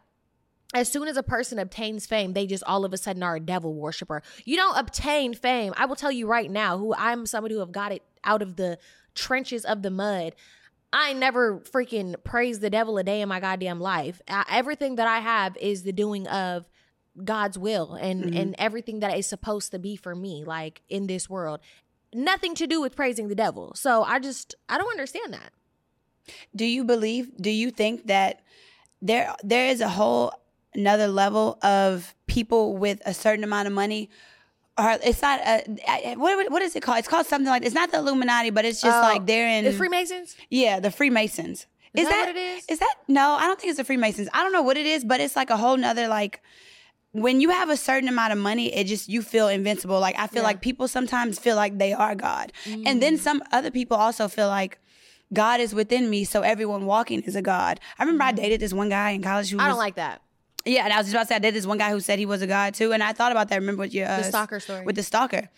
as 0.73 0.89
soon 0.91 1.07
as 1.07 1.17
a 1.17 1.23
person 1.23 1.59
obtains 1.59 2.05
fame, 2.05 2.33
they 2.33 2.45
just 2.47 2.63
all 2.65 2.85
of 2.85 2.93
a 2.93 2.97
sudden 2.97 3.23
are 3.23 3.35
a 3.35 3.39
devil 3.39 3.73
worshiper. 3.73 4.21
You 4.45 4.55
don't 4.57 4.77
obtain 4.77 5.33
fame. 5.33 5.73
I 5.77 5.85
will 5.85 5.95
tell 5.95 6.11
you 6.11 6.27
right 6.27 6.49
now, 6.49 6.77
who 6.77 6.93
I'm 6.97 7.25
somebody 7.25 7.53
who 7.55 7.59
have 7.59 7.71
got 7.71 7.91
it 7.91 8.01
out 8.23 8.41
of 8.41 8.55
the 8.55 8.77
trenches 9.15 9.65
of 9.65 9.81
the 9.81 9.91
mud. 9.91 10.33
I 10.91 11.13
never 11.13 11.59
freaking 11.59 12.15
praise 12.23 12.59
the 12.59 12.69
devil 12.69 12.97
a 12.97 13.03
day 13.03 13.21
in 13.21 13.29
my 13.29 13.39
goddamn 13.39 13.79
life. 13.79 14.21
I, 14.27 14.45
everything 14.49 14.95
that 14.95 15.07
I 15.07 15.19
have 15.19 15.57
is 15.57 15.83
the 15.83 15.91
doing 15.91 16.27
of 16.27 16.67
God's 17.23 17.57
will 17.57 17.93
and 17.93 18.25
Mhm. 18.25 18.35
and 18.39 18.55
everything 18.57 18.99
that 19.01 19.17
is 19.17 19.27
supposed 19.27 19.71
to 19.71 19.79
be 19.79 19.95
for 19.95 20.15
me, 20.15 20.43
like 20.43 20.81
in 20.89 21.07
this 21.07 21.29
world. 21.29 21.59
Nothing 22.13 22.53
to 22.55 22.67
do 22.67 22.79
with 22.81 22.95
praising 22.95 23.27
the 23.27 23.35
devil. 23.35 23.73
So 23.75 24.03
I 24.03 24.19
just 24.19 24.55
I 24.69 24.77
don't 24.77 24.89
understand 24.91 25.33
that. 25.33 25.51
Do 26.55 26.65
you 26.65 26.83
believe? 26.83 27.35
Do 27.37 27.49
you 27.49 27.69
think 27.71 28.07
that 28.07 28.41
there 29.01 29.35
there 29.43 29.67
is 29.67 29.81
a 29.81 29.89
whole 29.89 30.31
another 30.75 31.07
level 31.07 31.57
of 31.61 32.15
people 32.27 32.75
with 32.77 33.01
a 33.05 33.13
certain 33.13 33.43
amount 33.43 33.67
of 33.67 33.73
money? 33.73 34.09
Or 34.77 34.97
it's 35.03 35.21
not 35.21 35.39
a 35.45 36.15
what 36.15 36.51
what 36.51 36.61
is 36.63 36.75
it 36.75 36.81
called? 36.81 36.97
It's 36.99 37.07
called 37.07 37.27
something 37.27 37.47
like 37.49 37.63
it's 37.63 37.75
not 37.75 37.91
the 37.91 37.97
Illuminati, 37.99 38.49
but 38.49 38.65
it's 38.65 38.81
just 38.81 38.97
Oh, 38.97 39.01
like 39.01 39.25
they're 39.27 39.47
in 39.47 39.65
The 39.65 39.73
Freemasons? 39.73 40.35
yeah 40.49 40.79
the 40.79 40.89
Freemasons. 40.91 41.67
Is, 41.95 42.07
that, 42.09 42.19
what 42.21 42.29
it 42.29 42.37
is? 42.37 42.65
Is 42.67 42.79
that 42.79 42.95
no? 43.07 43.33
I 43.33 43.45
don't 43.45 43.59
think 43.59 43.69
it's 43.69 43.77
the 43.77 43.83
Freemasons. 43.83 44.27
I 44.33 44.41
don't 44.41 44.51
know 44.51 44.63
what 44.63 44.77
it 44.77 44.87
is, 44.87 45.03
but 45.05 45.19
it's 45.21 45.35
like 45.35 45.51
a 45.51 45.57
whole 45.57 45.77
nother 45.77 46.07
like 46.07 46.41
when 47.11 47.39
you 47.39 47.51
have 47.51 47.69
a 47.69 47.77
certain 47.77 48.09
amount 48.09 48.33
of 48.33 48.39
money, 48.39 48.73
it 48.73 48.85
just 48.87 49.07
you 49.07 49.21
feel 49.21 49.47
invincible. 49.47 49.99
Like 49.99 50.17
I 50.17 50.25
feel 50.25 50.41
Yeah. 50.41 50.47
like 50.47 50.61
people 50.61 50.87
sometimes 50.87 51.37
feel 51.37 51.55
like 51.55 51.77
they 51.77 51.93
are 51.93 52.15
God, 52.15 52.51
and 52.65 52.97
Mm. 52.97 52.99
then 52.99 53.17
some 53.19 53.43
other 53.51 53.69
people 53.69 53.95
also 53.97 54.27
feel 54.27 54.47
like 54.47 54.79
God 55.31 55.59
is 55.59 55.75
within 55.75 56.09
me, 56.09 56.23
so 56.23 56.41
everyone 56.41 56.87
walking 56.87 57.21
is 57.21 57.35
a 57.35 57.43
God. 57.43 57.79
I 57.99 58.03
remember 58.05 58.23
I 58.23 58.31
dated 58.31 58.59
this 58.59 58.73
one 58.73 58.89
guy 58.89 59.11
in 59.11 59.21
college 59.21 59.51
who 59.51 59.57
Mm. 59.57 59.61
I 59.61 59.67
was, 59.67 59.73
don't 59.73 59.79
like 59.85 59.95
that. 59.97 60.22
Yeah, 60.65 60.83
and 60.85 60.93
I 60.93 60.97
was 60.97 61.07
just 61.07 61.13
about 61.15 61.21
to 61.23 61.27
say 61.27 61.35
I 61.35 61.39
did 61.39 61.53
this 61.53 61.65
one 61.65 61.77
guy 61.77 61.91
who 61.91 61.99
said 61.99 62.19
he 62.19 62.25
was 62.25 62.41
a 62.41 62.47
God 62.47 62.73
too, 62.73 62.91
and 62.93 63.03
I 63.03 63.13
thought 63.13 63.31
about 63.31 63.49
that. 63.49 63.55
Remember 63.59 63.81
with 63.81 63.93
your 63.93 64.07
uh, 64.07 64.17
The 64.17 64.23
stalker 64.23 64.59
story. 64.59 64.85
with 64.85 64.95
the 64.95 65.03
stalker. 65.03 65.49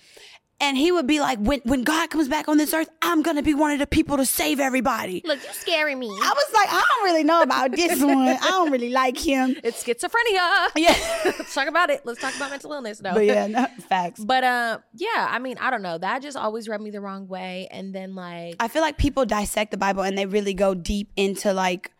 And 0.62 0.78
he 0.78 0.89
would 0.89 1.06
be 1.06 1.20
like, 1.20 1.38
when 1.39 1.60
when 1.65 1.84
God 1.84 2.10
comes 2.10 2.30
back 2.30 2.48
on 2.48 2.56
this 2.56 2.74
earth, 2.74 2.88
I'm 3.02 3.22
gonna 3.24 3.44
be 3.44 3.54
one 3.54 3.72
of 3.72 3.80
the 3.80 3.86
people 3.86 4.15
to 4.15 4.26
save 4.26 4.62
everybody. 4.62 5.22
Look, 5.26 5.44
you 5.44 5.50
scaring 5.52 6.00
me. 6.00 6.08
I 6.08 6.34
was 6.34 6.54
like, 6.54 6.70
I 6.72 6.82
don't 6.89 7.04
really 7.04 7.26
know 7.26 7.41
about 7.41 7.72
this 7.74 8.02
one. 8.15 8.30
I 8.30 8.38
don't 8.38 8.72
really 8.72 8.89
like 8.89 9.18
him. 9.18 9.58
It's 9.65 9.84
schizophrenia. 9.84 10.70
Yeah. 10.78 10.96
Let's 11.26 11.54
talk 11.54 11.68
about 11.68 11.89
it. 11.89 12.06
Let's 12.06 12.22
talk 12.22 12.34
about 12.38 12.52
mental 12.52 12.72
illness 12.72 13.00
though. 13.00 13.13
but 13.13 13.26
yeah, 13.26 13.48
no, 13.58 13.68
facts. 13.89 14.24
But 14.24 14.46
uh 14.46 14.78
yeah, 14.94 15.28
I 15.30 15.39
mean, 15.39 15.58
I 15.60 15.72
don't 15.72 15.82
know. 15.82 15.98
That 15.98 16.22
just 16.22 16.38
always 16.38 16.70
rubbed 16.70 16.86
me 16.86 16.89
the 16.89 17.02
wrong 17.02 17.28
way. 17.28 17.68
And 17.70 17.94
then 17.94 18.15
like 18.15 18.56
I 18.62 18.70
feel 18.70 18.82
like 18.82 18.98
people 18.98 19.26
dissect 19.26 19.72
the 19.72 19.78
Bible 19.78 20.04
and 20.04 20.18
they 20.18 20.26
really 20.26 20.54
go 20.54 20.74
deep 20.74 21.12
into 21.18 21.52
like 21.52 21.91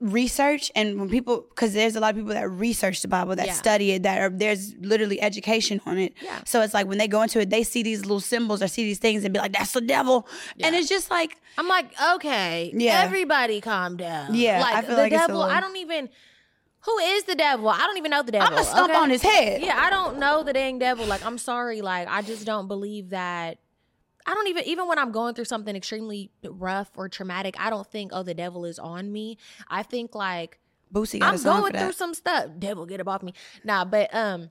research 0.00 0.70
and 0.76 1.00
when 1.00 1.08
people 1.10 1.44
because 1.48 1.72
there's 1.72 1.96
a 1.96 2.00
lot 2.00 2.10
of 2.10 2.16
people 2.16 2.32
that 2.32 2.48
research 2.48 3.02
the 3.02 3.08
bible 3.08 3.34
that 3.34 3.46
Yeah. 3.48 3.52
study 3.52 3.90
it 3.92 4.04
that 4.04 4.20
are 4.20 4.30
there's 4.30 4.72
literally 4.76 5.20
education 5.20 5.80
on 5.86 5.98
it 5.98 6.14
Yeah. 6.22 6.38
so 6.44 6.60
it's 6.60 6.72
like 6.72 6.86
when 6.86 6.98
they 6.98 7.08
go 7.08 7.20
into 7.22 7.40
it 7.40 7.50
they 7.50 7.64
see 7.64 7.82
these 7.82 8.02
little 8.02 8.20
symbols 8.20 8.62
or 8.62 8.68
see 8.68 8.84
these 8.84 8.98
things 9.00 9.24
and 9.24 9.34
be 9.34 9.40
like 9.40 9.52
that's 9.52 9.72
the 9.72 9.80
devil 9.80 10.28
yeah. 10.54 10.68
and 10.68 10.76
it's 10.76 10.88
just 10.88 11.10
like 11.10 11.36
I'm 11.56 11.66
like, 11.66 11.90
okay, 12.14 12.70
Yeah. 12.76 13.02
everybody 13.02 13.60
calm 13.60 13.96
down. 13.96 14.32
Yeah, 14.36 14.60
Like 14.60 14.74
I 14.76 14.82
feel 14.82 14.94
the 14.94 15.02
like 15.02 15.10
devil, 15.10 15.38
little- 15.38 15.50
I 15.52 15.58
don't 15.60 15.76
even 15.76 16.08
who 16.82 16.98
is 16.98 17.24
the 17.24 17.34
devil? 17.34 17.68
I 17.68 17.78
don't 17.78 17.96
even 17.98 18.12
know 18.12 18.22
the 18.22 18.30
devil. 18.30 18.46
i'm 18.46 18.52
gonna 18.54 18.64
stomp 18.64 18.90
okay? 18.90 18.98
on 19.00 19.10
his 19.10 19.22
head 19.22 19.62
Yeah, 19.62 19.76
I 19.76 19.90
don't 19.90 20.18
know 20.20 20.44
the 20.44 20.52
dang 20.52 20.78
devil. 20.78 21.04
Like, 21.06 21.26
I'm 21.26 21.36
sorry. 21.38 21.80
Like, 21.80 22.06
I 22.08 22.22
just 22.22 22.46
don't 22.46 22.68
believe 22.68 23.10
that. 23.10 23.58
I 24.28 24.34
don't 24.34 24.46
even, 24.48 24.64
even 24.64 24.86
when 24.86 24.98
I'm 24.98 25.10
going 25.10 25.34
through 25.34 25.46
something 25.46 25.74
extremely 25.74 26.30
rough 26.44 26.90
or 26.96 27.08
traumatic, 27.08 27.56
I 27.58 27.70
don't 27.70 27.86
think, 27.90 28.10
oh, 28.14 28.22
the 28.22 28.34
devil 28.34 28.66
is 28.66 28.78
on 28.78 29.10
me. 29.10 29.38
I 29.68 29.82
think, 29.82 30.14
like, 30.14 30.58
Boosie 30.92 31.22
I'm 31.22 31.42
going 31.42 31.72
through 31.72 31.92
some 31.92 32.12
stuff. 32.12 32.50
Devil, 32.58 32.84
get 32.84 33.00
up 33.00 33.08
off 33.08 33.22
me. 33.22 33.32
Nah, 33.64 33.86
but, 33.86 34.14
um, 34.14 34.50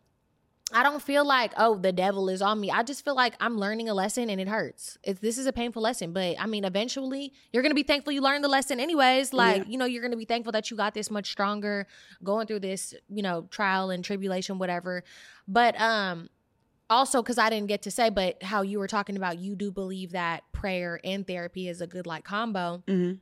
I 0.74 0.84
don't 0.84 1.02
feel 1.02 1.26
like, 1.26 1.54
oh, 1.58 1.78
the 1.78 1.92
devil 1.92 2.28
is 2.28 2.42
on 2.42 2.60
me. 2.60 2.72
I 2.72 2.84
just 2.84 3.06
feel 3.06 3.16
like 3.16 3.36
I'm 3.40 3.58
learning 3.58 3.88
a 3.88 3.94
lesson 3.94 4.30
and 4.30 4.42
it 4.42 4.48
hurts. 4.50 4.98
It's, 5.04 5.20
this 5.20 5.38
is 5.38 5.46
a 5.46 5.54
painful 5.54 5.82
lesson, 5.82 6.12
but 6.12 6.36
I 6.40 6.46
mean, 6.48 6.66
eventually 6.66 7.32
you're 7.54 7.64
going 7.64 7.72
to 7.72 7.76
be 7.76 7.84
thankful 7.84 8.12
you 8.12 8.22
learned 8.22 8.44
the 8.44 8.50
lesson 8.50 8.80
anyways. 8.80 9.32
Like, 9.32 9.58
Yeah. 9.60 9.64
you 9.70 9.78
know, 9.78 9.86
you're 9.86 10.02
going 10.02 10.12
to 10.12 10.18
be 10.18 10.26
thankful 10.26 10.52
that 10.54 10.70
you 10.70 10.76
got 10.76 10.94
this 10.94 11.10
much 11.10 11.32
stronger 11.32 11.88
going 12.24 12.48
through 12.48 12.60
this, 12.62 12.94
you 13.08 13.22
know, 13.22 13.48
trial 13.50 13.92
and 13.92 14.04
tribulation, 14.04 14.58
whatever. 14.58 15.04
But, 15.48 15.80
um, 15.80 16.30
also 16.90 17.22
because 17.22 17.38
I 17.38 17.50
didn't 17.50 17.68
get 17.68 17.82
to 17.84 17.92
say, 17.92 18.10
but 18.10 18.42
how 18.44 18.62
you 18.62 18.80
were 18.80 18.88
talking 18.88 19.18
about, 19.18 19.40
you 19.40 19.56
do 19.56 19.72
believe 19.72 20.12
that 20.12 20.44
prayer 20.52 21.00
and 21.04 21.26
therapy 21.26 21.68
is 21.68 21.82
a 21.82 21.88
good 21.88 22.06
like 22.08 22.24
combo. 22.24 22.84
Mhm. 22.88 23.20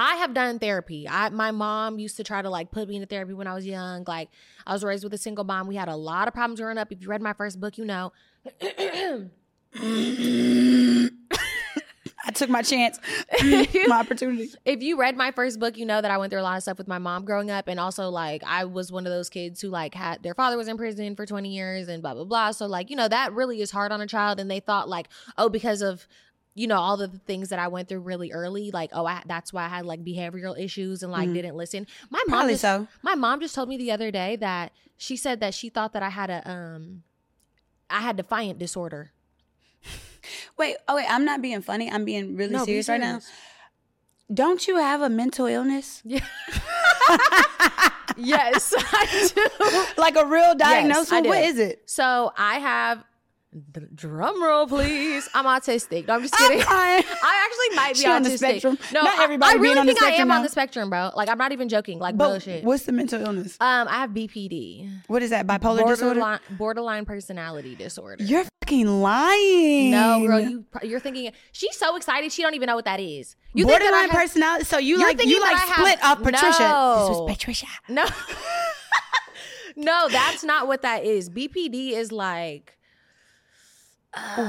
I 0.00 0.14
have 0.16 0.32
done 0.32 0.60
therapy. 0.60 1.08
I 1.08 1.28
my 1.30 1.50
mom 1.50 1.98
used 1.98 2.16
to 2.18 2.24
try 2.24 2.40
to 2.40 2.48
like 2.48 2.70
put 2.70 2.88
me 2.88 2.94
into 2.96 3.06
therapy 3.06 3.32
when 3.32 3.48
I 3.48 3.54
was 3.54 3.66
young. 3.66 4.04
Like 4.06 4.28
I 4.66 4.72
was 4.72 4.84
raised 4.84 5.02
with 5.02 5.12
a 5.12 5.18
single 5.18 5.44
mom. 5.44 5.66
We 5.66 5.74
had 5.74 5.88
a 5.88 5.96
lot 5.96 6.28
of 6.28 6.34
problems 6.34 6.60
growing 6.60 6.78
up. 6.78 6.92
If 6.92 7.02
you 7.02 7.08
read 7.08 7.20
my 7.20 7.32
first 7.32 7.58
book, 7.60 7.78
you 7.78 7.84
know. 7.84 8.12
took 12.38 12.48
my 12.50 12.62
chance 12.62 12.98
my 13.42 13.98
opportunity 14.00 14.50
if 14.64 14.82
you 14.82 14.98
read 14.98 15.16
my 15.16 15.30
first 15.32 15.58
book, 15.60 15.76
you 15.76 15.84
know 15.86 16.00
that 16.00 16.10
I 16.10 16.16
went 16.18 16.30
through 16.30 16.40
a 16.40 16.42
lot 16.42 16.56
of 16.56 16.62
stuff 16.62 16.78
with 16.78 16.88
my 16.88 16.98
mom 16.98 17.24
growing 17.24 17.50
up, 17.50 17.68
and 17.68 17.78
also 17.80 18.08
like 18.08 18.42
I 18.46 18.64
was 18.64 18.90
one 18.92 19.06
of 19.06 19.12
those 19.12 19.28
kids 19.28 19.60
who 19.60 19.68
like 19.68 19.94
had 19.94 20.22
their 20.22 20.34
father 20.34 20.56
was 20.56 20.68
in 20.68 20.76
prison 20.76 21.16
for 21.16 21.26
twenty 21.26 21.54
years 21.54 21.88
and 21.88 22.02
blah 22.02 22.14
blah 22.14 22.24
blah. 22.24 22.50
So 22.52 22.66
like 22.66 22.90
you 22.90 22.96
know 22.96 23.08
that 23.08 23.32
really 23.32 23.60
is 23.60 23.70
hard 23.70 23.92
on 23.92 24.00
a 24.00 24.06
child, 24.06 24.40
and 24.40 24.50
they 24.50 24.60
thought 24.60 24.88
like 24.88 25.08
oh 25.36 25.48
because 25.48 25.82
of 25.82 26.06
you 26.54 26.66
know 26.66 26.76
all 26.78 27.00
of 27.00 27.12
the 27.12 27.18
things 27.18 27.50
that 27.50 27.58
I 27.58 27.68
went 27.68 27.88
through 27.88 28.00
really 28.00 28.32
early, 28.32 28.70
like 28.70 28.90
oh 28.92 29.06
I, 29.06 29.22
that's 29.26 29.52
why 29.52 29.64
I 29.64 29.68
had 29.68 29.84
like 29.86 30.04
behavioral 30.04 30.58
issues 30.58 31.02
and 31.02 31.12
like 31.12 31.28
Mhm. 31.28 31.34
didn't 31.34 31.56
listen. 31.56 31.86
My 32.10 32.22
mom 32.26 32.38
probably 32.38 32.52
just, 32.54 32.62
so 32.62 32.88
My 33.02 33.14
mom 33.14 33.40
just 33.40 33.54
told 33.54 33.68
me 33.68 33.76
the 33.76 33.90
other 33.92 34.10
day 34.10 34.36
that 34.36 34.72
she 34.96 35.16
said 35.16 35.40
that 35.40 35.54
she 35.54 35.68
thought 35.68 35.92
that 35.92 36.02
I 36.02 36.10
had 36.10 36.30
a 36.30 36.50
um 36.50 37.02
I 37.90 38.00
had 38.00 38.16
defiant 38.16 38.58
disorder. 38.58 39.12
Wait 40.58 40.76
oh 40.88 40.96
wait 40.96 41.06
i'm 41.08 41.24
not 41.24 41.40
being 41.42 41.62
funny. 41.62 41.90
I'm 41.90 42.04
being 42.04 42.36
really 42.36 42.52
No, 42.52 42.60
be 42.60 42.72
serious 42.72 42.88
right 42.88 43.00
now. 43.00 43.20
don't 44.32 44.66
you 44.66 44.76
have 44.76 45.00
a 45.02 45.08
mental 45.08 45.46
illness? 45.46 46.02
Yeah. 48.18 48.36
yes, 48.36 48.74
I 48.76 49.30
do. 49.34 50.02
like 50.02 50.16
a 50.16 50.26
real 50.26 50.54
diagnosis 50.54 51.12
I 51.12 51.20
what 51.20 51.44
is 51.44 51.58
it? 51.58 51.82
So 51.86 52.32
I 52.36 52.58
have 52.58 53.04
d- 53.72 53.80
drum 53.94 54.42
roll, 54.42 54.66
please. 54.66 55.28
I'm 55.34 55.44
autistic. 55.44 56.06
No, 56.06 56.14
I'm 56.14 56.22
just 56.22 56.34
kidding. 56.36 56.60
crying. 56.62 57.04
I 57.22 57.46
actually 57.46 57.76
might 57.76 57.96
be 57.96 58.06
on 58.06 58.22
the 58.22 58.36
spectrum. 58.38 58.78
No, 58.92 59.02
Not 59.02 59.18
I- 59.18 59.24
everybody 59.24 59.50
I, 59.50 59.52
being 59.54 59.62
really 59.62 59.78
on 59.78 59.86
the 59.86 59.92
think 59.94 60.02
I 60.02 60.06
am 60.06 60.12
spectrum 60.12 60.30
on 60.32 60.42
the 60.42 60.48
spectrum, 60.48 60.90
bro. 60.90 61.10
Like 61.16 61.28
I'm 61.28 61.38
not 61.38 61.52
even 61.52 61.68
joking. 61.68 61.98
Like 61.98 62.16
But 62.16 62.28
bullshit. 62.30 62.64
what's 62.64 62.84
the 62.84 62.92
mental 62.92 63.20
illness? 63.20 63.56
Um, 63.60 63.88
I 63.88 63.98
have 64.00 64.10
BPD, 64.10 64.90
What 65.08 65.22
is 65.22 65.30
that? 65.30 65.46
Bipolar 65.46 65.78
disorder? 65.86 65.98
borderline 66.20 66.40
borderline 66.50 67.04
personality 67.04 67.74
disorder. 67.74 68.22
You're 68.24 68.44
fucking 68.62 68.86
lying. 69.02 69.90
no, 69.90 70.24
girl, 70.26 70.40
you 70.40 70.64
you're 70.82 71.00
thinking 71.00 71.32
she's 71.52 71.76
so 71.76 71.96
excited 71.96 72.30
she 72.32 72.42
don't 72.42 72.54
even 72.54 72.66
know 72.66 72.76
what 72.76 72.84
that 72.84 73.00
is. 73.00 73.36
You 73.54 73.64
think 73.66 73.78
that 73.78 73.82
I 73.82 73.90
borderline 73.90 74.10
have- 74.10 74.20
personality. 74.20 74.64
So 74.64 74.78
you 74.78 74.98
like 74.98 75.24
you 75.24 75.40
like 75.40 75.56
I 75.56 75.58
have- 75.60 75.76
split 75.76 75.98
up 76.04 76.22
Patricia. 76.22 76.48
This 76.58 77.18
was 77.18 77.30
Patricia. 77.30 77.66
No. 77.88 78.04
no, 79.76 80.08
that's 80.08 80.44
not 80.44 80.66
what 80.66 80.82
that 80.82 81.04
is. 81.04 81.30
BPD 81.30 81.92
is 81.92 82.10
like 82.12 82.76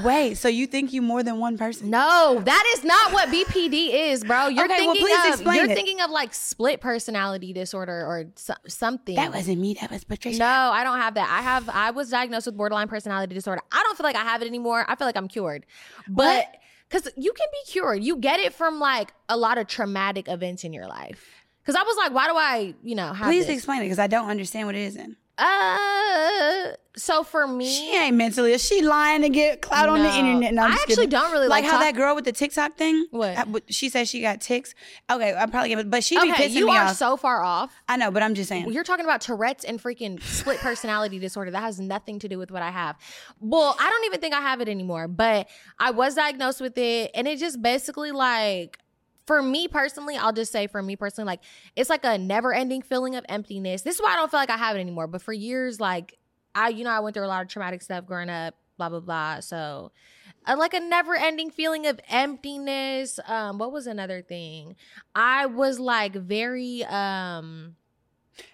Wait, 0.04 0.36
so 0.38 0.48
you 0.48 0.66
think 0.68 0.94
you 0.94 1.02
more 1.02 1.22
than 1.24 1.40
one 1.40 1.58
person? 1.58 1.90
No, 1.90 2.42
that 2.46 2.74
is 2.78 2.84
not 2.84 3.12
what 3.12 3.30
BPD 3.30 3.90
is, 4.12 4.24
bro. 4.24 4.48
You're 4.48 4.66
Okay, 4.66 4.86
well, 4.86 4.96
thinking 4.96 5.06
please 5.06 5.40
of 5.48 5.56
you're 5.56 5.70
it. 5.70 5.76
thinking 5.76 6.02
of 6.02 6.10
like 6.10 6.34
split 6.34 6.80
personality 6.82 7.52
disorder 7.54 8.06
or 8.06 8.26
so- 8.36 8.54
something. 8.68 9.16
That 9.16 9.34
wasn't 9.34 9.60
me. 9.60 9.76
That 9.80 9.92
was 9.92 10.04
Patricia. 10.04 10.40
No, 10.40 10.46
I 10.46 10.84
don't 10.84 10.98
have 11.00 11.16
that. 11.16 11.30
I 11.30 11.42
have 11.42 11.70
I 11.70 11.92
was 11.92 12.10
diagnosed 12.10 12.46
with 12.46 12.56
borderline 12.58 12.88
personality 12.88 13.34
disorder. 13.36 13.62
I 13.72 13.84
don't 13.84 13.98
feel 13.98 14.06
like 14.06 14.16
I 14.16 14.24
have 14.24 14.42
it 14.42 14.48
anymore. 14.48 14.86
I 14.88 14.96
feel 14.96 15.08
like 15.08 15.18
I'm 15.18 15.28
cured. 15.28 15.66
But 16.08 16.48
cuz 16.90 17.08
you 17.18 17.34
can 17.34 17.48
be 17.52 17.72
cured. 17.72 18.04
You 18.04 18.16
get 18.18 18.40
it 18.40 18.54
from 18.54 18.80
like 18.80 19.14
a 19.28 19.36
lot 19.38 19.58
of 19.58 19.68
traumatic 19.68 20.28
events 20.30 20.64
in 20.64 20.72
your 20.74 20.88
life. 20.88 21.26
Cuz 21.66 21.76
I 21.76 21.84
was 21.84 21.98
like, 21.98 22.14
why 22.14 22.28
do 22.28 22.36
I, 22.36 22.74
you 22.82 22.96
know, 22.96 23.14
have 23.14 23.28
Please 23.28 23.46
this? 23.46 23.58
explain 23.58 23.82
it 23.82 23.86
because 23.86 24.00
I 24.00 24.08
don't 24.08 24.30
understand 24.30 24.68
what 24.68 24.76
it 24.76 24.82
is. 24.82 24.96
In 24.96 25.18
Uh 25.40 26.74
so 26.96 27.24
for 27.24 27.48
me 27.48 27.66
she 27.72 27.96
ain't 27.96 28.18
mentally. 28.18 28.52
Is 28.52 28.66
she 28.66 28.82
lying 28.82 29.22
to 29.22 29.30
get 29.30 29.62
clout 29.62 29.88
on 29.88 30.00
the 30.04 30.14
internet? 30.14 30.54
No, 30.54 30.64
I 30.64 30.70
actually 30.72 30.96
kidding. 30.96 31.10
don't 31.12 31.32
really 31.32 31.48
like 31.48 31.64
like 31.64 31.72
how 31.72 31.78
talk- 31.80 31.82
that 31.82 31.96
girl 31.96 32.14
with 32.14 32.26
the 32.26 32.32
TikTok 32.34 32.76
thing. 32.76 33.06
What? 33.12 33.38
Uh, 33.38 33.46
but 33.48 33.74
She 33.74 33.88
said 33.90 34.08
she 34.08 34.20
got 34.22 34.42
ticks. 34.42 34.76
Okay, 35.10 35.34
I'm 35.34 35.50
probably 35.50 35.70
gonna. 35.70 35.86
But 35.86 36.04
she 36.04 36.16
be 36.20 36.32
Okay, 36.32 36.48
pissing 36.50 36.54
you 36.56 36.66
me 36.68 36.76
are 36.78 36.86
off. 36.88 36.98
so 36.98 37.16
far 37.16 37.42
off. 37.42 37.74
I 37.88 37.96
know, 37.96 38.12
but 38.12 38.22
I'm 38.22 38.36
just 38.36 38.50
saying. 38.50 38.70
You're 38.72 38.84
talking 38.84 39.06
about 39.06 39.22
Tourette's 39.22 39.64
and 39.64 39.82
freaking 39.82 40.22
split 40.22 40.58
personality 40.60 41.20
disorder. 41.28 41.52
That 41.52 41.62
has 41.64 41.80
nothing 41.80 42.20
to 42.20 42.28
do 42.28 42.38
with 42.38 42.52
what 42.52 42.62
I 42.62 42.72
have. 42.72 42.98
Well, 43.40 43.76
I 43.80 43.90
don't 43.90 44.06
even 44.06 44.20
think 44.20 44.34
I 44.34 44.42
have 44.42 44.60
it 44.60 44.68
anymore, 44.68 45.08
but 45.08 45.48
I 45.80 45.92
was 45.92 46.16
diagnosed 46.16 46.60
with 46.60 46.78
it. 46.78 47.12
And 47.16 47.28
it 47.28 47.40
just 47.40 47.62
basically 47.62 48.12
like, 48.12 48.78
for 49.30 49.44
me 49.44 49.68
personally, 49.68 50.18
I'll 50.18 50.34
just 50.34 50.52
say 50.52 50.66
for 50.66 50.82
me 50.82 50.96
personally, 50.96 51.28
like, 51.28 51.42
it's 51.76 51.88
like 51.88 52.04
a 52.04 52.18
never 52.18 52.52
ending 52.52 52.82
feeling 52.82 53.16
of 53.16 53.24
emptiness. 53.30 53.84
This 53.84 53.94
is 53.98 54.02
why 54.02 54.14
I 54.14 54.16
don't 54.16 54.32
feel 54.32 54.40
like 54.40 54.50
I 54.50 54.58
have 54.58 54.76
it 54.76 54.80
anymore. 54.80 55.06
But 55.06 55.22
for 55.22 55.34
years, 55.34 55.80
like, 55.80 56.18
I, 56.56 56.70
you 56.70 56.84
know, 56.84 56.90
I 56.90 57.00
went 57.00 57.14
through 57.14 57.26
a 57.26 57.28
lot 57.28 57.44
of 57.44 57.48
traumatic 57.48 57.84
stuff 57.84 58.08
growing 58.08 58.28
up, 58.32 58.56
blah, 58.80 58.90
blah, 58.90 59.02
blah. 59.02 59.40
So, 59.42 59.92
uh, 60.48 60.56
like 60.58 60.74
a 60.74 60.80
never 60.80 61.16
ending 61.16 61.52
feeling 61.52 61.86
of 61.86 62.00
emptiness. 62.10 63.20
Um, 63.28 63.60
what 63.60 63.72
was 63.72 63.86
another 63.86 64.24
thing? 64.24 64.76
I 65.14 65.46
was 65.46 65.80
like 65.80 66.14
very, 66.14 66.84
um, 66.86 67.76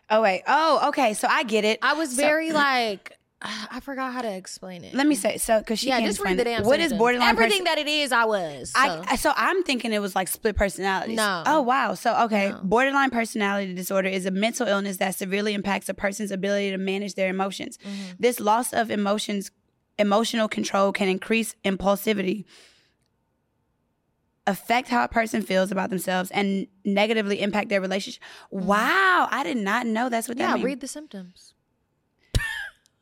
Oh 0.09 0.21
wait. 0.23 0.43
Oh, 0.45 0.89
okay. 0.89 1.13
So 1.13 1.27
I 1.29 1.43
get 1.43 1.63
it. 1.63 1.79
I 1.81 1.93
was 1.93 2.09
So- 2.11 2.21
very 2.21 2.51
like 2.51 3.17
I 3.41 3.79
forgot 3.81 4.13
how 4.13 4.21
to 4.21 4.33
explain 4.33 4.83
it. 4.83 4.95
Let 4.95 5.05
me 5.05 5.13
say 5.13 5.37
so 5.37 5.59
because 5.59 5.77
she 5.77 5.87
yeah, 5.87 5.95
can't 5.99 6.07
just 6.07 6.17
explain 6.19 6.37
read 6.37 6.47
the 6.47 6.51
it. 6.61 6.65
What 6.65 6.79
is 6.79 6.93
borderline 6.93 7.29
Everything 7.29 7.63
person- 7.63 7.65
that 7.65 7.77
it 7.77 7.87
is, 7.87 8.11
I 8.11 8.25
was. 8.25 8.71
So. 8.71 8.79
I, 9.07 9.15
so 9.17 9.33
I'm 9.35 9.61
thinking 9.63 9.91
it 9.93 9.99
was 10.01 10.15
like 10.15 10.27
split 10.29 10.55
personalities. 10.55 11.17
No. 11.17 11.43
Oh 11.45 11.61
wow. 11.61 11.93
So 11.93 12.15
okay, 12.23 12.49
No. 12.49 12.61
borderline 12.63 13.11
personality 13.11 13.73
disorder 13.75 14.09
is 14.09 14.25
a 14.25 14.31
mental 14.31 14.67
illness 14.67 14.97
that 14.97 15.15
severely 15.15 15.53
impacts 15.53 15.89
a 15.89 15.93
person's 15.93 16.31
ability 16.31 16.71
to 16.71 16.77
manage 16.77 17.15
their 17.15 17.29
emotions. 17.29 17.77
Mhm. 17.85 18.15
This 18.19 18.39
loss 18.39 18.73
of 18.73 18.89
emotions, 18.89 19.51
emotional 19.99 20.47
control, 20.47 20.91
can 20.91 21.07
increase 21.09 21.55
impulsivity, 21.63 22.45
affect 24.47 24.89
how 24.89 25.03
a 25.03 25.07
person 25.07 25.41
feels 25.41 25.71
about 25.71 25.89
themselves, 25.89 26.31
and 26.31 26.67
negatively 26.85 27.41
impact 27.41 27.69
their 27.69 27.81
relationship. 27.81 28.21
Wow, 28.51 29.27
I 29.29 29.43
did 29.43 29.57
not 29.57 29.87
know 29.87 30.07
that's 30.09 30.27
what 30.27 30.37
that 30.37 30.49
Mm-hmm. 30.49 30.57
yeah, 30.59 30.65
read 30.65 30.79
the 30.81 30.87
symptoms. 30.87 31.53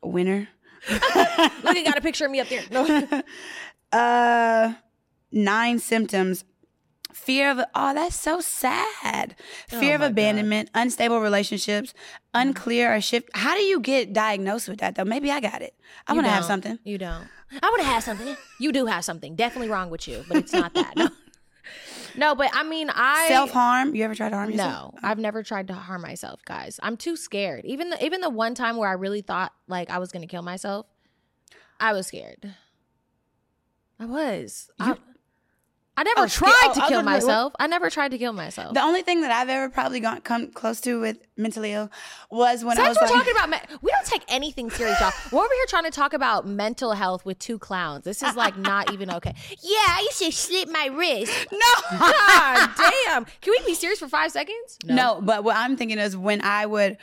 Winner. 0.04 0.48
Look, 0.90 1.02
I 1.02 1.82
got 1.84 1.96
a 1.98 2.00
picture 2.02 2.26
of 2.26 2.30
me 2.30 2.40
up 2.40 2.48
there. 2.48 2.62
No. 2.70 3.22
uh 3.92 4.74
nine 5.30 5.78
symptoms 5.78 6.44
fear 7.12 7.48
of 7.50 7.60
oh 7.76 7.94
that's 7.94 8.16
so 8.18 8.40
sad 8.40 9.36
Oh 9.72 9.78
fear 9.78 9.94
of 9.94 10.00
my 10.00 10.06
God. 10.06 10.12
abandonment 10.12 10.70
unstable 10.74 11.20
relationships 11.20 11.94
unclear 12.34 12.92
or 12.94 13.00
shift 13.00 13.30
how 13.34 13.54
do 13.54 13.60
you 13.62 13.78
get 13.80 14.12
diagnosed 14.12 14.68
with 14.68 14.78
that 14.80 14.96
though 14.96 15.04
maybe 15.04 15.30
i 15.30 15.38
got 15.38 15.62
it 15.62 15.74
i 16.08 16.12
You 16.12 16.16
want 16.16 16.26
to 16.26 16.32
have 16.32 16.44
something 16.44 16.78
You 16.84 16.98
don't. 16.98 17.28
I 17.62 17.70
would 17.70 17.80
have 17.82 17.92
had 17.94 18.02
something. 18.02 18.36
You 18.58 18.72
do 18.72 18.86
have 18.86 19.04
something. 19.04 19.36
Definitely 19.36 19.68
wrong 19.68 19.88
with 19.88 20.08
you, 20.08 20.24
but 20.26 20.38
it's 20.38 20.52
not 20.52 20.74
that. 20.74 20.96
No, 20.96 21.08
no 22.16 22.34
but 22.34 22.50
I 22.52 22.62
mean, 22.62 22.90
I 22.92 23.28
self-harm 23.28 23.94
you 23.94 24.04
ever 24.04 24.14
tried 24.14 24.30
to 24.30 24.36
harm 24.36 24.50
yourself 24.50 24.94
No, 24.94 25.08
I've 25.08 25.18
never 25.18 25.42
tried 25.42 25.68
to 25.68 25.74
harm 25.74 26.02
myself, 26.02 26.40
guys. 26.44 26.78
I'm 26.82 26.96
too 26.96 27.16
scared. 27.16 27.64
Even 27.64 27.90
the, 27.90 28.04
even 28.04 28.20
the 28.20 28.30
one 28.30 28.54
time 28.54 28.76
where 28.76 28.88
I 28.88 28.92
really 28.94 29.22
thought 29.22 29.52
like 29.68 29.90
I 29.90 29.98
was 29.98 30.12
gonna 30.12 30.26
kill 30.26 30.42
myself, 30.42 30.86
I 31.80 31.92
was 31.92 32.06
scared. 32.06 32.54
I 33.98 34.06
was. 34.06 34.70
You- 34.80 34.84
I 34.86 34.96
never 36.02 36.22
Oh, 36.22 36.26
tried 36.26 36.50
oh, 36.64 36.74
to 36.74 36.80
kill 36.80 36.82
was 36.82 36.90
like, 36.90 37.04
what- 37.04 37.04
myself. 37.04 37.52
I 37.60 37.66
never 37.68 37.88
tried 37.88 38.10
to 38.10 38.18
kill 38.18 38.32
myself. 38.32 38.74
the 38.74 38.80
only 38.82 39.02
thing 39.02 39.20
that 39.20 39.30
i've 39.30 39.48
ever 39.48 39.68
probably 39.70 40.00
gone 40.00 40.20
come 40.22 40.48
close 40.50 40.80
to 40.82 41.00
with 41.00 41.18
mentally 41.36 41.72
ill 41.72 41.90
was 42.30 42.64
when 42.64 42.78
i 42.78 42.84
Since 42.84 43.00
was 43.00 43.10
we're 43.10 43.16
like 43.16 43.26
talking 43.26 43.44
about, 43.70 43.82
we 43.82 43.90
don't 43.92 44.06
take 44.06 44.24
anything 44.28 44.70
serious, 44.70 44.98
y'all. 45.00 45.12
We're 45.30 45.40
over 45.44 45.54
here 45.54 45.66
trying 45.68 45.84
to 45.84 45.90
talk 45.92 46.12
about 46.12 46.46
mental 46.46 46.92
health 46.92 47.24
with 47.24 47.38
two 47.38 47.58
clowns. 47.58 48.04
This 48.04 48.22
is 48.22 48.34
like 48.34 48.56
not 48.56 48.92
even 48.92 49.10
okay. 49.12 49.34
Yeah, 49.62 49.78
I 49.88 50.00
used 50.08 50.18
to 50.18 50.32
slit 50.32 50.68
my 50.68 50.86
wrist. 50.86 51.46
no 51.52 51.98
God 51.98 52.70
damn. 52.76 53.24
Can 53.40 53.52
we 53.58 53.64
be 53.66 53.74
serious 53.74 53.98
for 54.00 54.08
five 54.08 54.32
seconds? 54.32 54.78
No. 54.84 55.20
but 55.22 55.44
what 55.44 55.56
I'm 55.56 55.76
thinking 55.76 55.98
is 55.98 56.16
when 56.16 56.40
I 56.42 56.66
would, 56.66 56.96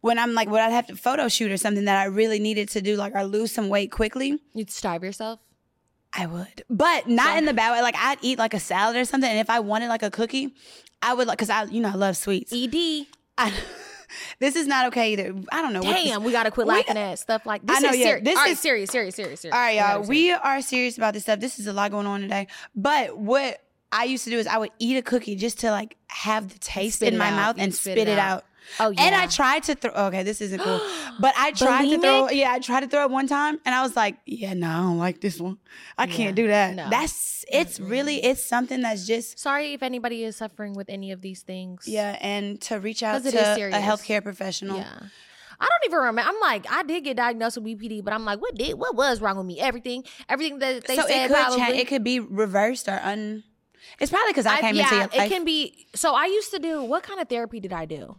when 0.00 0.18
I'm 0.18 0.34
like, 0.34 0.48
would 0.48 0.60
I 0.60 0.70
have 0.70 0.86
to 0.88 0.96
photo 0.96 1.28
shoot 1.28 1.50
or 1.52 1.56
something 1.56 1.84
that 1.84 1.98
I 2.00 2.04
really 2.06 2.38
needed 2.40 2.68
to 2.70 2.80
do, 2.80 2.96
like, 2.96 3.14
I 3.14 3.22
lose 3.24 3.52
some 3.52 3.68
weight 3.68 3.92
quickly? 3.92 4.38
You'd 4.54 4.70
starve 4.70 5.04
yourself. 5.04 5.40
I 6.12 6.26
would, 6.26 6.64
but 6.68 7.08
not 7.08 7.32
So- 7.32 7.36
in 7.38 7.44
the 7.44 7.54
bad 7.54 7.72
way. 7.72 7.82
Like, 7.82 7.94
I'd 7.96 8.18
eat 8.22 8.38
like 8.38 8.54
a 8.54 8.60
salad 8.60 8.96
or 8.96 9.04
something, 9.04 9.30
and 9.30 9.38
if 9.38 9.48
I 9.50 9.60
wanted 9.60 9.88
like 9.88 10.02
a 10.02 10.10
cookie, 10.10 10.54
I 11.02 11.14
would 11.14 11.26
like, 11.28 11.38
cause 11.38 11.50
I, 11.50 11.64
you 11.64 11.80
know, 11.80 11.88
I 11.90 11.94
love 11.94 12.16
sweets. 12.16 12.52
ED. 12.52 13.06
I, 13.38 13.52
this 14.40 14.56
is 14.56 14.66
not 14.66 14.86
okay 14.88 15.12
either. 15.12 15.34
I 15.52 15.62
don't 15.62 15.72
know. 15.72 15.82
Damn, 15.82 16.24
we 16.24 16.32
gotta 16.32 16.50
quit 16.50 16.66
We- 16.66 16.74
laughing 16.74 16.96
at 16.98 17.18
stuff 17.18 17.46
like 17.46 17.64
this. 17.66 17.76
I 17.76 17.80
know, 17.80 17.90
is 17.90 17.98
yeah, 17.98 18.04
serious. 18.06 18.24
this 18.24 18.36
right, 18.36 18.50
is- 18.50 18.60
serious, 18.60 18.90
serious, 18.90 19.14
serious, 19.14 19.40
serious. 19.40 19.54
All 19.54 19.60
right, 19.60 19.74
We 19.74 19.78
y'all. 19.78 20.08
We 20.08 20.32
are 20.32 20.62
serious 20.62 20.98
about 20.98 21.14
this 21.14 21.22
stuff. 21.22 21.38
This 21.40 21.58
is 21.58 21.66
a 21.68 21.72
lot 21.72 21.90
going 21.92 22.06
on 22.06 22.20
today. 22.22 22.48
But 22.74 23.16
what 23.16 23.60
I 23.92 24.04
used 24.04 24.24
to 24.24 24.30
do 24.30 24.38
is 24.38 24.46
I 24.46 24.58
would 24.58 24.70
eat 24.78 24.96
a 24.96 25.02
cookie 25.02 25.36
just 25.36 25.60
to 25.60 25.70
like 25.70 25.96
have 26.08 26.52
the 26.52 26.58
taste 26.58 26.96
Spit 26.96 27.12
in 27.12 27.18
my 27.18 27.28
out. 27.30 27.36
mouth 27.36 27.56
and 27.58 27.74
spit 27.74 27.94
spit, 27.94 28.08
it 28.08 28.12
it 28.12 28.18
out. 28.18 28.44
Oh 28.78 28.90
yeah. 28.90 29.02
And 29.02 29.14
I 29.14 29.26
tried 29.26 29.62
to 29.64 29.74
throw. 29.74 29.90
Okay, 29.92 30.22
this 30.22 30.40
isn't 30.40 30.60
cool. 30.60 30.80
But 31.20 31.34
I 31.36 31.50
tried 31.52 31.88
to 31.88 31.98
throw. 32.00 32.28
Yeah, 32.30 32.52
I 32.52 32.58
tried 32.60 32.80
to 32.80 32.88
throw 32.88 33.02
it 33.04 33.10
one 33.10 33.26
time, 33.26 33.58
and 33.66 33.74
I 33.74 33.82
was 33.82 33.96
like, 33.96 34.16
"Yeah, 34.26 34.54
no, 34.54 34.68
I 34.68 34.76
don't 34.78 34.98
like 34.98 35.20
this 35.20 35.38
one. 35.40 35.58
I 35.98 36.04
Yeah, 36.04 36.14
can't 36.14 36.36
do 36.36 36.46
that." 36.46 36.74
no. 36.74 36.88
That's 36.90 37.44
it's 37.52 37.80
really 37.80 38.22
it's 38.22 38.44
something 38.44 38.80
that's 38.82 39.06
just 39.06 39.38
Sorry 39.38 39.72
if 39.74 39.82
anybody 39.82 40.24
is 40.24 40.36
suffering 40.36 40.74
with 40.74 40.88
any 40.88 41.10
of 41.10 41.20
these 41.20 41.42
things. 41.42 41.86
yeah, 41.86 42.16
and 42.20 42.60
to 42.62 42.78
reach 42.78 43.02
out 43.02 43.22
to 43.24 43.28
a 43.28 43.80
healthcare 43.80 44.22
professional. 44.22 44.78
Yeah. 44.78 44.98
I 45.62 45.66
don't 45.66 45.92
even 45.92 45.98
remember. 45.98 46.22
I'm 46.26 46.40
like, 46.40 46.64
I 46.72 46.82
did 46.84 47.04
get 47.04 47.18
diagnosed 47.18 47.58
with 47.58 47.66
BPD, 47.66 48.02
but 48.02 48.14
I'm 48.14 48.24
like, 48.24 48.40
what 48.40 48.54
did, 48.54 48.78
what 48.78 48.96
was 48.96 49.20
wrong 49.20 49.36
with 49.36 49.44
me? 49.44 49.60
Everything, 49.60 50.04
everything 50.26 50.58
that 50.60 50.86
they 50.86 50.96
so 50.96 51.02
said 51.06 51.24
it 51.24 51.28
could 51.28 51.34
probably. 51.36 51.58
change. 51.58 51.76
It 51.78 51.86
could 51.88 52.02
be 52.02 52.18
reversed 52.18 52.88
or 52.88 52.98
un. 53.02 53.44
It's 53.98 54.10
probably 54.10 54.30
because 54.32 54.46
I, 54.46 54.54
I- 54.56 54.60
came 54.62 54.74
yeah, 54.76 54.84
into 54.84 54.94
your 54.94 55.04
life. 55.04 55.14
it 55.14 55.28
can 55.28 55.44
be. 55.44 55.86
So 55.94 56.14
I 56.14 56.26
used 56.26 56.50
to 56.52 56.58
do. 56.60 56.82
What 56.84 57.02
kind 57.02 57.20
of 57.20 57.28
therapy 57.28 57.60
did 57.60 57.74
I 57.74 57.84
do? 57.84 58.16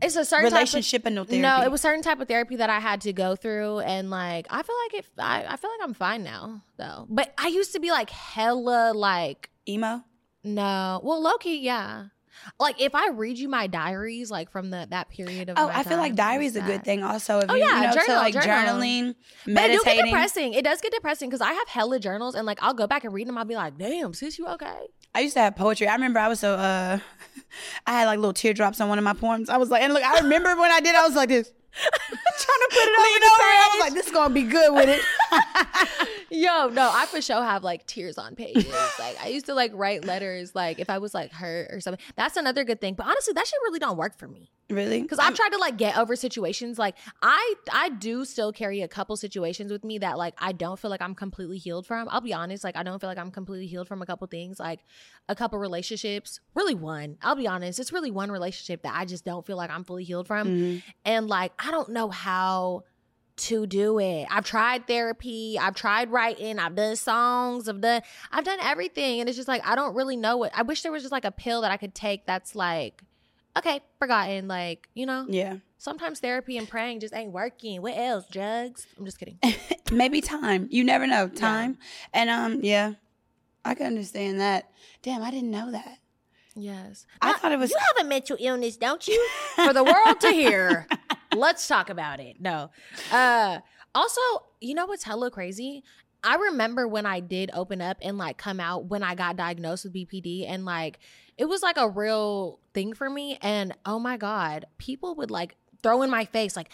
It's 0.00 0.16
a 0.16 0.24
certain 0.24 0.44
relationship 0.52 1.04
and 1.06 1.14
no 1.14 1.22
Type 1.22 1.30
therapy. 1.30 1.46
of, 1.46 1.58
no, 1.60 1.64
it 1.64 1.70
was 1.70 1.80
certain 1.80 2.02
type 2.02 2.20
of 2.20 2.28
therapy 2.28 2.56
that 2.56 2.70
I 2.70 2.78
had 2.80 3.00
to 3.02 3.12
go 3.12 3.34
through, 3.36 3.80
and 3.80 4.10
like 4.10 4.46
I 4.50 4.62
feel 4.62 4.76
like 4.84 4.94
if 5.04 5.10
I, 5.18 5.44
I 5.48 5.56
feel 5.56 5.70
like 5.70 5.80
I'm 5.82 5.94
fine 5.94 6.22
now 6.22 6.62
though. 6.76 7.06
But 7.08 7.32
I 7.38 7.48
used 7.48 7.72
to 7.72 7.80
be 7.80 7.90
like 7.90 8.10
hella 8.10 8.92
like 8.94 9.50
emo. 9.68 10.04
no, 10.44 11.00
well, 11.02 11.20
Loki, 11.20 11.56
yeah. 11.56 12.06
Like 12.60 12.80
if 12.80 12.94
I 12.94 13.08
read 13.08 13.36
you 13.36 13.48
my 13.48 13.66
diaries, 13.66 14.30
like 14.30 14.48
from 14.52 14.70
the 14.70 14.86
that 14.90 15.08
period 15.08 15.48
of 15.50 15.56
Oh, 15.58 15.68
I 15.68 15.82
feel 15.82 15.96
like 15.98 16.10
time, 16.12 16.16
diary 16.16 16.46
is 16.46 16.54
a 16.54 16.60
good 16.60 16.84
thing. 16.84 17.02
Also, 17.02 17.40
if 17.40 17.50
Oh, 17.50 17.54
you, 17.54 17.64
yeah, 17.64 17.90
you 17.90 17.96
know, 17.96 18.04
to 18.04 18.12
like 18.14 18.32
journal. 18.32 18.46
journaling, 18.46 19.14
But 19.44 19.70
it 19.70 19.72
do 19.72 19.78
get 19.78 19.84
meditating. 19.86 20.04
depressing. 20.04 20.54
It 20.54 20.64
does 20.64 20.80
get 20.80 20.92
depressing 20.92 21.28
because 21.30 21.40
I 21.40 21.52
have 21.52 21.66
hella 21.66 21.98
journals 21.98 22.36
and 22.36 22.46
like 22.46 22.60
I'll 22.62 22.74
go 22.74 22.86
back 22.86 23.02
and 23.02 23.12
read 23.12 23.26
them. 23.26 23.36
I'll 23.36 23.44
be 23.44 23.56
like, 23.56 23.76
damn, 23.76 24.14
sis, 24.14 24.38
you 24.38 24.46
okay? 24.46 24.86
I 25.18 25.22
used 25.22 25.34
to 25.34 25.40
have 25.40 25.56
poetry. 25.56 25.88
I 25.88 25.94
remember 25.94 26.20
I 26.20 26.28
was 26.28 26.38
so 26.38 26.54
uh 26.54 27.00
I 27.88 27.92
had 27.92 28.04
like 28.04 28.20
little 28.20 28.32
teardrops 28.32 28.80
on 28.80 28.88
one 28.88 28.98
of 28.98 29.04
my 29.04 29.14
poems. 29.14 29.50
I 29.50 29.56
was 29.56 29.68
like, 29.68 29.82
and 29.82 29.92
look, 29.92 30.04
I 30.04 30.20
remember 30.20 30.54
when 30.54 30.70
I 30.70 30.78
did, 30.78 30.94
I 30.94 31.04
was 31.04 31.16
like 31.16 31.28
this. 31.28 31.50
trying 31.74 31.90
to 31.90 32.68
put 32.70 32.78
it 32.78 32.98
Lean 32.98 33.22
over, 33.24 33.34
over. 33.34 33.42
I 33.42 33.68
was 33.72 33.80
like, 33.80 33.94
this 33.94 34.06
is 34.06 34.12
gonna 34.12 34.32
be 34.32 34.44
good 34.44 34.72
with 34.72 34.88
it. 34.88 35.00
Yo, 36.30 36.68
no, 36.68 36.90
I 36.92 37.06
for 37.06 37.22
sure 37.22 37.42
have 37.42 37.64
like 37.64 37.86
tears 37.86 38.18
on 38.18 38.34
pages. 38.34 38.66
like 38.98 39.16
I 39.22 39.28
used 39.28 39.46
to 39.46 39.54
like 39.54 39.72
write 39.74 40.04
letters 40.04 40.54
like 40.54 40.78
if 40.78 40.90
I 40.90 40.98
was 40.98 41.14
like 41.14 41.32
hurt 41.32 41.68
or 41.72 41.80
something. 41.80 42.04
That's 42.16 42.36
another 42.36 42.64
good 42.64 42.80
thing. 42.80 42.94
But 42.94 43.06
honestly, 43.06 43.32
that 43.32 43.46
shit 43.46 43.58
really 43.64 43.78
don't 43.78 43.96
work 43.96 44.16
for 44.18 44.28
me. 44.28 44.50
really? 44.68 45.00
Because 45.00 45.18
I've 45.18 45.34
tried 45.34 45.50
to 45.50 45.58
like 45.58 45.78
get 45.78 45.96
over 45.96 46.16
situations. 46.16 46.78
Like 46.78 46.96
I 47.22 47.54
I 47.72 47.88
do 47.88 48.24
still 48.26 48.52
carry 48.52 48.82
a 48.82 48.88
couple 48.88 49.16
situations 49.16 49.72
with 49.72 49.84
me 49.84 49.98
that 49.98 50.18
like 50.18 50.34
I 50.38 50.52
don't 50.52 50.78
feel 50.78 50.90
like 50.90 51.00
I'm 51.02 51.14
completely 51.14 51.58
healed 51.58 51.86
from. 51.86 52.08
I'll 52.10 52.20
be 52.20 52.34
honest, 52.34 52.62
like 52.62 52.76
I 52.76 52.82
don't 52.82 53.00
feel 53.00 53.08
like 53.08 53.18
I'm 53.18 53.30
completely 53.30 53.66
healed 53.66 53.88
from 53.88 54.02
a 54.02 54.06
couple 54.06 54.26
things, 54.26 54.60
like 54.60 54.80
a 55.28 55.34
couple 55.34 55.58
relationships. 55.58 56.40
Really 56.54 56.74
one. 56.74 57.16
I'll 57.22 57.36
be 57.36 57.46
honest, 57.48 57.78
it's 57.80 57.92
really 57.92 58.10
one 58.10 58.30
relationship 58.30 58.82
that 58.82 58.94
I 58.94 59.06
just 59.06 59.24
don't 59.24 59.46
feel 59.46 59.56
like 59.56 59.70
I'm 59.70 59.84
fully 59.84 60.04
healed 60.04 60.26
from. 60.26 60.48
Mhm. 60.48 60.82
And 61.06 61.26
like 61.28 61.52
I 61.58 61.70
don't 61.70 61.88
know 61.90 62.10
how 62.10 62.84
to 63.38 63.66
do 63.66 63.98
it. 63.98 64.26
I've 64.30 64.44
tried 64.44 64.86
therapy, 64.86 65.58
I've 65.58 65.74
tried 65.74 66.10
writing, 66.10 66.58
I've 66.58 66.74
done 66.74 66.96
songs, 66.96 67.68
I've 67.68 67.80
done 67.80 68.02
I've 68.30 68.44
done 68.44 68.58
everything 68.60 69.20
and 69.20 69.28
it's 69.28 69.36
just 69.36 69.48
like 69.48 69.66
I 69.66 69.74
don't 69.74 69.94
really 69.94 70.16
know 70.16 70.36
what 70.36 70.52
I 70.54 70.62
wish 70.62 70.82
there 70.82 70.92
was 70.92 71.02
just 71.02 71.12
like 71.12 71.24
a 71.24 71.30
pill 71.32 71.62
that 71.62 71.70
I 71.70 71.76
could 71.76 71.94
take 71.94 72.26
that's 72.26 72.54
like 72.54 73.02
okay, 73.58 73.80
forgotten 73.98 74.48
like, 74.48 74.88
you 74.94 75.06
know? 75.06 75.26
Yeah. 75.28 75.56
Sometimes 75.78 76.20
therapy 76.20 76.56
and 76.56 76.68
praying 76.68 77.00
just 77.00 77.14
ain't 77.14 77.32
working. 77.32 77.82
What 77.82 77.96
else? 77.96 78.26
Drugs? 78.30 78.86
I'm 78.98 79.04
just 79.04 79.18
kidding. 79.18 79.38
Maybe 79.92 80.20
time. 80.20 80.68
You 80.70 80.84
never 80.84 81.06
know. 81.06 81.28
Time. 81.28 81.78
And 82.12 82.30
um, 82.30 82.60
yeah. 82.62 82.94
I 83.64 83.74
can 83.74 83.86
understand 83.86 84.40
that. 84.40 84.70
Damn, 85.02 85.22
I 85.22 85.30
didn't 85.30 85.50
know 85.50 85.70
that. 85.72 85.98
Yes. 86.56 87.06
I 87.20 87.34
thought 87.34 87.52
it 87.52 87.58
was 87.58 87.70
You 87.70 87.76
have 87.78 88.06
a 88.06 88.08
mental 88.08 88.36
illness, 88.40 88.76
don't 88.76 89.06
you? 89.06 89.28
For 89.54 89.72
the 89.72 89.84
world 89.84 90.20
to 90.20 90.30
hear. 90.30 90.86
Let's 91.34 91.66
talk 91.66 91.90
about 91.90 92.20
it. 92.20 92.40
No. 92.40 92.70
Uh 93.12 93.60
also, 93.94 94.20
you 94.60 94.74
know 94.74 94.86
what's 94.86 95.04
hella 95.04 95.30
crazy? 95.30 95.82
I 96.22 96.36
remember 96.36 96.86
when 96.88 97.06
I 97.06 97.20
did 97.20 97.50
open 97.54 97.80
up 97.80 97.98
and 98.02 98.18
like 98.18 98.38
come 98.38 98.60
out 98.60 98.86
when 98.86 99.02
I 99.02 99.14
got 99.14 99.36
diagnosed 99.36 99.84
with 99.84 99.94
BPD 99.94 100.48
and 100.48 100.64
like 100.64 100.98
it 101.36 101.46
was 101.46 101.62
like 101.62 101.76
a 101.76 101.88
real 101.88 102.58
thing 102.74 102.92
for 102.92 103.08
me 103.08 103.38
and 103.40 103.76
oh 103.86 103.98
my 103.98 104.16
god, 104.16 104.66
people 104.78 105.14
would 105.16 105.30
like 105.30 105.56
throw 105.82 106.02
in 106.02 106.10
my 106.10 106.24
face 106.24 106.56
like 106.56 106.70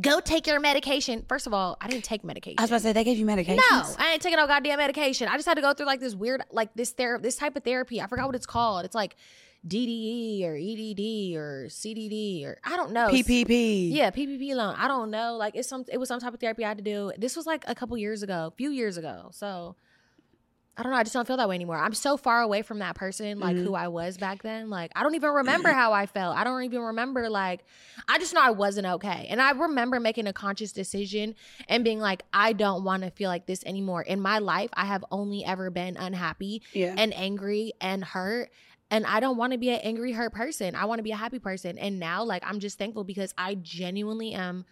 go 0.00 0.20
take 0.20 0.46
your 0.46 0.60
medication. 0.60 1.24
First 1.28 1.46
of 1.46 1.54
all, 1.54 1.76
I 1.80 1.88
didn't 1.88 2.04
take 2.04 2.22
medication. 2.24 2.56
I 2.58 2.62
was 2.62 2.70
about 2.70 2.78
to 2.78 2.82
say 2.84 2.92
they 2.92 3.04
gave 3.04 3.18
you 3.18 3.26
medication. 3.26 3.62
No, 3.70 3.82
I 3.98 4.12
ain't 4.12 4.22
taking 4.22 4.36
no 4.36 4.46
goddamn 4.46 4.78
medication. 4.78 5.28
I 5.28 5.36
just 5.36 5.46
had 5.46 5.54
to 5.54 5.60
go 5.62 5.74
through 5.74 5.86
like 5.86 6.00
this 6.00 6.14
weird, 6.14 6.42
like 6.50 6.72
this 6.74 6.90
ther- 6.92 7.18
this 7.20 7.36
type 7.36 7.56
of 7.56 7.64
therapy. 7.64 8.00
I 8.00 8.06
forgot 8.06 8.26
what 8.26 8.36
it's 8.36 8.46
called. 8.46 8.84
It's 8.84 8.94
like 8.94 9.16
DDE 9.66 10.44
or 10.44 10.54
EDD 10.54 11.36
or 11.36 11.66
CDD 11.68 12.44
or 12.46 12.58
I 12.64 12.76
don't 12.76 12.92
know. 12.92 13.08
PPP. 13.08 13.92
Yeah, 13.92 14.10
PPP 14.10 14.54
loan. 14.54 14.74
I 14.78 14.88
don't 14.88 15.10
know. 15.10 15.36
Like 15.36 15.56
it's 15.56 15.68
some. 15.68 15.84
It 15.92 15.98
was 15.98 16.08
some 16.08 16.20
type 16.20 16.34
of 16.34 16.40
therapy 16.40 16.64
I 16.64 16.68
had 16.68 16.78
to 16.78 16.84
do. 16.84 17.12
This 17.18 17.36
was 17.36 17.46
like 17.46 17.64
a 17.66 17.74
couple 17.74 17.96
years 17.98 18.22
ago, 18.22 18.46
a 18.52 18.56
few 18.56 18.70
years 18.70 18.96
ago. 18.96 19.30
So 19.32 19.74
I 20.78 20.82
don't 20.82 20.92
know. 20.92 20.98
I 20.98 21.04
just 21.04 21.14
don't 21.14 21.26
feel 21.26 21.38
that 21.38 21.48
way 21.48 21.54
anymore. 21.54 21.78
I'm 21.78 21.94
so 21.94 22.18
far 22.18 22.42
away 22.42 22.60
from 22.60 22.80
that 22.80 22.96
person, 22.96 23.40
like 23.40 23.56
Mhm. 23.56 23.64
who 23.64 23.74
I 23.74 23.88
was 23.88 24.18
back 24.18 24.42
then. 24.42 24.68
Like 24.68 24.92
I 24.94 25.02
don't 25.02 25.14
even 25.14 25.30
remember 25.30 25.70
how 25.70 25.94
I 25.94 26.04
felt. 26.04 26.36
I 26.36 26.44
don't 26.44 26.62
even 26.64 26.80
remember. 26.82 27.30
Like 27.30 27.64
I 28.06 28.18
just 28.18 28.34
know 28.34 28.42
I 28.42 28.50
wasn't 28.50 28.86
okay. 28.86 29.26
And 29.30 29.40
I 29.40 29.52
remember 29.52 29.98
making 30.00 30.26
a 30.26 30.34
conscious 30.34 30.72
decision 30.72 31.34
and 31.66 31.82
being 31.82 31.98
like, 31.98 32.24
I 32.32 32.52
don't 32.52 32.84
want 32.84 33.04
to 33.04 33.10
feel 33.10 33.30
like 33.30 33.46
this 33.46 33.64
anymore. 33.64 34.02
In 34.02 34.20
my 34.20 34.38
life, 34.38 34.68
I 34.74 34.84
have 34.84 35.02
only 35.10 35.44
ever 35.46 35.70
been 35.70 35.96
unhappy 35.96 36.60
Yeah. 36.74 36.94
and 36.98 37.12
angry 37.14 37.72
and 37.80 38.04
hurt. 38.04 38.50
And 38.90 39.06
I 39.06 39.20
don't 39.20 39.36
want 39.36 39.52
to 39.52 39.58
be 39.58 39.70
an 39.70 39.80
angry 39.82 40.12
hurt 40.12 40.32
person. 40.32 40.74
I 40.74 40.84
want 40.84 40.98
to 40.98 41.02
be 41.02 41.12
a 41.12 41.16
happy 41.16 41.38
person. 41.38 41.78
And 41.78 41.98
now 41.98 42.24
like 42.24 42.42
I'm 42.46 42.60
just 42.60 42.78
thankful 42.78 43.04
because 43.04 43.34
I 43.36 43.54
genuinely 43.54 44.32
am 44.32 44.64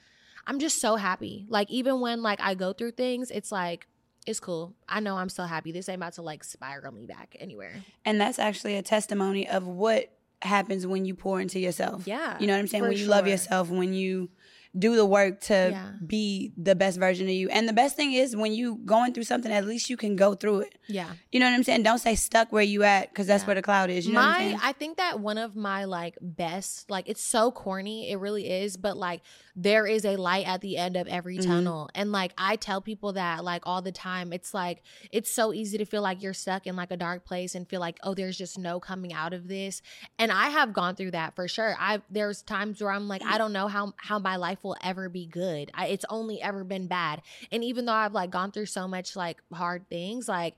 I'm 0.47 0.59
just 0.59 0.81
so 0.81 0.97
happy. 0.97 1.47
Like 1.49 1.71
even 1.71 2.01
when 2.01 2.23
like 2.23 2.41
I 2.41 2.55
go 2.55 2.73
through 2.73 2.93
things, 2.93 3.31
it's 3.31 3.51
like 3.51 3.87
it's 4.27 4.41
cool. 4.41 4.75
I 4.89 5.01
know 5.01 5.17
I'm 5.17 5.29
still 5.29 5.47
happy. 5.47 5.73
This 5.73 5.89
ain't 5.89 5.97
about 5.97 6.15
to 6.15 6.23
like 6.23 6.45
spiral 6.45 6.93
me 6.93 7.07
back 7.07 7.37
anywhere. 7.39 7.83
And 8.05 8.21
that's 8.21 8.39
actually 8.39 8.77
a 8.77 8.83
testimony 8.83 9.49
of 9.49 9.67
what 9.67 10.11
happens 10.43 10.87
when 10.87 11.05
you 11.05 11.15
pour 11.15 11.41
into 11.41 11.59
yourself. 11.59 12.07
Yeah, 12.07 12.39
You 12.39 12.47
know 12.47 12.55
what 12.55 12.61
I'm 12.61 12.67
saying? 12.67 12.85
When 12.85 12.97
you 12.97 13.07
love 13.07 13.27
yourself, 13.27 13.71
when 13.71 13.95
you 13.95 14.31
do 14.77 14.97
the 14.97 15.07
work 15.07 15.41
to 15.43 15.69
Yeah. 15.71 15.91
be 16.05 16.53
the 16.57 16.75
best 16.75 16.99
version 16.99 17.27
of 17.29 17.33
you. 17.33 17.49
And 17.49 17.69
the 17.69 17.73
best 17.73 17.95
thing 17.95 18.13
is 18.13 18.35
when 18.35 18.53
you 18.53 18.77
going 18.85 19.13
through 19.15 19.23
something, 19.25 19.53
at 19.53 19.65
least 19.67 19.89
you 19.89 19.97
can 19.97 20.17
go 20.17 20.35
through 20.35 20.61
it. 20.61 20.79
Yeah. 20.89 21.11
You 21.31 21.39
know 21.41 21.47
what 21.47 21.55
I'm 21.55 21.63
saying? 21.63 21.85
Don't 21.85 21.99
say 22.01 22.17
stuck 22.17 22.51
where 22.53 22.63
you 22.63 22.83
at 22.83 23.09
because 23.11 23.27
that's 23.29 23.43
Yeah. 23.43 23.47
where 23.47 23.55
the 23.55 23.63
cloud 23.63 23.91
is. 23.91 24.07
You 24.07 24.15
know 24.15 24.21
my? 24.23 24.59
I 24.63 24.73
think 24.73 24.97
that 24.97 25.21
one 25.21 25.39
of 25.39 25.55
my 25.55 25.85
like 25.85 26.19
best 26.21 26.91
like 26.91 27.09
it's 27.09 27.23
so 27.23 27.53
corny 27.53 28.11
it 28.11 28.17
really 28.17 28.49
is 28.51 28.77
but 28.77 28.97
like 28.97 29.23
there 29.57 29.87
is 29.87 30.05
a 30.05 30.17
light 30.17 30.49
at 30.49 30.61
the 30.63 30.77
end 30.77 30.97
of 30.97 31.07
every 31.07 31.39
Mhm. 31.39 31.47
tunnel. 31.47 31.89
And 31.95 32.11
like 32.11 32.33
I 32.37 32.57
tell 32.57 32.81
people 32.81 33.13
that 33.13 33.45
like 33.45 33.63
all 33.67 33.83
the 33.83 33.93
time 33.93 34.33
it's 34.33 34.53
like 34.53 34.83
it's 35.13 35.31
so 35.31 35.53
easy 35.53 35.79
to 35.79 35.85
feel 35.85 36.03
like 36.03 36.23
you're 36.23 36.35
stuck 36.35 36.67
in 36.67 36.75
like 36.75 36.91
a 36.91 36.97
dark 36.97 37.25
place 37.25 37.55
and 37.55 37.69
feel 37.69 37.81
like 37.81 37.99
oh 38.03 38.15
there's 38.15 38.37
just 38.37 38.59
no 38.59 38.81
coming 38.81 39.13
out 39.13 39.33
of 39.33 39.47
this. 39.47 39.81
And 40.19 40.33
I 40.33 40.49
have 40.49 40.73
gone 40.73 40.97
through 40.97 41.13
that 41.13 41.37
for 41.37 41.47
sure. 41.47 41.77
I 41.79 42.03
there's 42.11 42.43
times 42.43 42.83
where 42.83 42.91
I'm 42.91 43.07
like 43.07 43.23
I 43.23 43.39
don't 43.39 43.53
know 43.53 43.69
how 43.69 43.93
how 43.99 44.19
my 44.19 44.37
life 44.37 44.59
will 44.65 44.77
ever 44.83 45.09
be 45.09 45.27
good. 45.27 45.71
I, 45.73 45.87
it's 45.87 46.05
only 46.11 46.43
ever 46.43 46.65
been 46.65 46.89
bad. 46.89 47.23
And 47.53 47.63
even 47.63 47.85
though 47.85 47.93
I've 47.93 48.13
like 48.13 48.31
gone 48.31 48.51
through 48.51 48.67
so 48.67 48.89
much 48.89 49.15
like 49.15 49.41
hard 49.53 49.89
things 49.89 50.29
like 50.29 50.57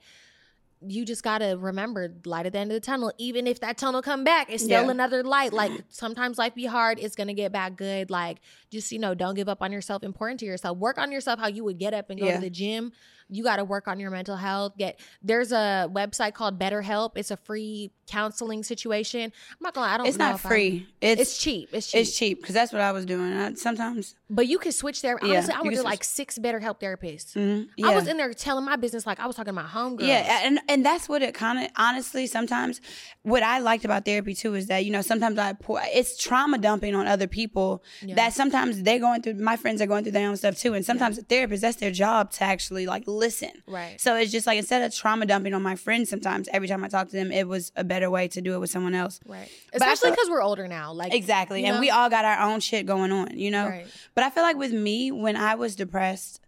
you 0.88 1.04
just 1.04 1.22
gotta 1.22 1.56
remember 1.58 2.12
light 2.24 2.46
at 2.46 2.52
the 2.52 2.58
end 2.58 2.70
of 2.70 2.74
the 2.76 2.80
tunnel 2.80 3.12
even 3.18 3.46
if 3.46 3.60
that 3.60 3.76
tunnel 3.78 4.02
come 4.02 4.24
back 4.24 4.50
it's 4.50 4.64
still 4.64 4.84
Yeah. 4.84 4.90
another 4.90 5.22
light. 5.22 5.52
Like 5.52 5.70
mm-hmm. 5.70 5.80
sometimes 5.88 6.38
life 6.38 6.54
be 6.54 6.66
hard 6.66 6.98
it's 6.98 7.14
gonna 7.14 7.34
get 7.34 7.52
back 7.52 7.76
good. 7.76 8.10
Like 8.10 8.38
just 8.70 8.92
you 8.92 8.98
know 8.98 9.14
don't 9.14 9.34
give 9.34 9.48
up 9.48 9.62
on 9.62 9.72
yourself 9.72 10.02
important 10.02 10.40
to 10.40 10.46
yourself. 10.46 10.78
Work 10.78 10.98
on 10.98 11.12
yourself 11.12 11.38
how 11.40 11.48
you 11.48 11.64
would 11.64 11.78
get 11.78 11.94
up 11.94 12.10
and 12.10 12.18
go 12.20 12.26
Yeah. 12.26 12.36
to 12.36 12.40
the 12.40 12.50
gym 12.50 12.92
you 13.28 13.42
got 13.42 13.56
to 13.56 13.64
work 13.64 13.88
on 13.88 13.98
your 13.98 14.10
mental 14.10 14.36
health 14.36 14.72
get 14.78 15.00
there's 15.22 15.52
a 15.52 15.88
website 15.92 16.34
called 16.34 16.58
betterhelp. 16.58 17.12
It's 17.16 17.30
a 17.30 17.36
free 17.36 17.90
counseling 18.06 18.62
situation. 18.62 19.20
I'm 19.50 19.56
not 19.60 19.74
gonna 19.74 19.92
i 19.92 19.96
don't 19.96 20.06
it's 20.06 20.16
know 20.16 20.30
not 20.30 20.40
free. 20.40 20.86
It's 21.00 21.20
it's 21.22 21.38
cheap 21.38 21.70
it's 21.72 21.90
cheap 21.90 22.00
it's 22.00 22.16
cheap. 22.16 22.40
because 22.40 22.54
that's 22.54 22.72
what 22.72 22.80
I 22.80 22.92
was 22.92 23.04
doing. 23.04 23.32
I, 23.32 23.54
sometimes. 23.54 24.14
But 24.30 24.46
you 24.46 24.58
can 24.58 24.70
switch 24.72 25.02
there 25.02 25.18
Yeah, 25.22 25.28
honestly 25.30 25.54
i 25.54 25.58
you 25.58 25.64
went 25.64 25.76
to 25.78 25.82
like 25.82 26.04
six 26.04 26.38
betterhelp 26.38 26.80
therapists. 26.80 27.34
Mm-hmm. 27.34 27.84
i 27.84 27.94
was 27.94 28.06
in 28.06 28.16
there 28.16 28.32
telling 28.32 28.64
my 28.64 28.76
business 28.76 29.06
like 29.06 29.18
i 29.20 29.26
was 29.26 29.34
talking 29.36 29.50
to 29.54 29.60
my 29.60 29.64
homegirl 29.64 30.06
Yeah, 30.06 30.40
and 30.44 30.60
and 30.68 30.84
that's 30.86 31.08
what 31.08 31.22
it 31.22 31.34
kind 31.34 31.64
of 31.64 31.70
honestly 31.76 32.26
sometimes 32.28 32.80
what 33.22 33.42
I 33.42 33.58
liked 33.58 33.84
about 33.84 34.04
therapy 34.04 34.34
too 34.34 34.54
is 34.54 34.66
that 34.68 34.84
you 34.84 34.92
know 34.92 35.02
sometimes 35.02 35.36
I 35.38 35.52
pour 35.54 35.80
it's 35.84 36.16
trauma 36.16 36.58
dumping 36.58 36.94
on 36.94 37.06
other 37.08 37.26
people 37.26 37.82
Yeah. 38.02 38.14
that 38.16 38.32
sometimes 38.34 38.82
they're 38.84 39.00
going 39.00 39.22
through 39.22 39.34
my 39.34 39.56
friends 39.56 39.80
are 39.82 39.86
going 39.86 40.04
through 40.04 40.12
their 40.12 40.28
own 40.28 40.36
stuff 40.36 40.56
too 40.56 40.74
and 40.74 40.84
sometimes 40.84 41.16
the 41.16 41.22
therapist 41.22 41.62
that's 41.62 41.76
their 41.78 41.90
job 41.90 42.30
to 42.32 42.44
actually 42.44 42.86
like 42.86 43.02
listen. 43.16 43.50
right 43.66 44.00
So 44.00 44.14
it's 44.16 44.30
just 44.32 44.46
like 44.46 44.58
instead 44.58 44.82
of 44.82 44.94
trauma 44.94 45.26
dumping 45.26 45.54
on 45.54 45.62
my 45.62 45.76
friends 45.76 46.08
sometimes 46.10 46.48
every 46.52 46.68
time 46.68 46.84
I 46.84 46.88
talk 46.88 47.08
to 47.08 47.16
them 47.16 47.32
it 47.32 47.48
was 47.48 47.72
a 47.76 47.84
better 47.84 48.10
way 48.10 48.28
to 48.28 48.40
do 48.40 48.54
it 48.54 48.58
with 48.58 48.70
someone 48.70 48.94
else. 48.94 49.20
right 49.26 49.48
especially 49.72 50.10
because 50.10 50.28
we're 50.30 50.42
older 50.42 50.68
now 50.68 50.92
like 50.92 51.12
Exactly. 51.14 51.64
And 51.64 51.76
know? 51.76 51.80
we 51.80 51.90
all 51.90 52.10
got 52.10 52.24
our 52.24 52.40
own 52.48 52.60
shit 52.60 52.86
going 52.86 53.12
on, 53.12 53.38
you 53.38 53.50
know? 53.50 53.66
Right. 53.68 53.86
But 54.14 54.24
I 54.24 54.30
feel 54.30 54.42
like 54.42 54.56
with 54.56 54.72
me, 54.72 55.10
when 55.10 55.36
I 55.36 55.54
was 55.54 55.74
depressed, 55.76 56.40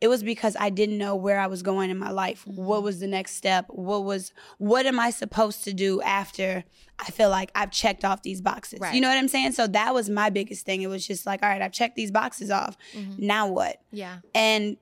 it 0.00 0.08
was 0.08 0.22
because 0.22 0.56
I 0.58 0.70
didn't 0.70 0.98
know 0.98 1.14
where 1.16 1.38
I 1.38 1.46
was 1.46 1.62
going 1.62 1.88
in 1.90 1.98
my 1.98 2.10
life. 2.10 2.46
What 2.46 2.76
Mm-hmm. 2.78 2.84
was 2.84 3.00
the 3.00 3.06
next 3.06 3.36
step? 3.36 3.66
What 3.68 4.04
was 4.04 4.32
what 4.58 4.86
am 4.86 4.98
I 4.98 5.10
supposed 5.10 5.64
to 5.64 5.72
do 5.72 6.02
after 6.02 6.64
I 6.98 7.10
feel 7.10 7.30
like 7.30 7.50
I've 7.54 7.70
checked 7.70 8.04
off 8.04 8.22
these 8.22 8.40
boxes? 8.42 8.80
Right. 8.80 8.94
You 8.94 9.00
know 9.00 9.08
what 9.08 9.18
I'm 9.18 9.28
saying? 9.28 9.52
So 9.52 9.66
that 9.68 9.94
was 9.94 10.10
my 10.10 10.30
biggest 10.30 10.66
thing. 10.66 10.82
It 10.82 10.88
was 10.88 11.06
just 11.06 11.26
like, 11.26 11.42
all 11.42 11.48
right, 11.48 11.62
I've 11.62 11.72
checked 11.72 11.96
these 11.96 12.10
boxes 12.10 12.50
off. 12.50 12.76
Mhm. 12.94 13.18
Now 13.20 13.46
what? 13.48 13.76
yeah 13.92 14.16
and 14.34 14.76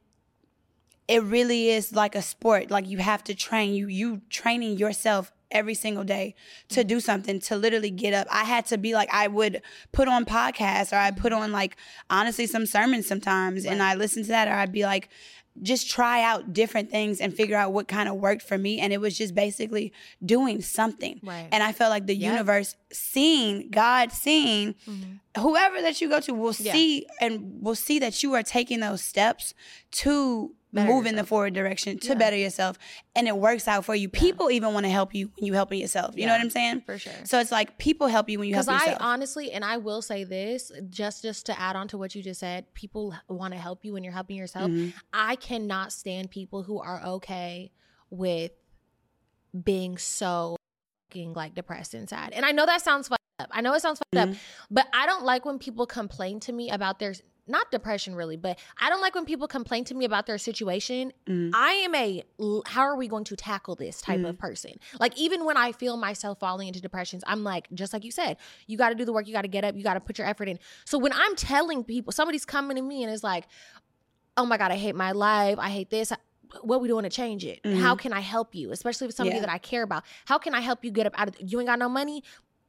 it 1.15 1.23
really 1.37 1.63
is 1.77 1.93
like 2.03 2.15
a 2.15 2.23
sport 2.33 2.71
like 2.77 2.87
you 2.93 2.99
have 2.99 3.23
to 3.29 3.35
train 3.47 3.69
you 3.79 3.87
you 4.01 4.09
training 4.41 4.73
yourself 4.85 5.25
every 5.61 5.75
single 5.85 6.05
day 6.17 6.27
to 6.75 6.81
do 6.93 6.99
something 7.09 7.37
to 7.49 7.53
literally 7.65 7.91
get 8.05 8.13
up 8.21 8.27
i 8.31 8.45
had 8.55 8.65
to 8.73 8.77
be 8.87 8.95
like 9.01 9.09
i 9.13 9.27
would 9.39 9.55
put 9.99 10.07
on 10.15 10.25
podcasts 10.25 10.91
or 10.93 10.97
i 10.97 11.11
put 11.11 11.33
on 11.41 11.53
like 11.61 11.77
honestly 12.09 12.47
some 12.47 12.65
sermons 12.67 13.07
sometimes 13.07 13.67
and 13.71 13.83
i 13.83 13.95
listen 13.95 14.23
to 14.23 14.29
that 14.37 14.49
or 14.49 14.55
i'd 14.61 14.73
be 14.81 14.85
like 14.95 15.09
just 15.71 15.91
try 15.91 16.23
out 16.23 16.55
different 16.55 16.89
things 16.91 17.21
and 17.21 17.35
figure 17.35 17.59
out 17.63 17.75
what 17.75 17.87
kind 17.87 18.09
of 18.09 18.15
worked 18.17 18.41
for 18.41 18.57
me 18.57 18.81
and 18.81 18.91
it 18.91 19.01
was 19.07 19.19
just 19.19 19.35
basically 19.35 19.93
doing 20.25 20.63
something 20.63 21.21
Right. 21.23 21.49
and 21.53 21.63
i 21.63 21.73
felt 21.73 21.91
like 21.91 22.07
the 22.07 22.17
Yep. 22.17 22.33
universe 22.33 22.75
seeing 22.91 23.69
god 23.71 24.11
seeing 24.13 24.75
Mhm. 24.89 25.19
whoever 25.37 25.83
that 25.83 26.01
you 26.01 26.09
go 26.09 26.21
to 26.21 26.33
will 26.33 26.55
Yeah. 26.59 26.73
see 26.73 27.07
and 27.21 27.35
will 27.65 27.75
see 27.75 27.99
that 27.99 28.23
you 28.23 28.33
are 28.33 28.43
taking 28.59 28.81
those 28.81 29.03
steps 29.05 29.53
to 30.03 30.55
Better 30.75 30.89
move 30.91 31.05
in 31.07 31.17
the 31.17 31.25
forward 31.25 31.53
direction 31.53 31.99
to 31.99 32.09
Yeah. 32.09 32.15
better 32.15 32.37
yourself 32.37 32.79
and 33.15 33.29
it 33.29 33.37
works 33.37 33.69
out 33.69 33.85
for 33.85 33.95
you 33.95 34.09
people 34.09 34.51
even 34.51 34.73
want 34.73 34.85
to 34.87 34.91
help 34.91 35.15
you 35.15 35.31
when 35.37 35.45
you 35.45 35.53
helping 35.53 35.79
yourself 35.79 36.17
you 36.17 36.25
know 36.25 36.33
what 36.33 36.41
i'm 36.41 36.49
saying 36.49 36.81
for 36.87 36.97
sure 36.99 37.13
so 37.25 37.39
it's 37.39 37.53
like 37.53 37.77
people 37.77 38.07
help 38.07 38.31
you 38.31 38.39
when 38.39 38.49
you 38.49 38.55
help 38.55 38.67
because 38.67 38.81
I 38.83 38.85
yourself 38.87 39.03
honestly, 39.03 39.53
and 39.53 39.65
I 39.65 39.77
will 39.77 40.01
say 40.01 40.25
this, 40.25 40.73
just 40.89 41.23
just 41.23 41.45
to 41.47 41.61
add 41.61 41.77
on 41.77 41.89
to 41.89 41.99
what 41.99 42.15
you 42.15 42.23
just 42.23 42.41
said, 42.41 42.73
people 42.75 43.15
want 43.29 43.53
to 43.53 43.61
help 43.61 43.85
you 43.85 43.93
when 43.93 44.03
you're 44.03 44.15
helping 44.15 44.37
yourself. 44.37 44.71
Mhm. 44.71 44.95
I 45.13 45.37
cannot 45.37 45.93
stand 45.93 46.31
people 46.31 46.63
who 46.63 46.79
are 46.81 47.03
okay 47.05 47.71
with 48.09 48.53
being 49.65 49.99
so 49.99 50.57
fucking 51.11 51.35
like 51.35 51.55
depressed 51.55 51.93
and 51.95 52.09
sad. 52.09 52.33
And 52.33 52.45
I 52.47 52.53
know 52.53 52.65
that 52.67 52.81
sounds 52.81 53.09
fucked 53.09 53.21
up. 53.39 53.49
I 53.53 53.61
know 53.61 53.75
it 53.75 53.83
sounds 53.83 53.99
fucked 53.99 54.15
Mhm. 54.29 54.33
up, 54.33 54.39
but 54.71 54.87
I 54.95 55.05
don't 55.07 55.25
like 55.25 55.45
when 55.45 55.59
people 55.59 55.87
complain 55.87 56.41
to 56.41 56.53
me 56.53 56.71
about 56.71 56.99
their 56.99 57.15
not 57.47 57.71
depression 57.73 58.15
really, 58.15 58.37
but 58.37 58.59
I 58.81 58.89
don't 58.89 59.01
like 59.01 59.15
when 59.15 59.25
people 59.25 59.49
complain 59.49 59.85
to 59.87 59.95
me 59.95 60.05
about 60.05 60.27
their 60.27 60.39
situation. 60.39 61.13
Mhm. 61.27 61.51
I 61.53 61.73
am 61.73 61.95
a 61.95 62.23
how 62.67 62.83
are 62.83 62.97
we 62.97 63.09
going 63.09 63.25
to 63.25 63.37
tackle 63.37 63.75
this 63.75 64.01
type 64.01 64.19
Mm-hmm. 64.19 64.27
of 64.27 64.39
person. 64.39 64.73
Like 65.01 65.17
even 65.19 65.45
when 65.45 65.57
I 65.57 65.73
feel 65.73 65.97
myself 65.97 66.39
falling 66.39 66.69
into 66.69 66.81
depressions, 66.81 67.25
I'm 67.27 67.43
like 67.43 67.69
just 67.75 67.93
like 67.93 68.05
you 68.05 68.13
said, 68.13 68.37
you 68.67 68.79
got 68.79 68.91
to 68.91 68.95
do 68.95 69.05
the 69.05 69.13
work, 69.13 69.27
you 69.27 69.33
got 69.33 69.43
to 69.43 69.49
get 69.49 69.65
up, 69.65 69.75
you 69.77 69.83
got 69.83 69.95
to 69.95 70.01
put 70.01 70.19
your 70.19 70.27
effort 70.27 70.49
in. 70.49 70.59
So 70.85 70.99
when 70.99 71.13
I'm 71.13 71.35
telling 71.37 71.83
people, 71.85 72.13
somebody's 72.13 72.45
coming 72.45 72.77
to 72.77 72.83
me 72.83 73.03
and 73.03 73.13
is 73.13 73.25
like, 73.25 73.47
"Oh 74.37 74.47
my 74.47 74.57
god, 74.57 74.71
I 74.73 74.77
hate 74.77 74.95
my 74.95 75.13
life. 75.13 75.59
I 75.59 75.71
hate 75.71 75.91
this." 75.91 76.13
What 76.61 76.83
we 76.83 76.89
doing 76.89 77.05
to 77.05 77.09
change 77.11 77.47
it? 77.47 77.61
How 77.65 77.97
can 77.97 78.13
I 78.13 78.21
help 78.21 78.55
you? 78.55 78.73
Especially 78.73 79.07
with 79.07 79.17
somebody 79.17 79.37
Mm-hmm. 79.39 79.45
Yeah. 79.45 79.47
that 79.47 79.53
I 79.55 79.59
care 79.59 79.83
about. 79.83 80.05
How 80.27 80.37
can 80.39 80.55
I 80.55 80.61
help 80.61 80.85
you 80.85 80.91
get 80.91 81.07
up 81.07 81.19
out 81.19 81.29
of? 81.29 81.37
You 81.41 81.59
ain't 81.61 81.67
got 81.67 81.79
no 81.79 81.89
money. 81.89 82.23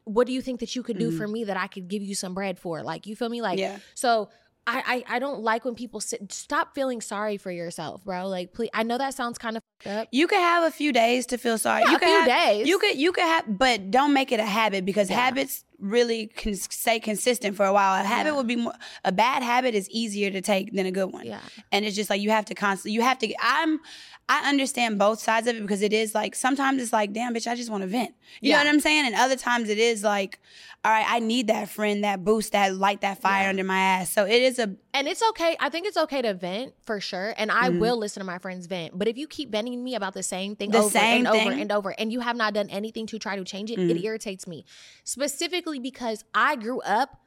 What 0.06 0.26
do 0.26 0.34
you 0.34 0.42
think 0.42 0.62
that 0.62 0.74
you 0.76 0.84
could 0.84 0.98
do 0.98 1.12
Mhm. 1.12 1.18
for 1.18 1.28
me 1.28 1.44
that 1.46 1.58
I 1.58 1.68
could 1.68 1.88
give 1.90 2.02
you 2.02 2.16
some 2.16 2.34
bread 2.34 2.58
for? 2.60 2.82
Like 2.82 3.08
you 3.08 3.16
feel 3.16 3.30
me? 3.30 3.42
Like 3.42 3.60
yeah 3.60 3.80
so 3.94 4.30
I, 4.66 5.04
I 5.10 5.16
I 5.16 5.20
don't 5.20 5.42
like 5.42 5.66
when 5.66 5.76
people 5.76 6.00
sit, 6.00 6.32
stop 6.32 6.74
feeling 6.74 7.02
sorry 7.02 7.36
for 7.38 7.52
yourself, 7.52 8.04
bro. 8.06 8.28
Like 8.28 8.54
please, 8.54 8.70
I 8.74 8.84
know 8.84 8.98
that 8.98 9.14
sounds 9.14 9.38
kind 9.38 9.58
of 9.58 9.64
fucked 9.82 9.96
up. 9.98 10.08
you 10.12 10.26
could 10.28 10.40
have 10.40 10.64
a 10.64 10.72
few 10.72 10.94
days 10.94 11.26
to 11.28 11.38
feel 11.38 11.58
sorry 11.58 11.82
Yeah, 11.84 11.90
you 11.92 11.96
a 11.98 12.00
could 12.00 12.08
few 12.08 12.20
have, 12.20 12.28
days. 12.28 12.68
you 12.68 12.80
could 12.80 12.96
you 12.98 13.12
could 13.12 13.24
have 13.26 13.58
but 13.58 13.92
don't 13.92 14.14
make 14.14 14.32
it 14.32 14.40
a 14.40 14.46
habit 14.46 14.86
because 14.86 15.10
Yeah. 15.10 15.20
habits 15.20 15.66
really 15.80 16.28
can 16.28 16.56
stay 16.56 16.98
consistent 17.02 17.58
for 17.58 17.66
a 17.66 17.74
while 17.74 18.00
a 18.02 18.08
habit 18.08 18.30
Yeah. 18.30 18.36
would 18.38 18.48
be 18.48 18.56
more 18.56 18.74
a 19.04 19.12
bad 19.12 19.44
habit 19.44 19.76
is 19.76 19.90
easier 19.90 20.32
to 20.32 20.40
take 20.40 20.72
than 20.72 20.86
a 20.86 20.92
good 20.92 21.12
one 21.12 21.26
Yeah, 21.26 21.42
and 21.74 21.84
it's 21.84 21.96
just 21.98 22.10
like 22.10 22.22
you 22.22 22.30
have 22.32 22.46
to 22.46 22.56
constantly 22.56 22.94
you 22.94 23.02
have 23.02 23.18
to 23.20 23.34
i'm 23.42 23.82
i 24.30 24.48
understand 24.50 24.98
both 24.98 25.20
sides 25.20 25.48
of 25.48 25.56
it 25.56 25.62
because 25.62 25.82
it 25.82 25.92
is 25.94 26.16
like 26.16 26.34
sometimes 26.36 26.82
it's 26.82 26.94
like 26.94 27.12
damn 27.14 27.34
bitch 27.34 27.46
i 27.48 27.56
just 27.56 27.70
want 27.70 27.82
to 27.82 27.88
vent 27.88 28.14
you 28.42 28.50
Yeah. 28.50 28.58
know 28.58 28.64
what 28.66 28.74
i'm 28.74 28.80
saying 28.80 29.06
and 29.06 29.16
other 29.16 29.36
times 29.36 29.70
it 29.70 29.78
is 29.78 30.04
like 30.04 30.40
all 30.86 30.92
right 30.92 31.06
i 31.10 31.20
need 31.20 31.48
that 31.48 31.70
friend 31.70 32.04
that 32.04 32.24
boost 32.24 32.52
that 32.54 32.76
light 32.76 33.02
that 33.02 33.20
fire 33.20 33.44
Yeah. 33.44 33.50
under 33.50 33.64
my 33.64 33.78
ass 33.80 34.12
so 34.12 34.26
it 34.26 34.42
is 34.42 34.60
a 34.60 34.76
and 34.96 35.08
it's 35.08 35.24
okay. 35.30 35.58
I 35.60 35.70
think 35.70 35.88
it's 35.88 35.98
okay 35.98 36.22
to 36.22 36.36
vent 36.36 36.76
for 36.86 37.00
sure, 37.00 37.34
and 37.36 37.52
I 37.52 37.70
Mhm. 37.70 37.80
will 37.80 37.98
listen 37.98 38.22
to 38.22 38.26
my 38.26 38.38
friends 38.38 38.68
vent. 38.68 38.96
But 38.96 39.08
if 39.08 39.18
you 39.18 39.26
keep 39.28 39.50
venting 39.50 39.84
me 39.84 39.96
about 39.96 40.14
the 40.14 40.22
same 40.22 40.56
thing 40.56 40.70
The 40.70 40.78
over 40.78 40.90
same 40.92 41.26
and 41.26 41.28
over 41.28 41.50
and 41.52 41.72
over, 41.72 41.90
and 41.98 42.14
you 42.14 42.20
have 42.20 42.36
not 42.36 42.54
done 42.54 42.70
anything 42.70 43.08
to 43.08 43.18
try 43.18 43.36
to 43.36 43.44
change 43.44 43.72
it, 43.72 43.80
it 43.80 43.98
Mhm. 43.98 44.04
irritates 44.04 44.46
me. 44.46 44.66
Specifically 45.04 45.80
because 45.80 46.24
I 46.36 46.56
grew 46.58 46.80
up. 46.82 47.20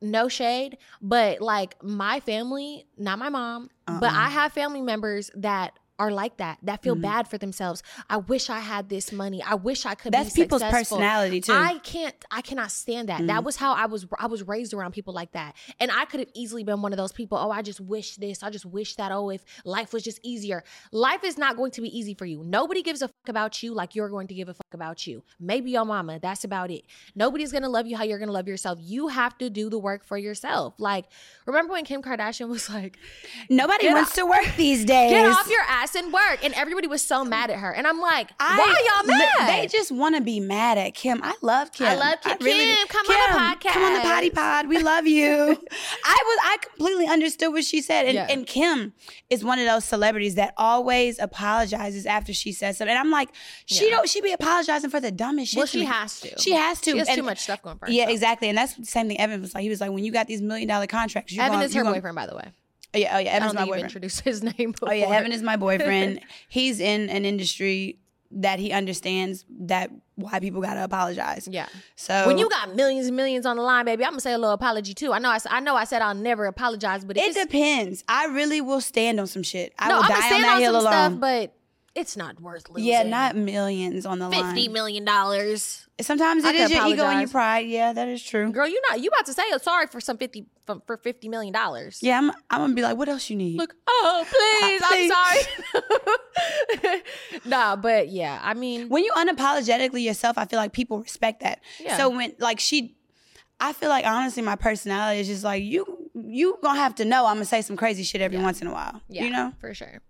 No 0.00 0.28
shade, 0.28 0.76
but 1.02 1.40
like 1.40 1.82
my 1.82 2.20
family, 2.20 2.86
not 2.96 3.18
my 3.18 3.28
mom, 3.28 3.70
but 3.86 4.04
Uh-uh. 4.04 4.12
I 4.26 4.28
have 4.28 4.52
family 4.52 4.82
members 4.82 5.30
that 5.34 5.72
are 5.98 6.10
like 6.10 6.38
that, 6.38 6.58
that 6.62 6.82
feel 6.82 6.96
Mhm. 6.96 7.02
bad 7.02 7.28
for 7.28 7.38
themselves. 7.38 7.82
I 8.10 8.16
wish 8.16 8.50
I 8.50 8.58
had 8.58 8.88
this 8.88 9.12
money. 9.12 9.40
I 9.42 9.54
wish 9.54 9.86
I 9.86 9.94
could 9.94 10.10
be 10.12 10.18
successful. 10.18 10.24
that's 10.24 10.34
people's 10.34 10.60
successful. 10.62 10.98
personality 10.98 11.40
too 11.40 11.52
I 11.52 11.78
can't 11.78 12.14
I 12.32 12.40
cannot 12.42 12.72
stand 12.72 13.08
that. 13.10 13.20
Mhm. 13.20 13.28
That 13.28 13.44
was 13.44 13.56
how 13.56 13.74
I 13.74 13.86
was 13.86 14.04
I 14.18 14.26
was 14.26 14.42
raised 14.42 14.74
around 14.74 14.90
people 14.92 15.14
like 15.14 15.30
that. 15.32 15.54
And 15.78 15.92
I 15.92 16.04
could 16.04 16.18
have 16.20 16.30
easily 16.34 16.64
been 16.64 16.82
one 16.82 16.92
of 16.92 16.96
those 16.96 17.12
people, 17.12 17.38
oh, 17.38 17.50
I 17.50 17.62
just 17.62 17.80
wish 17.80 18.16
this. 18.16 18.42
I 18.42 18.50
just 18.50 18.66
wish 18.66 18.96
that 18.96 19.12
oh 19.12 19.30
if 19.30 19.44
life 19.64 19.92
was 19.92 20.02
just 20.02 20.18
easier. 20.24 20.64
Life 20.90 21.22
is 21.22 21.38
not 21.38 21.56
going 21.56 21.70
to 21.72 21.80
be 21.80 21.96
easy 21.96 22.14
for 22.14 22.24
you. 22.26 22.42
Nobody 22.44 22.82
gives 22.82 23.00
a 23.00 23.06
fuck 23.08 23.28
about 23.28 23.62
you 23.62 23.72
like 23.72 23.94
you're 23.94 24.08
going 24.08 24.26
to 24.26 24.34
give 24.34 24.48
a 24.48 24.54
fuck 24.54 24.74
about 24.74 25.06
you. 25.06 25.22
Maybe 25.38 25.70
your 25.70 25.84
mama, 25.84 26.18
that's 26.18 26.42
about 26.42 26.72
it. 26.72 26.84
Nobody's 27.14 27.52
going 27.52 27.62
to 27.62 27.68
love 27.68 27.86
you 27.86 27.96
how 27.96 28.02
you're 28.02 28.18
going 28.18 28.28
to 28.28 28.32
love 28.32 28.48
yourself. 28.48 28.78
You 28.82 29.08
have 29.08 29.38
to 29.38 29.48
do 29.48 29.70
the 29.70 29.78
work 29.78 30.04
for 30.04 30.18
yourself. 30.18 30.74
Like 30.78 31.04
remember 31.46 31.72
when 31.74 31.84
Kim 31.84 32.02
Kardashian 32.02 32.48
was 32.48 32.68
like, 32.68 32.98
nobody 33.48 33.88
wants 33.92 34.14
to 34.16 34.26
work 34.26 34.46
these 34.56 34.84
days 34.84 35.10
Get 35.14 35.26
off 35.26 35.48
your 35.48 35.62
ass. 35.62 35.83
In 35.94 36.10
work, 36.12 36.38
and 36.42 36.54
everybody 36.54 36.86
was 36.86 37.02
so 37.02 37.24
mad 37.24 37.50
at 37.50 37.58
her. 37.58 37.70
And 37.72 37.86
I'm 37.86 38.00
like, 38.00 38.30
I- 38.40 38.56
why 38.58 39.02
y'all 39.02 39.06
mad? 39.16 39.48
They 39.62 39.66
just 39.66 39.90
want 39.92 40.14
to 40.16 40.20
be 40.22 40.40
mad 40.40 40.78
at 40.78 40.94
Kim. 40.94 41.20
I 41.22 41.34
love 41.42 41.72
Kim. 41.72 41.86
I 41.86 41.94
love 41.96 42.20
Kim. 42.22 42.38
Kim, 42.38 42.86
come 42.88 43.06
on 43.06 43.32
the 43.32 43.38
podcast. 43.68 43.72
Come 43.72 43.82
on 43.84 43.92
the 43.94 44.00
potty 44.00 44.30
pod. 44.30 44.68
We 44.68 44.78
love 44.82 45.06
you. 45.06 45.24
I 46.04 46.22
was. 46.26 46.38
I 46.44 46.56
completely 46.62 47.06
understood 47.06 47.52
what 47.52 47.64
she 47.64 47.80
said, 47.82 48.06
and, 48.06 48.14
Yeah. 48.14 48.26
and 48.30 48.46
Kim 48.46 48.92
is 49.30 49.44
one 49.44 49.58
of 49.58 49.66
those 49.66 49.84
celebrities 49.84 50.36
that 50.36 50.54
always 50.56 51.18
apologizes 51.18 52.06
after 52.06 52.32
she 52.32 52.52
says 52.52 52.78
something. 52.78 52.90
And 52.94 52.98
I'm 52.98 53.10
like, 53.10 53.30
she 53.66 53.86
Yeah. 53.90 53.96
don't. 53.96 54.08
She 54.08 54.20
be 54.20 54.32
apologizing 54.32 54.90
for 54.90 55.00
the 55.00 55.10
dumbest 55.12 55.52
shit. 55.52 55.58
well, 55.58 55.66
she 55.66 55.84
has 55.84 56.20
to. 56.20 56.38
She 56.40 56.52
has 56.52 56.80
to. 56.82 56.92
She 56.92 56.98
has 56.98 57.08
And- 57.08 57.16
too 57.16 57.22
much 57.24 57.40
stuff 57.40 57.62
going 57.62 57.78
for 57.78 57.88
Yeah, 57.90 58.02
herself. 58.04 58.14
exactly. 58.14 58.48
And 58.48 58.56
that's 58.58 58.74
the 58.74 58.84
same 58.86 59.08
thing 59.08 59.20
Evan 59.20 59.40
was 59.40 59.54
like. 59.54 59.62
He 59.62 59.68
was 59.68 59.80
like, 59.80 59.90
when 59.90 60.04
you 60.04 60.12
got 60.12 60.26
these 60.28 60.40
million 60.40 60.68
dollar 60.68 60.86
contracts, 60.86 61.32
you 61.32 61.40
Evan 61.40 61.54
gonna, 61.54 61.64
is 61.64 61.74
her 61.74 61.82
gonna- 61.82 61.94
boyfriend, 61.96 62.14
by 62.16 62.26
the 62.26 62.36
way. 62.36 62.52
Oh, 62.94 62.98
yeah, 62.98 63.16
oh 63.16 63.18
yeah, 63.18 63.30
I 63.32 63.34
Evan's 63.36 63.52
don't 63.52 63.60
my 63.62 63.64
boyfriend. 63.66 63.84
introduced 63.84 64.20
his 64.20 64.42
name 64.58 64.72
before. 64.72 64.90
Oh 64.90 64.92
yeah, 64.92 65.06
Evan 65.08 65.32
is 65.32 65.42
my 65.42 65.56
boyfriend. 65.56 66.20
He's 66.48 66.80
in 66.80 67.10
an 67.10 67.24
industry 67.24 67.98
that 68.36 68.58
he 68.58 68.72
understands 68.72 69.44
that 69.60 69.90
why 70.16 70.40
people 70.40 70.60
gotta 70.60 70.82
apologize. 70.82 71.46
Yeah. 71.50 71.66
So 71.94 72.26
When 72.26 72.36
you 72.38 72.48
got 72.48 72.74
millions 72.74 73.06
and 73.06 73.16
millions 73.16 73.46
on 73.46 73.56
the 73.56 73.62
line, 73.62 73.84
baby, 73.84 74.04
I'm 74.04 74.10
gonna 74.12 74.20
say 74.20 74.32
a 74.32 74.38
little 74.38 74.54
apology 74.54 74.92
too. 74.94 75.12
I 75.12 75.18
know 75.20 75.30
I, 75.30 75.38
I 75.50 75.60
know 75.60 75.76
I 75.76 75.84
said 75.84 76.02
I'll 76.02 76.14
never 76.14 76.46
apologize, 76.46 77.04
but 77.04 77.16
it 77.16 77.34
depends. 77.34 78.02
I 78.08 78.26
really 78.26 78.60
will 78.60 78.80
stand 78.80 79.20
on 79.20 79.26
some 79.28 79.42
shit. 79.44 79.72
I 79.78 79.88
no, 79.88 79.96
will 79.96 80.02
I'm 80.04 80.08
die 80.08 80.14
gonna 80.14 80.24
on 80.24 80.28
stand 80.30 80.44
that 80.44 80.54
on 80.56 80.60
hill 80.60 80.72
some 80.72 80.80
alone. 80.82 80.92
stuff, 80.92 81.20
but 81.20 81.54
it's 81.94 82.16
not 82.16 82.40
worth 82.40 82.68
losing. 82.70 82.84
yeah, 82.84 83.02
not 83.04 83.36
millions 83.36 84.04
on 84.04 84.18
the 84.18 84.28
fifty 84.30 84.62
line. 84.62 84.72
million 84.72 85.04
dollars. 85.04 85.86
Sometimes 86.00 86.44
it 86.44 86.56
is 86.56 86.70
your 86.70 86.86
ego 86.88 87.04
and 87.04 87.20
your 87.20 87.28
pride. 87.30 87.66
Yeah, 87.68 87.92
that 87.92 88.08
is 88.08 88.22
true. 88.22 88.50
Girl, 88.50 88.66
you 88.66 88.80
not 88.90 89.00
you 89.00 89.08
about 89.08 89.26
to 89.26 89.32
say 89.32 89.42
oh, 89.52 89.58
sorry 89.58 89.86
for 89.86 90.00
some 90.00 90.18
fifty 90.18 90.46
for, 90.66 90.96
fifty 90.96 91.28
million 91.28 91.52
dollars. 91.52 92.00
Yeah, 92.02 92.18
I'm. 92.18 92.30
I'm 92.50 92.60
gonna 92.60 92.74
be 92.74 92.82
like, 92.82 92.96
what 92.96 93.08
else 93.08 93.30
you 93.30 93.36
need? 93.36 93.58
Look, 93.58 93.74
oh 93.86 94.24
please, 94.28 94.82
please. 94.88 95.12
I'm 95.14 95.44
sorry. 96.82 97.02
nah, 97.44 97.76
but 97.76 98.08
yeah, 98.08 98.40
I 98.42 98.54
mean, 98.54 98.88
when 98.88 99.04
you 99.04 99.12
unapologetically 99.12 100.02
yourself, 100.02 100.36
I 100.38 100.46
feel 100.46 100.58
like 100.58 100.72
people 100.72 101.00
respect 101.00 101.42
that. 101.42 101.60
Yeah. 101.78 101.96
So 101.96 102.10
when 102.10 102.34
like 102.38 102.58
she, 102.60 102.96
I 103.60 103.72
feel 103.72 103.88
like 103.88 104.04
honestly, 104.04 104.42
my 104.42 104.56
personality 104.56 105.20
is 105.20 105.28
just 105.28 105.44
like 105.44 105.62
you. 105.62 106.10
You 106.16 106.58
gonna 106.62 106.78
have 106.78 106.94
to 106.96 107.04
know 107.04 107.26
I'm 107.26 107.36
gonna 107.36 107.44
say 107.44 107.60
some 107.62 107.76
crazy 107.76 108.02
shit 108.04 108.20
every 108.20 108.38
once 108.38 108.60
in 108.62 108.68
a 108.68 108.72
while. 108.72 109.00
Yeah, 109.08 109.24
You 109.24 109.30
know. 109.30 109.52
for 109.60 109.74
sure. 109.74 110.00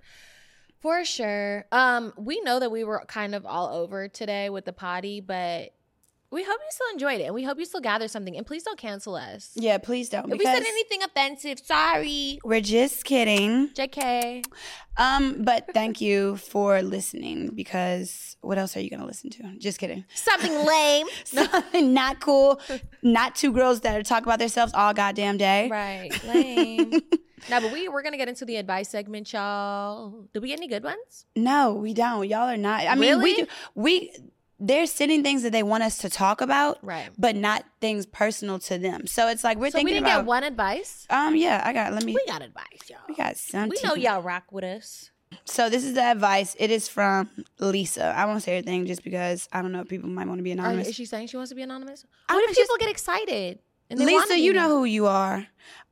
For 0.85 1.03
sure. 1.03 1.64
Um, 1.72 2.12
we 2.18 2.43
know 2.43 2.61
that 2.61 2.70
we 2.70 2.85
were 2.85 3.03
kind 3.09 3.35
of 3.35 3.47
all 3.47 3.68
over 3.68 4.07
today 4.07 4.51
with 4.51 4.66
the 4.66 4.72
potty, 4.74 5.22
but 5.22 5.70
we 6.30 6.43
hope 6.45 6.59
you 6.61 6.66
still 6.68 6.89
enjoyed 6.93 7.22
it 7.22 7.24
and 7.24 7.35
we 7.35 7.43
hope 7.43 7.59
you 7.59 7.64
still 7.64 7.80
gathered 7.80 8.11
something. 8.11 8.37
And 8.37 8.45
please 8.47 8.64
don't 8.64 8.76
cancel 8.76 9.14
us. 9.14 9.53
Yeah, 9.55 9.78
please 9.78 10.11
don't. 10.11 10.30
If 10.30 10.39
we 10.39 10.45
said 10.45 10.57
anything 10.62 11.03
offensive, 11.03 11.59
sorry. 11.61 12.39
we're 12.45 12.61
just 12.61 13.07
kidding. 13.07 13.68
JK. 13.68 14.45
Um, 14.99 15.43
but 15.43 15.72
thank 15.72 16.03
you 16.03 16.37
for 16.37 16.82
listening 16.82 17.53
because 17.55 18.37
what 18.43 18.59
else 18.59 18.76
are 18.76 18.80
you 18.80 18.91
gonna 18.91 19.07
listen 19.07 19.30
to? 19.30 19.57
Just 19.57 19.78
kidding. 19.78 20.05
Something 20.14 20.53
lame. 20.66 21.07
Something 21.24 21.95
not 21.95 22.20
cool. 22.20 22.61
Not 23.03 23.37
two 23.37 23.53
girls 23.53 23.80
that 23.80 23.99
are 23.99 24.03
talking 24.03 24.24
about 24.28 24.39
themselves 24.39 24.74
all 24.74 24.93
goddamn 24.93 25.39
day. 25.39 25.70
right. 25.70 26.11
Lame. 26.26 27.01
no, 27.51 27.61
but 27.61 27.72
we 27.72 27.88
we're 27.88 28.03
gonna 28.03 28.16
get 28.16 28.28
into 28.28 28.45
the 28.45 28.57
advice 28.57 28.88
segment, 28.88 29.32
y'all. 29.32 30.26
Do 30.32 30.40
we 30.40 30.49
get 30.49 30.59
any 30.59 30.68
good 30.68 30.84
ones? 30.84 31.26
No, 31.36 31.74
we 31.74 31.95
don't. 31.95 32.28
Y'all 32.28 32.49
are 32.49 32.57
not. 32.57 32.86
I 32.86 32.95
mean, 32.95 33.20
we 33.22 33.36
do. 33.36 33.47
We 33.74 34.12
they're 34.61 34.86
sending 34.86 35.22
things 35.22 35.42
that 35.42 35.51
they 35.53 35.62
want 35.62 35.82
us 35.82 35.99
to 35.99 36.09
talk 36.09 36.40
about, 36.40 36.78
Right. 36.82 37.11
but 37.18 37.34
not 37.36 37.64
things 37.80 38.07
personal 38.07 38.59
to 38.61 38.78
them. 38.78 39.07
So 39.07 39.28
it's 39.28 39.42
like 39.45 39.59
we're 39.59 39.70
thinking. 39.70 39.72
So 39.72 39.78
we 39.78 39.90
thinking 39.90 39.95
didn't 40.05 40.07
about. 40.07 40.20
get 40.22 40.26
one 40.26 40.45
advice. 40.45 41.07
Um, 41.11 41.36
yeah, 41.36 41.61
I 41.64 41.72
got. 41.72 41.92
Let 41.92 42.05
me. 42.05 42.14
We 42.14 42.24
got 42.26 42.40
advice, 42.42 42.88
y'all. 42.88 42.99
We 43.09 43.14
got 43.14 43.36
something. 43.36 43.78
We 43.82 43.88
know 43.88 43.95
y'all 43.95 44.22
rock 44.22 44.45
with 44.53 44.64
us. 44.64 45.11
So 45.45 45.68
this 45.68 45.84
is 45.84 45.95
the 45.95 46.03
advice. 46.03 46.55
It 46.61 46.70
is 46.70 46.88
from 46.88 47.28
Lisa. 47.59 48.05
I 48.16 48.24
won't 48.26 48.42
say 48.45 48.55
her 48.57 48.62
thing 48.62 48.86
just 48.86 49.03
because 49.03 49.49
I 49.53 49.62
don't 49.62 49.72
know. 49.72 49.84
People 49.84 50.09
might 50.09 50.28
want 50.28 50.38
to 50.38 50.45
be 50.45 50.51
Are, 50.53 50.55
anonymous. 50.55 50.88
is 50.88 50.95
she 50.95 51.05
saying 51.07 51.26
she 51.26 51.36
wants 51.36 51.49
to 51.51 51.57
be 51.57 51.62
anonymous? 51.62 52.07
What 52.28 52.38
if 52.49 52.51
just- 52.57 52.61
people 52.61 52.76
get 52.78 52.88
excited? 52.88 53.59
and 53.90 54.01
they 54.01 54.05
wanna 54.07 54.18
Lisa, 54.26 54.38
you 54.38 54.53
know 54.55 54.68
who 54.68 54.84
you 54.84 55.07
are. 55.07 55.47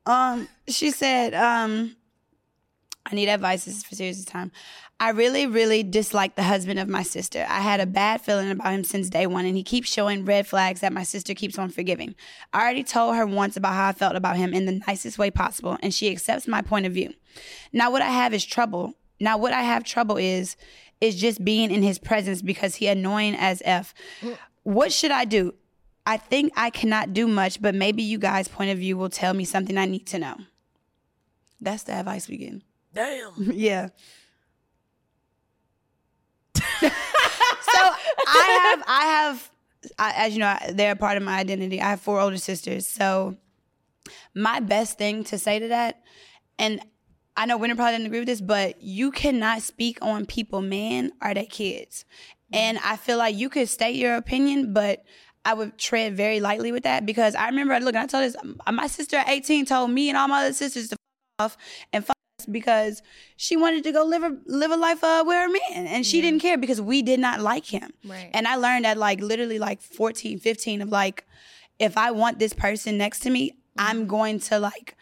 Um, 0.07 0.49
she 0.69 0.91
said, 0.91 1.35
um, 1.35 1.97
I 3.07 3.15
need 3.15 3.29
advice. 3.29 3.65
This 3.65 3.79
is 3.79 3.85
for 3.85 3.95
serious 3.95 4.25
time. 4.25 4.53
I 5.01 5.11
really, 5.11 5.47
really 5.47 5.83
dislike 5.83 6.37
the 6.37 6.45
husband 6.45 6.79
of 6.79 6.89
my 6.89 7.03
sister. 7.03 7.45
I 7.49 7.61
had 7.61 7.81
a 7.81 7.87
bad 7.87 8.21
feeling 8.21 8.51
about 8.51 8.73
him 8.73 8.85
since 8.85 9.11
day 9.11 9.27
one, 9.27 9.45
and 9.45 9.57
he 9.57 9.65
keeps 9.65 9.93
showing 9.93 10.25
red 10.25 10.47
flags 10.47 10.81
that 10.81 10.93
my 10.93 11.03
sister 11.03 11.35
keeps 11.35 11.59
on 11.59 11.71
forgiving. 11.71 12.15
I 12.53 12.63
already 12.63 12.85
told 12.85 13.17
her 13.17 13.27
once 13.27 13.57
about 13.57 13.75
how 13.75 13.89
I 13.89 13.93
felt 13.93 14.15
about 14.15 14.37
him 14.37 14.55
in 14.55 14.67
the 14.67 14.81
nicest 14.87 15.19
way 15.19 15.31
possible, 15.31 15.77
and 15.83 15.93
she 15.93 16.11
accepts 16.11 16.47
my 16.47 16.63
point 16.63 16.87
of 16.87 16.93
view. 16.93 17.15
Now, 17.73 17.91
what 17.91 18.03
I 18.03 18.11
have 18.11 18.33
is 18.33 18.45
trouble. 18.45 18.95
Now, 19.19 19.37
what 19.39 19.53
I 19.53 19.63
have 19.63 19.83
trouble 19.83 20.17
is, 20.17 20.57
is 21.01 21.17
just 21.17 21.45
being 21.45 21.73
in 21.73 21.83
his 21.83 21.99
presence 21.99 22.41
because 22.41 22.77
he 22.77 22.87
annoying 22.87 23.35
as 23.35 23.61
f. 23.65 23.93
What 24.63 24.93
should 24.93 25.11
I 25.11 25.25
do? 25.25 25.55
I 26.05 26.17
think 26.17 26.53
I 26.57 26.71
cannot 26.71 27.13
do 27.13 27.29
much, 27.29 27.63
but 27.63 27.75
maybe 27.75 28.03
you 28.03 28.19
guys' 28.19 28.49
point 28.49 28.71
of 28.71 28.79
view 28.79 28.97
will 28.97 29.11
tell 29.11 29.35
me 29.35 29.45
something 29.45 29.79
I 29.79 29.87
need 29.87 30.07
to 30.09 30.19
know. 30.19 30.37
That's 31.61 31.85
the 31.85 31.93
advice 31.93 32.29
we 32.29 32.39
get. 32.39 32.55
Damn. 32.93 33.33
yeah. 33.53 33.89
so 36.55 36.89
I 38.27 38.75
have, 38.77 38.85
I 38.87 39.05
have, 39.05 39.51
I, 39.99 40.13
as 40.17 40.33
you 40.33 40.41
know, 40.41 40.57
they're 40.73 40.93
a 40.93 40.97
part 40.97 41.17
of 41.17 41.23
my 41.23 41.39
identity. 41.39 41.81
I 41.81 41.91
have 41.91 42.01
four 42.01 42.21
older 42.21 42.37
sisters. 42.37 42.89
So 42.89 43.37
my 44.35 44.61
best 44.61 44.99
thing 44.99 45.23
to 45.25 45.39
say 45.39 45.61
to 45.61 45.69
that, 45.69 46.03
and 46.59 46.81
I 47.37 47.47
know 47.47 47.57
Winter 47.57 47.77
probably 47.77 47.93
didn't 47.93 48.07
agree 48.07 48.19
with 48.21 48.29
this, 48.29 48.41
but 48.41 48.83
you 48.83 49.11
cannot 49.11 49.63
speak 49.63 49.99
on 50.03 50.27
people, 50.27 50.61
man, 50.61 51.13
or 51.23 51.33
their 51.33 51.47
kids. 51.47 52.05
Mm. 52.53 52.59
And 52.59 52.79
I 52.85 52.97
feel 52.97 53.19
like 53.19 53.37
you 53.37 53.49
could 53.49 53.69
state 53.69 53.97
your 53.97 54.17
opinion, 54.17 54.73
but 54.73 55.05
I 55.45 55.55
would 55.55 55.77
tread 55.79 56.17
very 56.17 56.41
lightly 56.41 56.73
with 56.73 56.85
that 56.85 57.05
because 57.05 57.35
I 57.35 57.47
remember, 57.49 57.79
look, 57.81 57.97
I 57.97 58.07
told 58.07 58.25
this, 58.25 58.37
my 58.71 58.87
sister 58.87 59.17
at 59.17 59.29
18 59.29 59.67
told 59.67 59.91
me 59.91 60.09
and 60.09 60.17
all 60.17 60.29
my 60.29 60.45
other 60.45 60.53
sisters 60.53 60.89
to 60.89 60.97
f 61.39 61.45
off 61.45 61.57
and 61.93 62.05
fuck 62.05 62.17
us 62.39 62.47
because 62.47 63.03
she 63.37 63.57
wanted 63.57 63.83
to 63.85 63.93
go 63.93 64.05
live 64.05 64.23
a, 64.23 64.37
live 64.47 64.71
a 64.71 64.77
life 64.77 65.03
uh, 65.03 65.25
with 65.27 65.37
her 65.37 65.49
man. 65.49 65.87
And 65.87 66.07
she 66.07 66.21
didn't 66.21 66.41
care 66.41 66.57
because 66.57 66.81
we 66.81 67.03
did 67.03 67.19
not 67.19 67.41
like 67.41 67.67
him. 67.67 67.93
Right. 68.05 68.31
And 68.33 68.47
I 68.47 68.57
learned 68.57 68.87
at 68.87 68.99
like 68.99 69.21
literally 69.21 69.59
like 69.59 69.83
14, 69.83 70.39
15 70.39 70.83
of 70.83 70.91
like, 70.91 71.27
if 71.79 71.97
I 71.97 72.13
want 72.13 72.39
this 72.39 72.53
person 72.53 72.97
next 72.97 73.21
to 73.21 73.31
me, 73.31 73.57
I'm 73.77 74.07
going 74.07 74.39
to 74.41 74.61
like, 74.61 74.97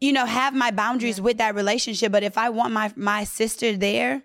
you 0.00 0.12
know, 0.12 0.26
have 0.26 0.54
my 0.54 0.70
boundaries 0.70 1.20
with 1.20 1.38
that 1.38 1.56
relationship. 1.56 2.12
But 2.12 2.22
if 2.22 2.38
I 2.38 2.50
want 2.50 2.72
my 2.72 2.92
my 2.94 3.24
sister 3.24 3.76
there, 3.76 4.22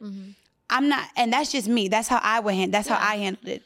I'm 0.69 0.89
not, 0.89 1.07
and 1.15 1.31
that's 1.33 1.51
just 1.51 1.67
me. 1.67 1.87
That's 1.87 2.07
how 2.07 2.19
I 2.21 2.39
would 2.39 2.53
handle. 2.53 2.71
That's 2.71 2.87
how 2.87 2.97
I 2.99 3.15
handled 3.17 3.47
it. 3.47 3.63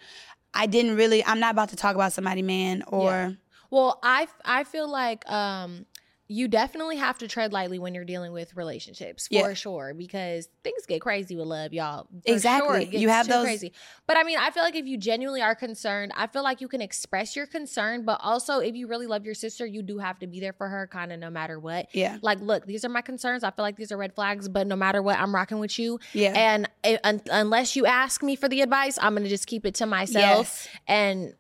I 0.58 0.66
didn't 0.66 0.96
really. 0.96 1.24
I'm 1.24 1.40
not 1.40 1.52
about 1.52 1.70
to 1.70 1.76
talk 1.76 1.96
about 1.96 2.12
somebody, 2.14 2.42
man, 2.42 2.84
or 2.88 3.04
Yeah. 3.04 3.32
Well, 3.70 4.00
I 4.02 4.28
I 4.44 4.64
feel 4.64 4.90
like 4.90 5.30
um 5.30 5.86
you 6.30 6.50
definitely 6.50 6.98
have 6.98 7.18
to 7.20 7.28
tread 7.28 7.54
lightly 7.54 7.80
when 7.80 7.96
you're 7.96 8.04
dealing 8.04 8.34
with 8.34 8.54
relationships 8.58 9.28
for 9.30 9.34
Yeah. 9.36 9.54
sure 9.54 9.94
because 9.94 10.50
things 10.62 10.86
get 10.86 11.00
crazy 11.00 11.38
with 11.38 11.48
love, 11.48 11.72
y'all. 11.72 12.04
For 12.26 12.34
Exactly. 12.34 12.90
sure, 12.92 13.00
You 13.00 13.08
have 13.08 13.30
those- 13.30 13.46
crazy. 13.46 13.72
But 14.08 14.18
I 14.18 14.24
mean, 14.24 14.38
I 14.38 14.52
feel 14.52 14.64
like 14.64 14.76
if 14.76 14.86
you 14.86 14.98
genuinely 14.98 15.42
are 15.42 15.56
concerned, 15.56 16.12
I 16.18 16.28
feel 16.28 16.44
like 16.44 16.60
you 16.60 16.68
can 16.68 16.82
express 16.82 17.36
your 17.38 17.46
concern, 17.48 18.04
but 18.04 18.20
also 18.22 18.60
if 18.60 18.76
you 18.76 18.88
really 18.88 19.08
love 19.08 19.26
your 19.26 19.36
sister, 19.36 19.66
you 19.66 19.82
do 19.82 20.00
have 20.00 20.20
to 20.20 20.28
be 20.28 20.42
there 20.42 20.52
for 20.52 20.68
her 20.68 20.86
kind 20.88 21.14
of 21.14 21.20
no 21.20 21.30
matter 21.30 21.60
what. 21.60 21.88
yeah, 21.96 22.18
Like, 22.22 22.42
look, 22.42 22.66
these 22.66 22.84
are 22.84 22.90
my 22.90 23.02
concerns. 23.02 23.46
I 23.46 23.52
feel 23.52 23.64
like 23.64 23.78
these 23.78 23.94
are 23.94 23.98
red 23.98 24.14
flags, 24.14 24.50
but 24.50 24.68
no 24.68 24.76
matter 24.76 25.02
what, 25.02 25.18
I'm 25.18 25.34
rocking 25.34 25.60
with 25.60 25.80
you. 25.80 25.98
yeah, 26.12 26.34
And 26.36 26.70
it, 26.84 27.00
un- 27.06 27.22
unless 27.32 27.78
you 27.78 27.86
ask 27.86 28.22
me 28.22 28.36
for 28.36 28.50
the 28.50 28.60
advice, 28.60 28.98
I'm 29.02 29.16
gonna 29.16 29.30
just 29.30 29.48
keep 29.48 29.66
it 29.66 29.76
to 29.76 29.86
myself. 29.86 30.18
yes, 30.48 30.68
And 30.88 31.34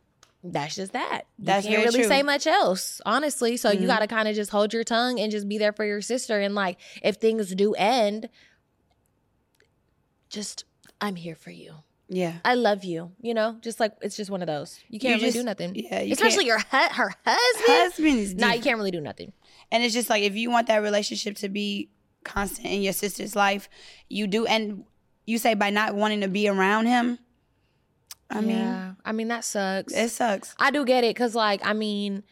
that's 0.53 0.75
just 0.75 0.93
that. 0.93 1.21
You 1.37 1.45
That's 1.45 1.65
can't 1.67 1.83
really 1.85 1.99
true. 1.99 2.07
say 2.07 2.23
much 2.23 2.47
else, 2.47 3.01
honestly. 3.05 3.57
So 3.57 3.71
you 3.71 3.81
Mhm. 3.81 3.87
got 3.87 3.99
to 3.99 4.07
kind 4.07 4.27
of 4.27 4.35
just 4.35 4.51
hold 4.51 4.73
your 4.73 4.83
tongue 4.83 5.19
and 5.19 5.31
just 5.31 5.47
be 5.47 5.57
there 5.57 5.73
for 5.73 5.85
your 5.85 6.01
sister. 6.01 6.39
And 6.39 6.53
like, 6.55 6.77
if 7.01 7.15
things 7.17 7.53
do 7.55 7.73
end, 7.75 8.29
just 10.29 10.65
I'm 11.01 11.15
here 11.15 11.35
for 11.35 11.51
you. 11.51 11.75
yeah. 12.09 12.35
I 12.45 12.55
love 12.55 12.83
you. 12.83 13.11
You 13.21 13.33
know, 13.33 13.57
just 13.61 13.79
like 13.79 13.93
it's 14.01 14.15
just 14.17 14.29
one 14.31 14.41
of 14.41 14.47
those. 14.47 14.79
You 14.89 14.99
can't 14.99 15.15
really 15.21 15.27
just- 15.27 15.37
do 15.37 15.43
nothing. 15.43 15.73
Yeah, 15.75 16.01
you 16.01 16.13
Especially 16.13 16.45
your 16.45 16.59
hu- 16.59 16.65
her 16.71 17.13
husband. 17.25 17.67
husband 17.67 18.19
is 18.19 18.33
Nah, 18.35 18.53
you 18.53 18.61
can't 18.61 18.77
really 18.77 18.91
do 18.91 19.01
nothing. 19.01 19.33
And 19.71 19.83
it's 19.83 19.93
just 19.93 20.09
like 20.09 20.23
if 20.23 20.35
you 20.35 20.49
want 20.49 20.67
that 20.67 20.77
relationship 20.77 21.35
to 21.37 21.49
be 21.49 21.89
constant 22.23 22.67
in 22.67 22.81
your 22.81 22.93
sister's 22.93 23.35
life, 23.35 23.69
you 24.09 24.27
do. 24.27 24.45
And 24.45 24.83
you 25.25 25.37
say 25.37 25.53
by 25.53 25.69
not 25.69 25.95
wanting 25.95 26.21
to 26.21 26.27
be 26.27 26.47
around 26.47 26.85
him, 26.87 27.19
I 28.29 28.41
mean, 28.41 28.57
yeah, 28.57 28.93
I 29.05 29.11
mean 29.13 29.29
that 29.29 29.43
sucks. 29.45 29.93
it 29.93 30.09
sucks. 30.09 30.55
I 30.59 30.71
do 30.71 30.85
get 30.85 31.03
it 31.03 31.15
because, 31.15 31.33
like, 31.35 31.65
I 31.65 31.73
mean, 31.73 32.23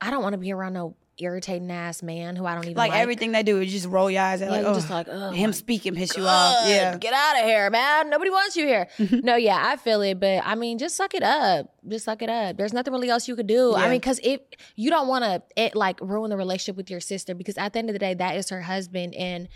I 0.00 0.10
don't 0.10 0.22
want 0.22 0.32
to 0.34 0.38
be 0.38 0.52
around 0.52 0.72
no 0.72 0.96
irritating 1.20 1.70
ass 1.70 2.02
man 2.02 2.36
who 2.36 2.46
I 2.46 2.54
don't 2.54 2.64
even 2.64 2.76
Like, 2.76 2.92
like. 2.92 3.00
everything 3.00 3.32
they 3.32 3.42
do 3.42 3.60
is 3.60 3.72
just 3.72 3.86
roll 3.86 4.10
your 4.10 4.22
eyes 4.22 4.40
at 4.40 4.50
Yeah, 4.50 4.56
like, 4.58 4.66
oh, 4.66 4.74
just 4.74 4.88
like, 4.90 5.08
oh, 5.10 5.30
him 5.30 5.52
speaking 5.52 5.94
piss 5.94 6.16
you 6.16 6.24
off. 6.24 6.68
Yeah. 6.68 6.96
Get 6.96 7.12
out 7.12 7.38
of 7.40 7.44
here, 7.44 7.68
man. 7.70 8.08
Nobody 8.08 8.30
wants 8.30 8.56
you 8.56 8.66
here. 8.66 8.88
no, 8.98 9.34
yeah, 9.36 9.58
I 9.60 9.76
feel 9.76 10.00
it, 10.02 10.20
but 10.20 10.42
I 10.44 10.54
mean, 10.54 10.78
just 10.78 10.96
suck 10.96 11.14
it 11.14 11.22
up. 11.22 11.74
Just 11.86 12.04
suck 12.04 12.22
it 12.22 12.30
up. 12.30 12.56
There's 12.56 12.72
nothing 12.72 12.92
really 12.92 13.10
else 13.10 13.26
you 13.26 13.34
could 13.34 13.46
do. 13.48 13.74
I 13.74 13.88
mean, 13.88 13.98
because 14.00 14.20
if 14.22 14.40
you 14.76 14.90
don't 14.90 15.08
want 15.08 15.24
to, 15.24 15.42
it 15.56 15.74
like 15.74 15.98
ruin 16.00 16.30
the 16.30 16.36
relationship 16.36 16.76
with 16.76 16.90
your 16.90 17.00
sister, 17.00 17.34
because 17.34 17.58
at 17.58 17.72
the 17.72 17.80
end 17.80 17.88
of 17.90 17.94
the 17.94 17.98
day, 18.00 18.14
that 18.14 18.36
is 18.36 18.50
her 18.50 18.62
husband, 18.62 19.14
and 19.14 19.48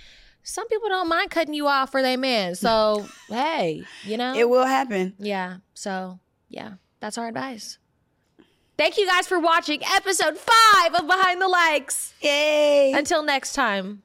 some 0.42 0.66
people 0.68 0.88
don't 0.88 1.08
mind 1.08 1.30
cutting 1.30 1.54
you 1.54 1.66
off 1.66 1.90
for 1.90 2.02
their 2.02 2.18
man. 2.18 2.54
So 2.54 3.06
hey, 3.28 3.84
you 4.04 4.16
know 4.16 4.34
It 4.34 4.48
will 4.48 4.66
happen. 4.66 5.14
Yeah. 5.18 5.58
So 5.74 6.18
yeah, 6.48 6.74
that's 7.00 7.18
our 7.18 7.28
advice. 7.28 7.78
Thank 8.78 8.96
you 8.98 9.06
guys 9.06 9.26
for 9.26 9.38
watching 9.38 9.82
episode 9.84 10.38
five 10.38 10.94
of 10.94 11.06
Behind 11.06 11.40
the 11.40 11.48
Likes. 11.48 12.14
Yay. 12.20 12.92
Until 12.92 13.22
next 13.22 13.52
time. 13.52 14.02